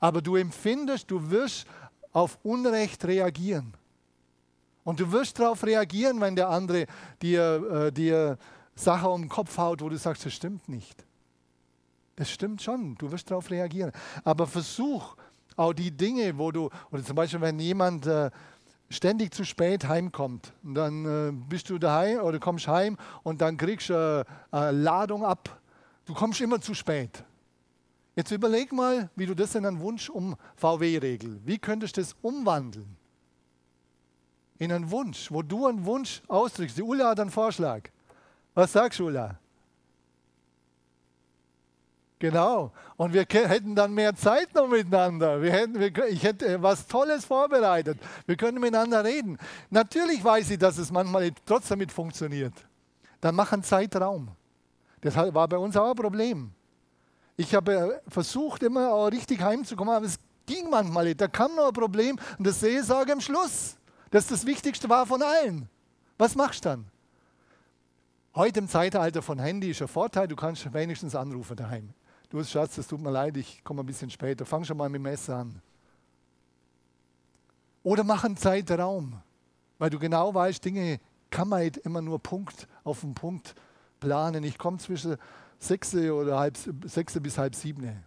Aber 0.00 0.22
du 0.22 0.36
empfindest, 0.36 1.10
du 1.10 1.30
wirst 1.30 1.66
auf 2.12 2.38
Unrecht 2.42 3.04
reagieren. 3.04 3.74
Und 4.82 5.00
du 5.00 5.12
wirst 5.12 5.38
darauf 5.38 5.64
reagieren, 5.64 6.20
wenn 6.22 6.36
der 6.36 6.48
andere 6.48 6.86
dir, 7.20 7.88
äh, 7.88 7.92
dir 7.92 8.38
Sachen 8.74 9.10
um 9.10 9.22
den 9.22 9.28
Kopf 9.28 9.58
haut, 9.58 9.82
wo 9.82 9.90
du 9.90 9.98
sagst, 9.98 10.24
das 10.24 10.32
stimmt 10.32 10.66
nicht. 10.68 11.04
Das 12.18 12.28
stimmt 12.32 12.60
schon, 12.60 12.96
du 12.96 13.12
wirst 13.12 13.30
darauf 13.30 13.48
reagieren. 13.48 13.92
Aber 14.24 14.48
versuch 14.48 15.14
auch 15.54 15.72
die 15.72 15.92
Dinge, 15.92 16.36
wo 16.36 16.50
du, 16.50 16.68
oder 16.90 17.04
zum 17.04 17.14
Beispiel, 17.14 17.40
wenn 17.40 17.60
jemand 17.60 18.08
äh, 18.08 18.32
ständig 18.90 19.32
zu 19.32 19.44
spät 19.44 19.86
heimkommt, 19.86 20.52
dann 20.64 21.04
äh, 21.04 21.32
bist 21.48 21.70
du 21.70 21.78
daheim 21.78 22.18
oder 22.18 22.40
kommst 22.40 22.66
heim 22.66 22.96
und 23.22 23.40
dann 23.40 23.56
kriegst 23.56 23.90
du 23.90 24.26
äh, 24.52 24.70
Ladung 24.72 25.24
ab. 25.24 25.60
Du 26.06 26.12
kommst 26.12 26.40
immer 26.40 26.60
zu 26.60 26.74
spät. 26.74 27.22
Jetzt 28.16 28.32
überleg 28.32 28.72
mal, 28.72 29.10
wie 29.14 29.26
du 29.26 29.36
das 29.36 29.54
in 29.54 29.64
einen 29.64 29.78
Wunsch 29.78 30.10
um 30.10 30.34
VW-Regel, 30.56 31.38
wie 31.44 31.58
könntest 31.58 31.98
du 31.98 32.00
das 32.00 32.16
umwandeln? 32.20 32.96
In 34.58 34.72
einen 34.72 34.90
Wunsch, 34.90 35.30
wo 35.30 35.42
du 35.42 35.68
einen 35.68 35.84
Wunsch 35.84 36.20
ausdrückst. 36.26 36.78
Die 36.78 36.82
Ulla 36.82 37.10
hat 37.10 37.20
einen 37.20 37.30
Vorschlag. 37.30 37.82
Was 38.54 38.72
sagst 38.72 38.98
du, 38.98 39.06
Ulla? 39.06 39.38
Genau. 42.18 42.72
Und 42.96 43.12
wir 43.12 43.24
hätten 43.28 43.76
dann 43.76 43.94
mehr 43.94 44.14
Zeit 44.14 44.52
noch 44.54 44.66
miteinander. 44.66 45.40
Wir 45.40 45.52
hätten, 45.52 45.78
wir, 45.78 46.08
ich 46.08 46.22
hätte 46.24 46.46
äh, 46.46 46.62
was 46.62 46.86
Tolles 46.86 47.24
vorbereitet. 47.24 47.98
Wir 48.26 48.36
können 48.36 48.60
miteinander 48.60 49.04
reden. 49.04 49.38
Natürlich 49.70 50.22
weiß 50.22 50.50
ich, 50.50 50.58
dass 50.58 50.78
es 50.78 50.90
manchmal 50.90 51.30
trotzdem 51.46 51.78
mit 51.78 51.92
funktioniert. 51.92 52.54
Dann 53.20 53.36
machen 53.36 53.62
Zeitraum. 53.62 54.28
Das 55.00 55.14
war 55.14 55.46
bei 55.46 55.58
uns 55.58 55.76
auch 55.76 55.90
ein 55.90 55.96
Problem. 55.96 56.50
Ich 57.36 57.54
habe 57.54 57.72
äh, 57.72 58.10
versucht, 58.10 58.64
immer 58.64 58.92
auch 58.92 59.06
richtig 59.06 59.40
heimzukommen, 59.40 59.94
aber 59.94 60.06
es 60.06 60.18
ging 60.44 60.68
manchmal 60.68 61.04
nicht. 61.04 61.20
Da 61.20 61.28
kam 61.28 61.54
noch 61.54 61.68
ein 61.68 61.72
Problem 61.72 62.18
und 62.36 62.46
das 62.46 62.58
sehe 62.58 62.80
ich 62.80 62.90
am 62.90 63.20
Schluss. 63.20 63.76
Das 64.10 64.26
das 64.26 64.44
Wichtigste 64.44 64.88
war 64.88 65.06
von 65.06 65.22
allen. 65.22 65.68
Was 66.16 66.34
machst 66.34 66.64
du 66.64 66.70
dann? 66.70 66.84
Heute 68.34 68.58
im 68.58 68.68
Zeitalter 68.68 69.22
von 69.22 69.38
Handy 69.38 69.70
ist 69.70 69.82
ein 69.82 69.88
Vorteil, 69.88 70.26
du 70.26 70.36
kannst 70.36 70.72
wenigstens 70.72 71.14
anrufen 71.14 71.56
daheim. 71.56 71.94
Du 72.30 72.44
Schatz, 72.44 72.76
es 72.76 72.86
tut 72.86 73.00
mir 73.00 73.10
leid, 73.10 73.36
ich 73.38 73.64
komme 73.64 73.82
ein 73.82 73.86
bisschen 73.86 74.10
später. 74.10 74.44
Fang 74.44 74.62
schon 74.62 74.76
mal 74.76 74.88
mit 74.88 74.98
dem 74.98 75.02
Messer 75.02 75.36
an. 75.36 75.62
Oder 77.82 78.04
mach 78.04 78.24
einen 78.24 78.36
Zeitraum, 78.36 79.14
weil 79.78 79.88
du 79.88 79.98
genau 79.98 80.34
weißt, 80.34 80.62
Dinge 80.62 81.00
kann 81.30 81.48
man 81.48 81.60
nicht 81.62 81.78
immer 81.78 82.02
nur 82.02 82.18
Punkt 82.18 82.68
auf 82.84 83.00
den 83.00 83.14
Punkt 83.14 83.54
planen. 83.98 84.44
Ich 84.44 84.58
komme 84.58 84.76
zwischen 84.78 85.16
sechs 85.58 85.94
oder 85.94 86.38
halb, 86.38 86.58
sechs 86.84 87.18
bis 87.18 87.38
halb 87.38 87.54
sieben. 87.54 88.04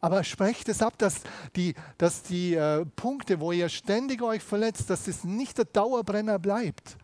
Aber 0.00 0.24
sprecht 0.24 0.68
es 0.68 0.82
ab, 0.82 0.94
dass 0.98 1.20
die, 1.54 1.74
dass 1.98 2.22
die 2.22 2.54
äh, 2.54 2.84
Punkte, 2.96 3.40
wo 3.40 3.52
ihr 3.52 3.68
ständig 3.68 4.22
euch 4.22 4.42
verletzt, 4.42 4.90
dass 4.90 5.04
das 5.04 5.22
nicht 5.22 5.58
der 5.58 5.66
Dauerbrenner 5.66 6.38
bleibt. 6.38 6.96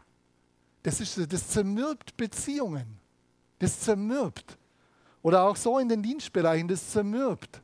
Das, 0.82 1.00
ist, 1.00 1.32
das 1.32 1.48
zermürbt 1.48 2.16
Beziehungen. 2.16 2.98
Das 3.58 3.80
zermürbt. 3.80 4.58
Oder 5.22 5.42
auch 5.44 5.56
so 5.56 5.78
in 5.78 5.88
den 5.88 6.02
Dienstbereichen, 6.02 6.68
das 6.68 6.90
zermürbt. 6.90 7.60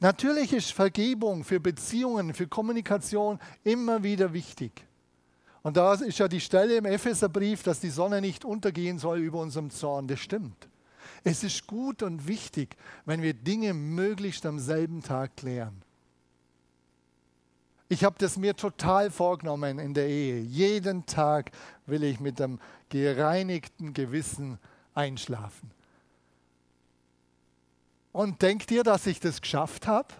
Natürlich 0.00 0.52
ist 0.52 0.72
Vergebung 0.72 1.44
für 1.44 1.60
Beziehungen, 1.60 2.34
für 2.34 2.46
Kommunikation 2.46 3.38
immer 3.62 4.02
wieder 4.02 4.32
wichtig. 4.32 4.86
Und 5.62 5.78
da 5.78 5.94
ist 5.94 6.18
ja 6.18 6.28
die 6.28 6.40
Stelle 6.40 6.76
im 6.76 6.84
Epheserbrief, 6.84 7.62
dass 7.62 7.80
die 7.80 7.90
Sonne 7.90 8.20
nicht 8.20 8.44
untergehen 8.44 8.98
soll 8.98 9.20
über 9.20 9.40
unserem 9.40 9.70
Zorn. 9.70 10.06
Das 10.06 10.20
stimmt. 10.20 10.68
Es 11.22 11.42
ist 11.42 11.66
gut 11.66 12.02
und 12.02 12.28
wichtig, 12.28 12.76
wenn 13.06 13.22
wir 13.22 13.32
Dinge 13.32 13.72
möglichst 13.72 14.44
am 14.44 14.58
selben 14.58 15.02
Tag 15.02 15.36
klären. 15.36 15.82
Ich 17.88 18.04
habe 18.04 18.16
das 18.18 18.36
mir 18.36 18.56
total 18.56 19.10
vorgenommen 19.10 19.78
in 19.78 19.94
der 19.94 20.08
Ehe. 20.08 20.40
Jeden 20.40 21.06
Tag 21.06 21.50
will 21.86 22.02
ich 22.02 22.20
mit 22.20 22.40
einem 22.40 22.58
gereinigten 22.90 23.94
Gewissen 23.94 24.58
einschlafen. 24.94 25.70
Und 28.12 28.40
denkt 28.42 28.70
ihr, 28.70 28.84
dass 28.84 29.06
ich 29.06 29.18
das 29.20 29.40
geschafft 29.40 29.86
habe? 29.86 30.14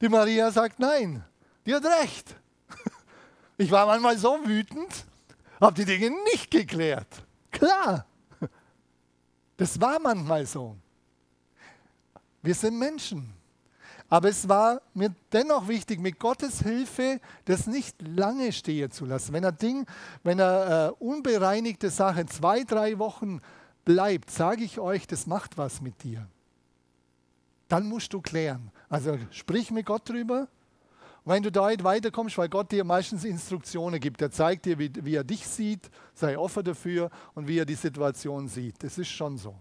Die 0.00 0.08
Maria 0.08 0.50
sagt 0.50 0.78
nein, 0.78 1.24
die 1.64 1.74
hat 1.74 1.84
recht. 1.84 2.34
Ich 3.58 3.70
war 3.70 3.86
manchmal 3.86 4.18
so 4.18 4.38
wütend, 4.44 5.06
habe 5.62 5.72
die 5.72 5.86
Dinge 5.86 6.10
nicht 6.24 6.50
geklärt. 6.50 7.08
Klar, 7.50 8.04
das 9.56 9.80
war 9.80 9.98
manchmal 9.98 10.44
so. 10.44 10.76
Wir 12.42 12.54
sind 12.54 12.78
Menschen. 12.78 13.35
Aber 14.08 14.28
es 14.28 14.48
war 14.48 14.80
mir 14.94 15.14
dennoch 15.32 15.66
wichtig, 15.66 16.00
mit 16.00 16.20
Gottes 16.20 16.62
Hilfe 16.62 17.20
das 17.44 17.66
nicht 17.66 17.96
lange 18.02 18.52
stehen 18.52 18.90
zu 18.90 19.04
lassen. 19.04 19.32
Wenn 19.32 19.44
ein 19.44 19.58
Ding, 19.58 19.86
wenn 20.22 20.40
eine 20.40 20.94
äh, 21.00 21.04
unbereinigte 21.04 21.90
Sache 21.90 22.24
zwei, 22.26 22.62
drei 22.62 22.98
Wochen 22.98 23.40
bleibt, 23.84 24.30
sage 24.30 24.62
ich 24.62 24.78
euch, 24.78 25.06
das 25.06 25.26
macht 25.26 25.58
was 25.58 25.80
mit 25.80 26.04
dir. 26.04 26.28
Dann 27.68 27.88
musst 27.88 28.12
du 28.12 28.20
klären. 28.20 28.70
Also 28.88 29.18
sprich 29.30 29.72
mit 29.72 29.86
Gott 29.86 30.08
drüber. 30.08 30.46
Und 31.24 31.32
wenn 31.32 31.42
du 31.42 31.50
da 31.50 31.66
nicht 31.66 31.82
weiterkommst, 31.82 32.38
weil 32.38 32.48
Gott 32.48 32.70
dir 32.70 32.84
meistens 32.84 33.24
Instruktionen 33.24 33.98
gibt, 33.98 34.22
er 34.22 34.30
zeigt 34.30 34.66
dir, 34.66 34.78
wie, 34.78 34.92
wie 35.02 35.16
er 35.16 35.24
dich 35.24 35.44
sieht, 35.44 35.90
sei 36.14 36.38
offen 36.38 36.62
dafür 36.62 37.10
und 37.34 37.48
wie 37.48 37.58
er 37.58 37.66
die 37.66 37.74
Situation 37.74 38.46
sieht. 38.46 38.80
Das 38.84 38.98
ist 38.98 39.08
schon 39.08 39.36
so. 39.36 39.56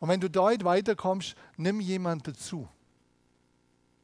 Und 0.00 0.08
wenn 0.08 0.20
du 0.20 0.28
nicht 0.28 0.64
weiterkommst, 0.64 1.34
nimm 1.58 1.80
jemand 1.80 2.26
dazu. 2.26 2.66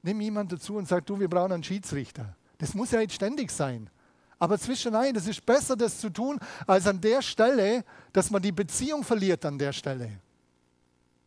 Nimm 0.02 0.20
jemand 0.20 0.52
dazu 0.52 0.76
und 0.76 0.88
sag, 0.88 1.04
du, 1.06 1.18
wir 1.18 1.28
brauchen 1.28 1.52
einen 1.52 1.64
Schiedsrichter. 1.64 2.34
Das 2.58 2.74
muss 2.74 2.90
ja 2.90 2.98
nicht 2.98 3.12
ständig 3.12 3.50
sein. 3.50 3.90
Aber 4.38 4.58
zwischenein, 4.58 5.12
das 5.12 5.26
ist 5.26 5.44
besser, 5.44 5.76
das 5.76 6.00
zu 6.00 6.08
tun, 6.08 6.38
als 6.66 6.86
an 6.86 7.00
der 7.00 7.20
Stelle, 7.20 7.84
dass 8.12 8.30
man 8.30 8.40
die 8.40 8.52
Beziehung 8.52 9.04
verliert 9.04 9.44
an 9.44 9.58
der 9.58 9.72
Stelle 9.72 10.10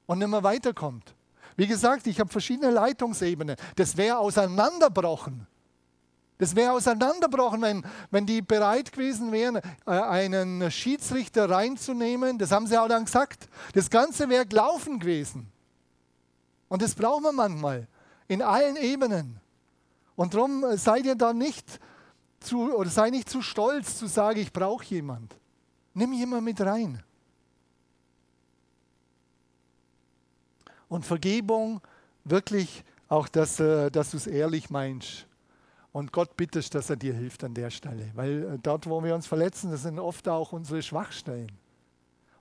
und 0.07 0.17
nicht 0.19 0.27
mehr 0.27 0.43
weiterkommt. 0.43 1.13
Wie 1.55 1.67
gesagt, 1.67 2.07
ich 2.07 2.19
habe 2.19 2.31
verschiedene 2.31 2.71
Leitungsebenen. 2.71 3.55
Das 3.75 3.95
wäre 3.95 4.17
auseinanderbrochen. 4.17 5.45
Das 6.39 6.55
wäre 6.55 6.71
auseinanderbrochen, 6.71 7.61
wenn, 7.61 7.85
wenn 8.09 8.25
die 8.25 8.41
bereit 8.41 8.91
gewesen 8.91 9.31
wären, 9.31 9.57
äh, 9.85 9.91
einen 9.91 10.71
Schiedsrichter 10.71 11.49
reinzunehmen. 11.49 12.39
Das 12.39 12.51
haben 12.51 12.65
sie 12.65 12.77
auch 12.77 12.87
dann 12.87 13.05
gesagt. 13.05 13.47
Das 13.73 13.89
Ganze 13.91 14.27
wäre 14.29 14.47
gelaufen 14.47 14.99
gewesen. 14.99 15.51
Und 16.67 16.81
das 16.81 16.95
brauchen 16.95 17.23
wir 17.23 17.31
manchmal 17.31 17.87
in 18.27 18.41
allen 18.41 18.75
Ebenen. 18.75 19.39
Und 20.15 20.33
darum 20.33 20.63
äh, 20.63 20.77
seid 20.77 21.05
ihr 21.05 21.15
da 21.15 21.33
nicht 21.33 21.79
zu, 22.39 22.73
oder 22.73 22.89
sei 22.89 23.09
nicht 23.09 23.29
zu 23.29 23.41
stolz 23.41 23.97
zu 23.97 24.07
sagen, 24.07 24.39
ich 24.39 24.53
brauche 24.53 24.85
jemand. 24.85 25.35
Nimm 25.93 26.13
jemand 26.13 26.43
mit 26.43 26.59
rein. 26.61 27.01
Und 30.87 31.05
Vergebung 31.05 31.81
wirklich 32.23 32.83
auch, 33.07 33.27
dass, 33.27 33.59
äh, 33.59 33.89
dass 33.89 34.11
du 34.11 34.17
es 34.17 34.27
ehrlich 34.27 34.69
meinst. 34.69 35.27
Und 35.91 36.11
Gott 36.11 36.35
bittest, 36.35 36.73
dass 36.73 36.89
er 36.89 36.95
dir 36.95 37.13
hilft 37.13 37.43
an 37.43 37.53
der 37.53 37.69
Stelle. 37.69 38.09
Weil 38.15 38.43
äh, 38.43 38.59
dort, 38.61 38.87
wo 38.87 39.03
wir 39.03 39.15
uns 39.15 39.27
verletzen, 39.27 39.71
das 39.71 39.83
sind 39.83 39.99
oft 39.99 40.27
auch 40.27 40.51
unsere 40.51 40.81
Schwachstellen. 40.81 41.51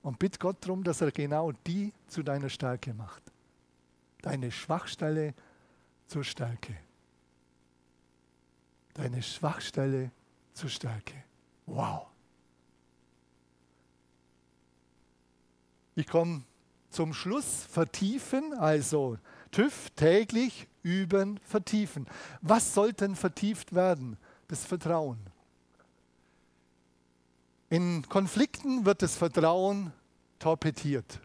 Und 0.01 0.19
bitt 0.19 0.39
Gott 0.39 0.57
darum, 0.61 0.83
dass 0.83 1.01
er 1.01 1.11
genau 1.11 1.51
die 1.65 1.93
zu 2.07 2.23
deiner 2.23 2.49
Stärke 2.49 2.93
macht. 2.93 3.23
Deine 4.21 4.51
Schwachstelle 4.51 5.33
zur 6.07 6.23
Stärke. 6.23 6.75
Deine 8.93 9.21
Schwachstelle 9.23 10.11
zur 10.53 10.69
Stärke. 10.69 11.15
Wow. 11.65 12.07
Ich 15.95 16.07
komme 16.07 16.43
zum 16.89 17.13
Schluss. 17.13 17.65
Vertiefen, 17.69 18.53
also 18.53 19.17
TÜV 19.51 19.89
täglich 19.95 20.67
üben, 20.83 21.39
vertiefen. 21.43 22.07
Was 22.41 22.73
sollte 22.73 23.05
denn 23.05 23.15
vertieft 23.15 23.73
werden? 23.73 24.17
Das 24.47 24.65
Vertrauen. 24.65 25.19
In 27.69 28.07
Konflikten 28.07 28.85
wird 28.85 29.01
das 29.01 29.15
Vertrauen 29.15 29.91
torpediert 30.37 31.19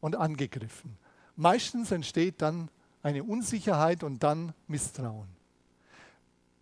und 0.00 0.16
angegriffen. 0.16 0.96
Meistens 1.36 1.92
entsteht 1.92 2.42
dann 2.42 2.68
eine 3.02 3.24
Unsicherheit 3.24 4.02
und 4.04 4.22
dann 4.22 4.52
Misstrauen. 4.66 5.28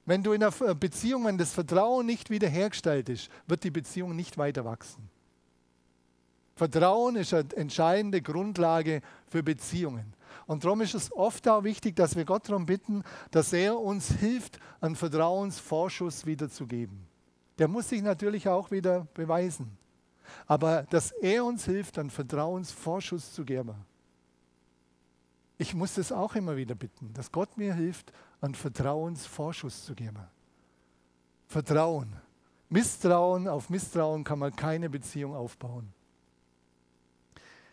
Wenn 0.06 0.22
du 0.22 0.32
in 0.32 0.42
einer 0.42 0.74
Beziehung, 0.74 1.26
wenn 1.26 1.38
das 1.38 1.52
Vertrauen 1.52 2.06
nicht 2.06 2.30
wiederhergestellt 2.30 3.08
ist, 3.08 3.30
wird 3.46 3.62
die 3.62 3.70
Beziehung 3.70 4.16
nicht 4.16 4.38
weiter 4.38 4.64
wachsen. 4.64 5.08
Vertrauen 6.56 7.16
ist 7.16 7.32
eine 7.32 7.54
entscheidende 7.56 8.20
Grundlage 8.20 9.02
für 9.28 9.42
Beziehungen. 9.42 10.12
Und 10.46 10.64
darum 10.64 10.80
ist 10.80 10.94
es 10.94 11.12
oft 11.12 11.46
auch 11.48 11.64
wichtig, 11.64 11.96
dass 11.96 12.16
wir 12.16 12.24
Gott 12.24 12.48
darum 12.48 12.66
bitten, 12.66 13.02
dass 13.30 13.52
er 13.52 13.78
uns 13.78 14.10
hilft, 14.10 14.58
einen 14.80 14.96
Vertrauensvorschuss 14.96 16.26
wiederzugeben. 16.26 17.06
Der 17.58 17.68
muss 17.68 17.88
sich 17.88 18.02
natürlich 18.02 18.48
auch 18.48 18.70
wieder 18.70 19.06
beweisen. 19.14 19.76
Aber 20.46 20.82
dass 20.90 21.12
er 21.12 21.44
uns 21.44 21.64
hilft, 21.64 21.98
einen 21.98 22.10
Vertrauensvorschuss 22.10 23.32
zu 23.32 23.44
geben. 23.44 23.74
Ich 25.60 25.74
muss 25.74 25.92
das 25.92 26.10
auch 26.10 26.36
immer 26.36 26.56
wieder 26.56 26.74
bitten, 26.74 27.12
dass 27.12 27.30
Gott 27.30 27.58
mir 27.58 27.74
hilft, 27.74 28.14
einen 28.40 28.54
Vertrauensvorschuss 28.54 29.84
zu 29.84 29.94
geben. 29.94 30.26
Vertrauen. 31.48 32.16
Misstrauen, 32.70 33.46
auf 33.46 33.68
Misstrauen 33.68 34.24
kann 34.24 34.38
man 34.38 34.56
keine 34.56 34.88
Beziehung 34.88 35.36
aufbauen. 35.36 35.92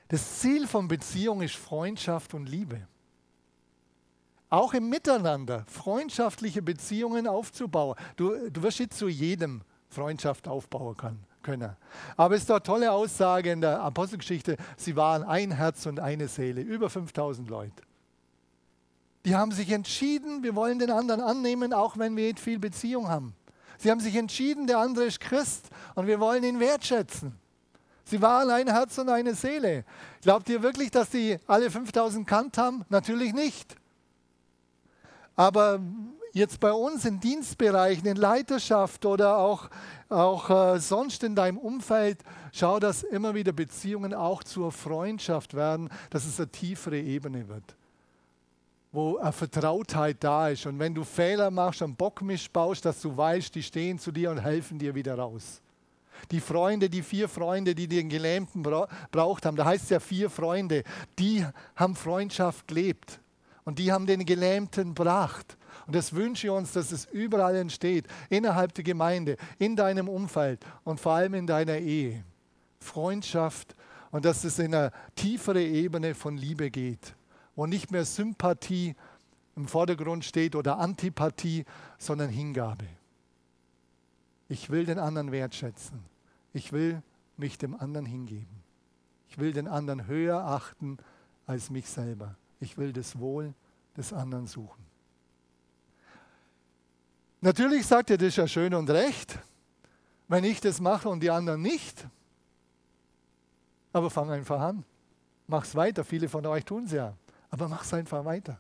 Das 0.09 0.39
Ziel 0.39 0.67
von 0.67 0.89
Beziehung 0.89 1.41
ist 1.41 1.55
Freundschaft 1.55 2.33
und 2.33 2.49
Liebe. 2.49 2.85
Auch 4.49 4.73
im 4.73 4.89
Miteinander 4.89 5.63
freundschaftliche 5.67 6.61
Beziehungen 6.61 7.25
aufzubauen. 7.25 7.95
Du, 8.17 8.49
du 8.49 8.63
wirst 8.63 8.81
nicht 8.81 8.95
zu 8.95 9.07
jedem 9.07 9.61
Freundschaft 9.88 10.49
aufbauen 10.49 10.97
können. 10.97 11.25
Aber 12.15 12.35
es 12.35 12.43
ist 12.43 12.51
eine 12.51 12.61
tolle 12.61 12.91
Aussage 12.91 13.51
in 13.51 13.61
der 13.61 13.81
Apostelgeschichte. 13.81 14.57
Sie 14.75 14.95
waren 14.95 15.23
ein 15.23 15.51
Herz 15.51 15.85
und 15.85 15.99
eine 15.99 16.27
Seele, 16.27 16.61
über 16.61 16.89
5000 16.89 17.49
Leute. 17.49 17.83
Die 19.25 19.35
haben 19.35 19.51
sich 19.51 19.71
entschieden, 19.71 20.43
wir 20.43 20.55
wollen 20.55 20.79
den 20.79 20.91
anderen 20.91 21.21
annehmen, 21.21 21.73
auch 21.73 21.97
wenn 21.97 22.15
wir 22.15 22.27
nicht 22.27 22.39
viel 22.39 22.59
Beziehung 22.59 23.09
haben. 23.09 23.35
Sie 23.77 23.91
haben 23.91 23.99
sich 23.99 24.15
entschieden, 24.15 24.67
der 24.67 24.79
andere 24.79 25.05
ist 25.05 25.19
Christ 25.19 25.69
und 25.95 26.07
wir 26.07 26.19
wollen 26.19 26.43
ihn 26.43 26.59
wertschätzen. 26.59 27.37
Sie 28.05 28.21
waren 28.21 28.49
ein 28.49 28.67
Herz 28.67 28.97
und 28.97 29.09
eine 29.09 29.35
Seele. 29.35 29.83
Glaubt 30.21 30.47
ihr 30.49 30.63
wirklich, 30.63 30.91
dass 30.91 31.09
die 31.09 31.37
alle 31.45 31.69
5000 31.69 32.25
kannt 32.25 32.57
haben? 32.57 32.85
Natürlich 32.89 33.33
nicht. 33.33 33.75
Aber 35.35 35.79
jetzt 36.38 36.59
bei 36.59 36.71
uns 36.71 37.05
in 37.05 37.19
Dienstbereichen, 37.19 38.07
in 38.07 38.17
Leiterschaft 38.17 39.05
oder 39.05 39.38
auch, 39.38 39.69
auch 40.09 40.49
äh, 40.49 40.79
sonst 40.79 41.23
in 41.23 41.35
deinem 41.35 41.57
Umfeld, 41.57 42.19
schau, 42.51 42.79
dass 42.79 43.03
immer 43.03 43.35
wieder 43.35 43.51
Beziehungen 43.51 44.13
auch 44.13 44.43
zur 44.43 44.71
Freundschaft 44.71 45.53
werden, 45.53 45.89
dass 46.09 46.25
es 46.25 46.39
eine 46.39 46.49
tiefere 46.49 46.99
Ebene 46.99 47.47
wird 47.47 47.75
wo 48.97 49.17
eine 49.17 49.31
Vertrautheit 49.31 50.17
da 50.23 50.49
ist. 50.49 50.65
Und 50.65 50.79
wenn 50.79 50.95
du 50.95 51.03
Fehler 51.03 51.51
machst, 51.51 51.83
einen 51.83 51.95
Bockmisch 51.95 52.49
baust, 52.49 52.85
dass 52.85 53.01
du 53.01 53.15
weißt, 53.15 53.53
die 53.53 53.61
stehen 53.61 53.99
zu 53.99 54.11
dir 54.11 54.31
und 54.31 54.39
helfen 54.39 54.79
dir 54.79 54.95
wieder 54.95 55.15
raus. 55.15 55.61
Die 56.31 56.39
Freunde, 56.39 56.89
die 56.89 57.03
vier 57.03 57.29
Freunde, 57.29 57.75
die 57.75 57.88
den 57.88 58.09
Gelähmten 58.09 58.63
braucht 58.63 59.45
haben, 59.45 59.55
da 59.55 59.65
heißt 59.65 59.83
es 59.83 59.89
ja 59.91 59.99
vier 59.99 60.31
Freunde, 60.31 60.83
die 61.19 61.45
haben 61.75 61.95
Freundschaft 61.95 62.67
gelebt 62.67 63.19
und 63.65 63.77
die 63.77 63.91
haben 63.91 64.07
den 64.07 64.25
Gelähmten 64.25 64.95
gebracht. 64.95 65.57
Und 65.88 65.95
das 65.95 66.13
wünsche 66.13 66.47
ich 66.47 66.51
uns, 66.51 66.73
dass 66.73 66.91
es 66.91 67.05
überall 67.05 67.55
entsteht, 67.55 68.05
innerhalb 68.29 68.73
der 68.75 68.83
Gemeinde, 68.83 69.38
in 69.57 69.75
deinem 69.75 70.07
Umfeld 70.07 70.63
und 70.83 70.99
vor 70.99 71.13
allem 71.13 71.33
in 71.33 71.47
deiner 71.47 71.77
Ehe. 71.77 72.23
Freundschaft 72.79 73.75
und 74.11 74.23
dass 74.23 74.43
es 74.43 74.59
in 74.59 74.75
eine 74.75 74.91
tiefere 75.15 75.63
Ebene 75.63 76.13
von 76.13 76.38
Liebe 76.38 76.69
geht 76.69 77.15
wo 77.57 77.65
nicht 77.65 77.91
mehr 77.91 78.05
Sympathie 78.05 78.95
im 79.57 79.67
Vordergrund 79.67 80.23
steht 80.23 80.55
oder 80.55 80.77
Antipathie, 80.77 81.65
sondern 81.97 82.29
Hingabe. 82.29 82.85
Ich 84.47 84.69
will 84.69 84.85
den 84.85 84.99
anderen 84.99 85.31
wertschätzen. 85.31 85.99
Ich 86.53 86.71
will 86.71 87.01
mich 87.35 87.57
dem 87.57 87.73
anderen 87.73 88.05
hingeben. 88.05 88.63
Ich 89.27 89.39
will 89.39 89.51
den 89.51 89.67
anderen 89.67 90.05
höher 90.05 90.45
achten 90.45 90.99
als 91.47 91.71
mich 91.71 91.89
selber. 91.89 92.38
Ich 92.59 92.77
will 92.77 92.93
das 92.93 93.17
Wohl 93.17 93.55
des 93.97 94.13
anderen 94.13 94.45
suchen. 94.45 94.85
Natürlich 97.41 97.85
sagt 97.85 98.09
er, 98.09 98.17
das 98.17 98.29
ist 98.29 98.38
ja 98.38 98.47
schön 98.47 98.73
und 98.73 98.89
recht, 98.89 99.38
wenn 100.27 100.43
ich 100.43 100.59
das 100.59 100.81
mache 100.81 101.07
und 101.07 101.21
die 101.21 101.29
anderen 101.29 101.61
nicht. 101.61 102.07
Aber 103.93 104.09
fang 104.09 104.29
einfach 104.31 104.59
an. 104.59 104.83
Mach's 105.47 105.75
weiter. 105.75 106.03
Viele 106.03 106.29
von 106.29 106.45
euch 106.45 106.65
tun 106.65 106.85
es 106.85 106.91
ja. 106.91 107.15
Aber 107.49 107.67
mach 107.69 107.83
es 107.83 107.93
einfach 107.93 108.25
weiter. 108.25 108.59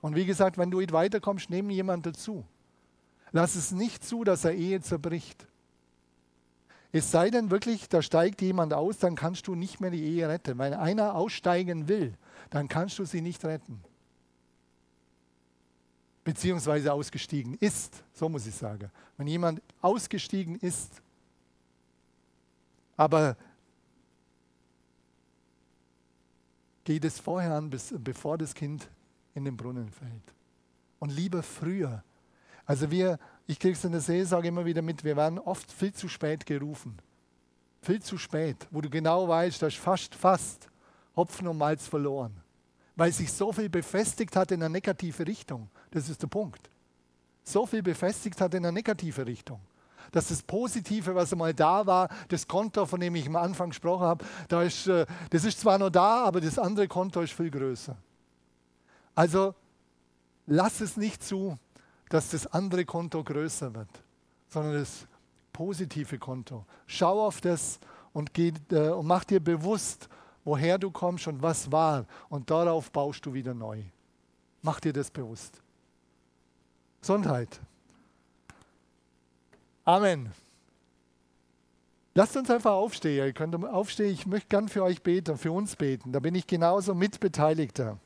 Und 0.00 0.16
wie 0.16 0.26
gesagt, 0.26 0.58
wenn 0.58 0.70
du 0.70 0.80
nicht 0.80 0.92
weiterkommst, 0.92 1.48
nimm 1.48 1.70
jemand 1.70 2.04
dazu. 2.04 2.44
Lass 3.32 3.54
es 3.54 3.72
nicht 3.72 4.04
zu, 4.04 4.24
dass 4.24 4.44
er 4.44 4.52
Ehe 4.52 4.80
zerbricht. 4.80 5.46
Es 6.92 7.10
sei 7.10 7.30
denn 7.30 7.50
wirklich, 7.50 7.88
da 7.88 8.02
steigt 8.02 8.40
jemand 8.42 8.72
aus, 8.72 8.98
dann 8.98 9.16
kannst 9.16 9.48
du 9.48 9.54
nicht 9.54 9.80
mehr 9.80 9.90
die 9.90 10.04
Ehe 10.04 10.28
retten. 10.28 10.58
Wenn 10.58 10.74
einer 10.74 11.14
aussteigen 11.14 11.88
will, 11.88 12.14
dann 12.50 12.68
kannst 12.68 12.98
du 12.98 13.04
sie 13.04 13.20
nicht 13.20 13.44
retten. 13.44 13.82
Beziehungsweise 16.24 16.92
ausgestiegen 16.92 17.54
ist, 17.60 18.02
so 18.14 18.28
muss 18.28 18.46
ich 18.46 18.54
sagen. 18.54 18.90
Wenn 19.16 19.26
jemand 19.26 19.60
ausgestiegen 19.80 20.56
ist, 20.56 21.02
aber 22.96 23.36
geht 26.84 27.04
es 27.04 27.18
vorher 27.18 27.54
an, 27.54 27.70
bis, 27.70 27.94
bevor 27.98 28.38
das 28.38 28.54
Kind 28.54 28.88
in 29.34 29.44
den 29.44 29.56
Brunnen 29.56 29.90
fällt. 29.90 30.34
Und 30.98 31.10
lieber 31.10 31.42
früher. 31.42 32.02
Also 32.66 32.90
wir, 32.90 33.18
ich 33.46 33.58
kriege 33.58 33.74
es 33.74 33.84
in 33.84 33.92
der 33.92 34.00
Seelsorge 34.00 34.48
immer 34.48 34.64
wieder 34.64 34.82
mit, 34.82 35.04
wir 35.04 35.16
werden 35.16 35.38
oft 35.38 35.70
viel 35.70 35.92
zu 35.92 36.08
spät 36.08 36.46
gerufen. 36.46 36.96
Viel 37.82 38.02
zu 38.02 38.16
spät, 38.16 38.66
wo 38.70 38.80
du 38.80 38.88
genau 38.88 39.28
weißt, 39.28 39.60
da 39.60 39.66
ist 39.66 39.76
fast, 39.76 40.14
fast 40.14 40.70
Hopfen 41.16 41.46
und 41.48 41.58
Malz 41.58 41.86
verloren. 41.86 42.34
Weil 42.96 43.12
sich 43.12 43.30
so 43.32 43.52
viel 43.52 43.68
befestigt 43.68 44.36
hat 44.36 44.52
in 44.52 44.62
eine 44.62 44.72
negative 44.72 45.26
Richtung. 45.26 45.68
Das 45.94 46.08
ist 46.10 46.20
der 46.20 46.26
Punkt. 46.26 46.68
So 47.44 47.64
viel 47.64 47.82
befestigt 47.82 48.40
hat 48.40 48.52
in 48.52 48.66
eine 48.66 48.72
negative 48.72 49.26
Richtung 49.26 49.60
dass 50.12 50.28
das 50.28 50.42
Positive, 50.42 51.12
was 51.14 51.32
einmal 51.32 51.52
da 51.52 51.84
war, 51.86 52.08
das 52.28 52.46
Konto, 52.46 52.86
von 52.86 53.00
dem 53.00 53.16
ich 53.16 53.26
am 53.26 53.34
Anfang 53.34 53.70
gesprochen 53.70 54.06
habe, 54.06 54.24
da 54.48 54.62
ist, 54.62 54.86
äh, 54.86 55.06
das 55.30 55.44
ist 55.44 55.58
zwar 55.58 55.76
noch 55.76 55.90
da, 55.90 56.24
aber 56.24 56.40
das 56.40 56.56
andere 56.56 56.86
Konto 56.86 57.20
ist 57.20 57.32
viel 57.32 57.50
größer. 57.50 57.96
Also 59.16 59.54
lass 60.46 60.80
es 60.80 60.96
nicht 60.96 61.24
zu, 61.24 61.58
dass 62.10 62.30
das 62.30 62.46
andere 62.46 62.84
Konto 62.84 63.24
größer 63.24 63.74
wird, 63.74 63.88
sondern 64.48 64.74
das 64.74 65.08
positive 65.52 66.18
Konto. 66.18 66.64
Schau 66.86 67.26
auf 67.26 67.40
das 67.40 67.80
und, 68.12 68.32
geh, 68.32 68.52
äh, 68.70 68.90
und 68.90 69.06
mach 69.06 69.24
dir 69.24 69.40
bewusst, 69.40 70.08
woher 70.44 70.78
du 70.78 70.92
kommst 70.92 71.26
und 71.26 71.42
was 71.42 71.72
war. 71.72 72.06
Und 72.28 72.50
darauf 72.50 72.92
baust 72.92 73.26
du 73.26 73.34
wieder 73.34 73.54
neu. 73.54 73.82
Mach 74.62 74.78
dir 74.78 74.92
das 74.92 75.10
bewusst. 75.10 75.63
Gesundheit. 77.04 77.60
Amen. 79.84 80.32
Lasst 82.14 82.34
uns 82.34 82.50
einfach 82.50 82.72
aufstehen. 82.72 83.26
Ihr 83.26 83.34
könnt 83.34 83.54
aufstehen. 83.62 84.10
Ich 84.14 84.24
möchte 84.24 84.48
gern 84.48 84.70
für 84.70 84.82
euch 84.82 85.02
beten, 85.02 85.36
für 85.36 85.52
uns 85.52 85.76
beten. 85.76 86.12
Da 86.12 86.20
bin 86.20 86.34
ich 86.34 86.46
genauso 86.46 86.94
Mitbeteiligter. 86.94 87.98